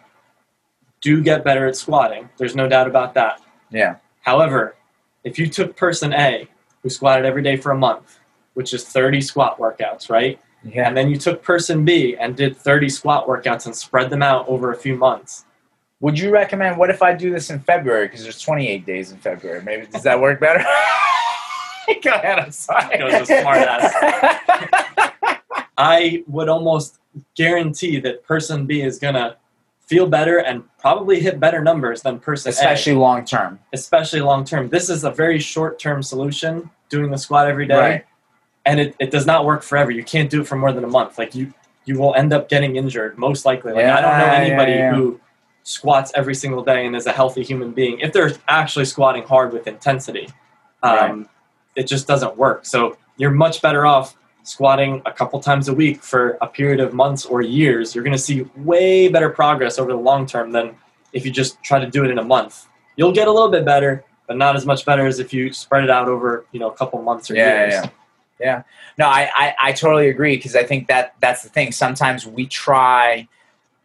do 1.02 1.22
get 1.22 1.44
better 1.44 1.68
at 1.68 1.76
squatting. 1.76 2.30
There's 2.38 2.56
no 2.56 2.68
doubt 2.70 2.88
about 2.88 3.14
that. 3.16 3.42
Yeah. 3.70 3.98
However, 4.22 4.76
if 5.24 5.38
you 5.38 5.48
took 5.48 5.76
person 5.76 6.14
A, 6.14 6.48
who 6.82 6.90
squatted 6.90 7.26
every 7.26 7.42
day 7.42 7.58
for 7.58 7.72
a 7.72 7.78
month, 7.78 8.20
which 8.56 8.74
is 8.74 8.84
30 8.84 9.22
squat 9.22 9.60
workouts, 9.60 10.10
right? 10.10 10.39
Yeah. 10.64 10.88
And 10.88 10.97
then 10.97 11.10
you 11.10 11.18
took 11.18 11.43
person 11.43 11.86
B 11.86 12.18
and 12.18 12.36
did 12.36 12.58
30 12.58 12.89
squat 12.89 13.28
workouts 13.28 13.68
and 13.68 13.76
spread 13.76 14.10
them 14.10 14.24
out 14.24 14.47
over 14.47 14.72
a 14.72 14.76
few 14.76 14.95
months. 14.95 15.45
Would 15.99 16.18
you 16.18 16.32
recommend? 16.32 16.78
What 16.78 16.89
if 16.89 17.03
I 17.03 17.14
do 17.14 17.32
this 17.32 17.49
in 17.49 17.60
February? 17.60 18.08
Because 18.08 18.24
there's 18.24 18.41
28 18.41 18.86
days 18.86 19.12
in 19.12 19.18
February. 19.18 19.62
Maybe 19.62 19.86
does 19.86 20.03
that 20.03 20.20
work 20.20 20.39
better? 20.39 20.60
Go 22.03 22.12
ahead. 22.12 22.39
I'm 22.39 22.51
sorry. 22.51 22.97
Goes 22.97 23.30
a 23.30 23.41
smart 23.41 23.58
ass. 23.58 25.12
I 25.78 26.24
would 26.28 26.49
almost 26.49 26.99
guarantee 27.36 27.99
that 27.99 28.24
person 28.24 28.66
B 28.66 28.82
is 28.82 28.97
gonna 28.97 29.38
feel 29.80 30.08
better 30.08 30.39
and 30.39 30.64
probably 30.80 31.20
hit 31.20 31.39
better 31.39 31.62
numbers 31.62 32.01
than 32.01 32.20
person 32.20 32.49
especially 32.49 32.93
A. 32.93 32.99
long 32.99 33.24
term. 33.24 33.60
Especially 33.72 34.22
long 34.22 34.43
term. 34.43 34.70
This 34.70 34.89
is 34.89 35.03
a 35.03 35.12
very 35.12 35.39
short 35.39 35.80
term 35.80 36.01
solution. 36.01 36.70
Doing 36.89 37.10
the 37.10 37.18
squat 37.18 37.47
every 37.47 37.68
day. 37.68 37.80
Right 37.80 38.06
and 38.66 38.80
it, 38.80 38.95
it 38.99 39.11
does 39.11 39.26
not 39.26 39.45
work 39.45 39.63
forever. 39.63 39.91
You 39.91 40.03
can't 40.03 40.30
do 40.30 40.41
it 40.41 40.47
for 40.47 40.55
more 40.55 40.72
than 40.72 40.84
a 40.84 40.88
month. 40.88 41.18
Like 41.18 41.36
you 41.36 41.53
you 41.86 41.99
will 41.99 42.16
end 42.16 42.34
up 42.34 42.49
getting 42.49 42.76
injured 42.76 43.18
most 43.18 43.45
likely. 43.45 43.74
Like 43.74 43.84
yeah, 43.84 43.97
I 43.97 44.01
don't 44.01 44.18
know 44.18 44.34
anybody 44.34 44.72
yeah, 44.72 44.91
yeah. 44.91 44.95
who 44.95 45.20
squats 45.63 46.11
every 46.16 46.36
single 46.36 46.63
day 46.63 46.86
and 46.86 46.95
is 46.95 47.05
a 47.07 47.11
healthy 47.11 47.43
human 47.43 47.72
being 47.72 47.99
if 47.99 48.13
they're 48.13 48.34
actually 48.47 48.86
squatting 48.86 49.24
hard 49.24 49.53
with 49.53 49.68
intensity. 49.68 50.30
Um, 50.84 51.20
right. 51.20 51.28
It 51.76 51.88
just 51.88 52.07
doesn't 52.07 52.38
work. 52.38 52.66
So 52.66 52.97
you're 53.18 53.32
much 53.32 53.61
better 53.61 53.86
off 53.86 54.16
squatting 54.43 55.01
a 55.05 55.11
couple 55.11 55.39
times 55.39 55.68
a 55.68 55.74
week 55.74 56.03
for 56.03 56.38
a 56.41 56.47
period 56.47 56.80
of 56.80 56.93
months 56.93 57.26
or 57.26 57.41
years. 57.41 57.95
You're 57.95 58.03
going 58.03 58.16
to 58.16 58.22
see 58.22 58.45
way 58.57 59.07
better 59.07 59.30
progress 59.30 59.80
over 59.80 59.91
the 59.91 59.97
long 59.97 60.26
term 60.26 60.51
than 60.51 60.76
if 61.13 61.26
you 61.26 61.32
just 61.32 61.61
try 61.63 61.80
to 61.80 61.89
do 61.89 62.03
it 62.03 62.11
in 62.11 62.20
a 62.20 62.24
month. 62.24 62.68
You'll 62.95 63.11
get 63.11 63.28
a 63.28 63.32
little 63.32 63.49
bit 63.49 63.66
better, 63.66 64.05
but 64.28 64.38
not 64.38 64.55
as 64.55 64.66
much 64.66 64.86
better 64.86 65.05
as 65.05 65.20
if 65.20 65.34
you 65.34 65.51
spread 65.51 65.84
it 65.84 65.89
out 65.89 66.07
over 66.07 66.45
you 66.51 66.59
know 66.59 66.70
a 66.70 66.76
couple 66.76 67.01
months 67.01 67.30
or 67.32 67.36
years. 67.36 67.74
Yeah. 68.40 68.64
No, 68.98 69.08
I, 69.08 69.30
I, 69.36 69.56
I 69.62 69.72
totally 69.72 70.10
agree 70.10 70.36
because 70.36 70.56
I 70.56 70.64
think 70.64 70.88
that 70.88 71.16
that's 71.22 71.44
the 71.44 71.50
thing. 71.50 71.72
Sometimes 71.72 72.26
we 72.28 72.46
try 72.48 73.28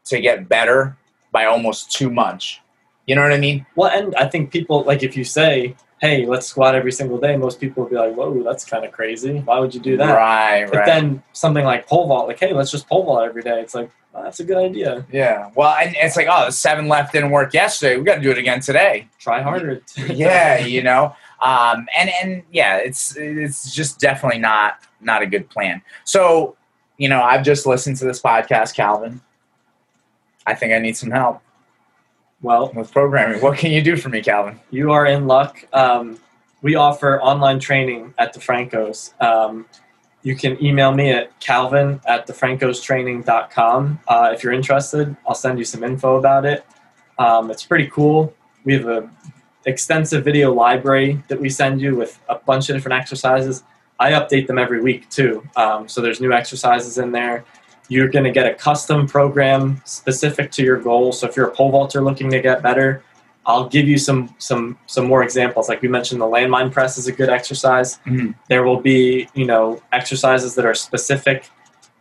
to 0.07 0.21
get 0.21 0.49
better 0.49 0.97
by 1.33 1.45
almost 1.45 1.93
too 1.93 2.11
much. 2.11 2.61
You 3.07 3.15
know 3.15 3.23
what 3.23 3.33
I 3.33 3.39
mean? 3.39 3.67
Well, 3.77 3.91
and 3.91 4.15
I 4.17 4.29
think 4.29 4.51
people 4.53 4.83
like 4.85 5.03
if 5.03 5.17
you 5.17 5.25
say, 5.25 5.75
"Hey, 6.01 6.27
let's 6.27 6.47
squat 6.47 6.75
every 6.75 6.93
single 6.93 7.19
day," 7.19 7.37
most 7.37 7.61
people 7.61 7.83
will 7.83 7.91
be 7.91 7.97
like, 7.97 8.15
"Whoa, 8.15 8.43
that's 8.43 8.65
kind 8.65 8.85
of 8.85 8.93
crazy. 8.93 9.39
Why 9.41 9.59
would 9.59 9.75
you 9.75 9.81
do 9.81 9.97
that?" 9.97 10.15
Right, 10.17 10.67
But 10.71 10.79
right. 10.79 10.87
then 10.87 11.23
something 11.33 11.65
like 11.65 11.87
pole 11.89 12.07
vault, 12.07 12.29
like, 12.29 12.39
"Hey, 12.39 12.53
let's 12.53 12.71
just 12.71 12.89
pole 12.89 13.05
vault 13.05 13.25
every 13.25 13.43
day." 13.43 13.61
It's 13.61 13.75
like, 13.75 13.91
oh, 14.15 14.23
that's 14.23 14.41
a 14.41 14.45
good 14.45 14.59
idea. 14.59 15.05
yeah. 15.11 15.51
Well, 15.55 15.75
and 15.75 15.95
it's 15.99 16.17
like, 16.17 16.29
oh, 16.31 16.47
the 16.47 16.53
seven 16.53 16.89
left 16.89 17.13
didn't 17.13 17.31
work 17.31 17.53
yesterday. 17.55 17.97
We 17.97 18.05
got 18.05 18.17
to 18.17 18.21
do 18.21 18.31
it 18.31 18.39
again 18.39 18.61
today. 18.61 19.09
Try 19.19 19.43
harder. 19.43 19.83
yeah, 20.09 20.59
you 20.59 20.83
know. 20.83 21.15
Um, 21.43 21.89
and 21.97 22.11
and 22.23 22.43
yeah, 22.53 22.77
it's 22.77 23.17
it's 23.17 23.75
just 23.75 23.99
definitely 23.99 24.41
not 24.41 24.81
not 25.01 25.23
a 25.23 25.27
good 25.27 25.49
plan. 25.49 25.83
So, 26.05 26.57
you 26.99 27.09
know, 27.09 27.23
I've 27.23 27.45
just 27.45 27.67
listened 27.67 27.97
to 27.99 28.05
this 28.05 28.21
podcast, 28.21 28.75
Calvin. 28.75 29.21
I 30.47 30.55
think 30.55 30.73
I 30.73 30.79
need 30.79 30.97
some 30.97 31.11
help 31.11 31.43
well, 32.43 32.73
with 32.75 32.93
programming. 32.93 33.41
What 33.41 33.59
can 33.59 33.71
you 33.71 33.83
do 33.83 33.97
for 33.97 34.09
me, 34.09 34.23
Calvin? 34.23 34.59
you 34.71 34.93
are 34.93 35.07
in 35.07 35.27
luck. 35.27 35.65
Um, 35.73 36.19
we 36.63 36.75
offer 36.75 37.21
online 37.21 37.59
training 37.59 38.15
at 38.19 38.35
DeFranco's. 38.35 39.15
Um, 39.21 39.67
you 40.23 40.37
can 40.37 40.63
email 40.63 40.93
me 40.93 41.11
at 41.11 41.39
calvin 41.41 42.01
at 42.07 42.27
defrancostraining.com. 42.27 44.01
Uh, 44.07 44.31
if 44.35 44.43
you're 44.43 44.53
interested, 44.53 45.17
I'll 45.27 45.35
send 45.35 45.59
you 45.59 45.65
some 45.65 45.83
info 45.83 46.17
about 46.17 46.45
it. 46.45 46.67
Um, 47.19 47.51
it's 47.51 47.65
pretty 47.65 47.87
cool. 47.89 48.35
We 48.65 48.75
have 48.75 48.87
a 48.87 49.11
extensive 49.67 50.25
video 50.25 50.53
library 50.53 51.23
that 51.29 51.41
we 51.41 51.49
send 51.51 51.81
you 51.81 51.97
with 51.97 52.19
a 52.29 52.37
bunch 52.37 52.69
of 52.71 52.77
different 52.77 53.01
exercises. 53.01 53.63
I 53.99 54.13
update 54.13 54.47
them 54.47 54.59
every 54.59 54.81
week 54.81 55.09
too. 55.11 55.47
Um, 55.57 55.89
so 55.89 56.01
there's 56.01 56.21
new 56.21 56.33
exercises 56.33 56.99
in 56.99 57.13
there. 57.13 57.45
You're 57.89 58.09
going 58.09 58.25
to 58.25 58.31
get 58.31 58.47
a 58.47 58.55
custom 58.55 59.07
program 59.07 59.83
specific 59.85 60.51
to 60.53 60.63
your 60.63 60.79
goal. 60.81 61.13
So 61.13 61.27
if 61.29 61.37
you're 61.37 61.49
a 61.49 61.51
pole 61.51 61.71
vaulter 61.71 62.01
looking 62.01 62.31
to 62.31 62.41
get 62.41 62.63
better, 62.63 63.03
I'll 63.47 63.69
give 63.69 63.89
you 63.89 63.99
some 63.99 64.35
some 64.39 64.79
some 64.87 65.07
more 65.07 65.23
examples. 65.23 65.69
Like 65.69 65.83
we 65.83 65.89
mentioned, 65.89 66.21
the 66.21 66.27
landmine 66.27 66.71
press 66.71 66.99
is 66.99 67.09
a 67.09 67.13
good 67.13 67.29
exercise. 67.31 67.99
Mhm. 68.07 68.35
There 68.49 68.63
will 68.63 68.81
be 68.81 69.29
you 69.35 69.45
know 69.47 69.83
exercises 69.93 70.55
that 70.55 70.65
are 70.67 70.75
specific, 70.75 71.49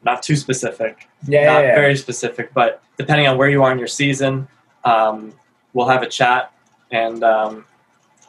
not 0.03 0.22
too 0.22 0.36
specific, 0.36 1.07
Yeah, 1.28 1.45
not 1.45 1.60
yeah, 1.64 1.68
yeah. 1.70 1.76
very 1.76 1.95
specific, 1.95 2.53
but 2.53 2.82
depending 2.97 3.28
on 3.28 3.38
where 3.38 3.49
you 3.49 3.64
are 3.64 3.72
in 3.72 3.80
your 3.80 3.88
season, 3.88 4.47
um, 4.84 5.34
we'll 5.74 5.88
have 5.88 6.03
a 6.03 6.07
chat 6.07 6.51
and 6.91 7.23
um, 7.23 7.65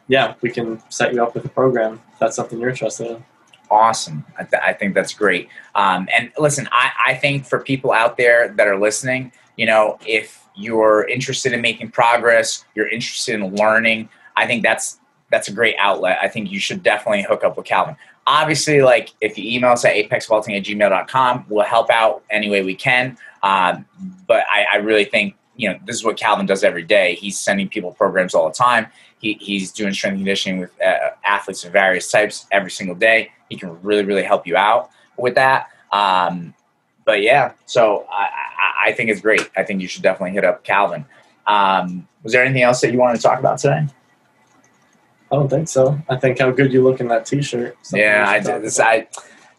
yeah, 0.09 0.35
we 0.41 0.51
can 0.51 0.83
set 0.91 1.15
you 1.15 1.23
up 1.23 1.35
with 1.35 1.45
a 1.45 1.49
program 1.49 2.01
if 2.13 2.19
that's 2.19 2.37
something 2.37 2.59
you're 2.59 2.71
interested 2.71 3.07
in. 3.09 3.25
awesome. 3.71 4.25
I, 4.39 4.45
th- 4.45 4.63
I 4.63 4.73
think 4.73 4.95
that's 4.95 5.15
great. 5.15 5.49
Um, 5.75 6.09
and 6.17 6.33
listen, 6.39 6.69
I, 6.73 6.91
I 7.09 7.15
think 7.15 7.47
for 7.47 7.61
people 7.61 7.93
out 7.93 8.17
there 8.17 8.49
that 8.49 8.67
are 8.67 8.79
listening, 8.79 9.33
you 9.57 9.67
know, 9.67 9.99
if 10.07 10.45
you're 10.57 11.09
interested 11.09 11.53
in 11.53 11.61
making 11.61 11.91
progress, 11.91 12.65
you're 12.75 12.89
interested 12.89 13.37
in 13.37 13.55
learning, 13.55 14.09
I 14.37 14.47
think 14.47 14.63
that's 14.63 14.99
that's 15.31 15.47
a 15.47 15.53
great 15.53 15.77
outlet. 15.79 16.19
I 16.21 16.27
think 16.27 16.51
you 16.51 16.59
should 16.59 16.83
definitely 16.83 17.23
hook 17.23 17.45
up 17.45 17.57
with 17.57 17.65
Calvin. 17.65 17.95
Obviously, 18.27 18.83
like 18.83 19.11
if 19.21 19.39
you 19.39 19.49
email 19.49 19.71
us 19.71 19.85
at 19.85 19.95
apexvaulting 19.95 20.57
at 20.57 20.65
gmail.com, 20.65 21.47
we'll 21.49 21.65
help 21.65 21.89
out 21.89 22.25
any 22.31 22.51
way 22.51 22.65
we 22.65 22.75
can. 22.75 23.17
Um, 23.45 23.87
but 24.27 24.45
I, 24.51 24.67
I 24.73 24.77
really 24.79 25.05
think, 25.05 25.37
you 25.61 25.69
know, 25.69 25.79
this 25.85 25.97
is 25.97 26.05
what 26.05 26.17
Calvin 26.17 26.47
does 26.47 26.65
every 26.65 26.83
day. 26.83 27.17
He's 27.17 27.39
sending 27.39 27.69
people 27.69 27.93
programs 27.93 28.35
all 28.35 28.49
the 28.49 28.55
time. 28.55 28.87
He, 29.19 29.35
he's 29.35 29.71
doing 29.73 29.93
strength 29.93 30.17
conditioning 30.17 30.59
with 30.61 30.71
uh, 30.81 31.11
athletes 31.23 31.65
of 31.65 31.73
various 31.73 32.11
types 32.11 32.47
every 32.51 32.71
single 32.71 32.97
day. 32.97 33.31
He 33.51 33.57
can 33.57 33.81
really, 33.83 34.05
really 34.05 34.23
help 34.23 34.47
you 34.47 34.57
out 34.57 34.91
with 35.19 35.35
that. 35.35 35.69
Um, 35.93 36.55
but 37.05 37.21
yeah, 37.21 37.53
so 37.67 38.07
I, 38.11 38.23
I, 38.25 38.89
I 38.89 38.93
think 38.93 39.11
it's 39.11 39.21
great. 39.21 39.51
I 39.55 39.63
think 39.63 39.83
you 39.83 39.89
should 39.89 40.03
definitely 40.03 40.31
hit 40.31 40.45
up 40.47 40.65
Calvin. 40.65 41.05
Um, 41.47 42.09
was 42.23 42.33
there 42.33 42.43
anything 42.43 42.63
else 42.63 42.81
that 42.81 42.93
you 42.93 42.99
wanted 42.99 43.17
to 43.17 43.23
talk 43.23 43.39
about 43.39 43.59
today? 43.59 43.87
I 45.31 45.37
don't 45.37 45.49
think 45.51 45.69
so. 45.69 46.01
I 46.09 46.17
think 46.17 46.39
how 46.39 46.51
good 46.53 46.73
you 46.73 46.83
look 46.83 47.01
in 47.01 47.09
that 47.09 47.27
T-shirt. 47.27 47.77
Yeah, 47.93 48.25
I 48.27 48.41
did 48.41 48.63
this. 48.63 48.81
I 48.81 49.07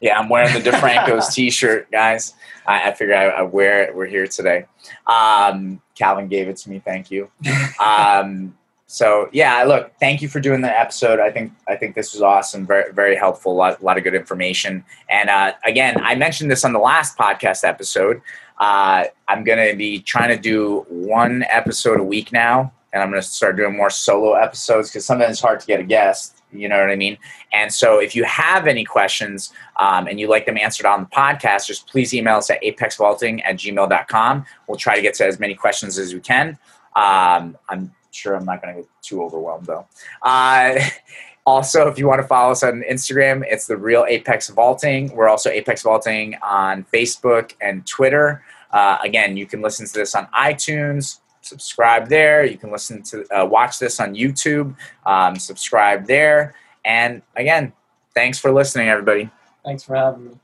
yeah, 0.01 0.19
I'm 0.19 0.27
wearing 0.29 0.53
the 0.53 0.69
DeFranco's 0.69 1.29
T-shirt, 1.35 1.89
guys. 1.91 2.33
I, 2.65 2.89
I 2.89 2.93
figured 2.93 3.15
I, 3.15 3.25
I 3.25 3.41
wear 3.43 3.83
it. 3.83 3.95
We're 3.95 4.07
here 4.07 4.27
today. 4.27 4.65
Um, 5.07 5.81
Calvin 5.95 6.27
gave 6.27 6.49
it 6.49 6.57
to 6.57 6.69
me. 6.69 6.81
Thank 6.83 7.11
you. 7.11 7.29
Um, 7.79 8.55
so 8.91 9.29
yeah, 9.31 9.63
look, 9.63 9.93
thank 10.01 10.21
you 10.21 10.27
for 10.27 10.41
doing 10.41 10.59
the 10.59 10.79
episode. 10.79 11.21
I 11.21 11.31
think 11.31 11.53
I 11.65 11.77
think 11.77 11.95
this 11.95 12.11
was 12.11 12.21
awesome. 12.21 12.67
Very 12.67 12.91
very 12.91 13.15
helpful. 13.15 13.53
A 13.53 13.55
lot, 13.55 13.81
lot 13.81 13.97
of 13.97 14.03
good 14.03 14.13
information. 14.13 14.83
And 15.07 15.29
uh, 15.29 15.53
again, 15.63 15.95
I 16.03 16.15
mentioned 16.15 16.51
this 16.51 16.65
on 16.65 16.73
the 16.73 16.79
last 16.79 17.17
podcast 17.17 17.63
episode. 17.63 18.21
Uh, 18.59 19.05
I'm 19.29 19.45
gonna 19.45 19.77
be 19.77 19.99
trying 20.01 20.27
to 20.27 20.37
do 20.37 20.85
one 20.89 21.45
episode 21.49 22.01
a 22.01 22.03
week 22.03 22.33
now, 22.33 22.73
and 22.91 23.01
I'm 23.01 23.09
gonna 23.09 23.21
start 23.21 23.55
doing 23.55 23.77
more 23.77 23.89
solo 23.89 24.33
episodes 24.33 24.89
because 24.89 25.05
sometimes 25.05 25.31
it's 25.31 25.41
hard 25.41 25.61
to 25.61 25.67
get 25.67 25.79
a 25.79 25.83
guest. 25.83 26.40
You 26.53 26.69
know 26.69 26.79
what 26.79 26.89
I 26.89 26.95
mean? 26.95 27.17
And 27.53 27.73
so, 27.73 27.99
if 27.99 28.15
you 28.15 28.23
have 28.23 28.67
any 28.67 28.83
questions 28.83 29.53
um, 29.79 30.07
and 30.07 30.19
you'd 30.19 30.29
like 30.29 30.45
them 30.45 30.57
answered 30.57 30.85
on 30.85 31.01
the 31.01 31.05
podcast, 31.07 31.67
just 31.67 31.87
please 31.87 32.13
email 32.13 32.37
us 32.37 32.49
at 32.49 32.61
apexvaulting 32.61 33.41
at 33.45 33.57
gmail.com. 33.57 34.45
We'll 34.67 34.77
try 34.77 34.95
to 34.95 35.01
get 35.01 35.13
to 35.15 35.25
as 35.25 35.39
many 35.39 35.55
questions 35.55 35.97
as 35.97 36.13
we 36.13 36.19
can. 36.19 36.57
Um, 36.95 37.57
I'm 37.69 37.93
sure 38.11 38.35
I'm 38.35 38.45
not 38.45 38.61
going 38.61 38.75
to 38.75 38.81
get 38.81 38.89
too 39.01 39.23
overwhelmed, 39.23 39.65
though. 39.65 39.87
Uh, 40.21 40.79
also, 41.45 41.87
if 41.87 41.97
you 41.97 42.07
want 42.07 42.21
to 42.21 42.27
follow 42.27 42.51
us 42.51 42.63
on 42.63 42.83
Instagram, 42.89 43.43
it's 43.47 43.67
the 43.67 43.77
real 43.77 44.05
Apex 44.07 44.49
Vaulting. 44.49 45.13
We're 45.15 45.29
also 45.29 45.49
Apex 45.49 45.81
Vaulting 45.83 46.35
on 46.43 46.85
Facebook 46.93 47.53
and 47.61 47.85
Twitter. 47.87 48.43
Uh, 48.71 48.97
again, 49.03 49.37
you 49.37 49.45
can 49.45 49.61
listen 49.61 49.85
to 49.85 49.93
this 49.93 50.15
on 50.15 50.27
iTunes. 50.27 51.20
Subscribe 51.41 52.07
there. 52.07 52.45
You 52.45 52.57
can 52.57 52.71
listen 52.71 53.01
to 53.03 53.25
uh, 53.35 53.45
watch 53.45 53.79
this 53.79 53.99
on 53.99 54.15
YouTube. 54.15 54.75
Um, 55.05 55.35
subscribe 55.35 56.05
there. 56.05 56.55
And 56.85 57.21
again, 57.35 57.73
thanks 58.13 58.37
for 58.37 58.51
listening, 58.51 58.89
everybody. 58.89 59.29
Thanks 59.63 59.83
for 59.83 59.95
having 59.95 60.25
me. 60.25 60.40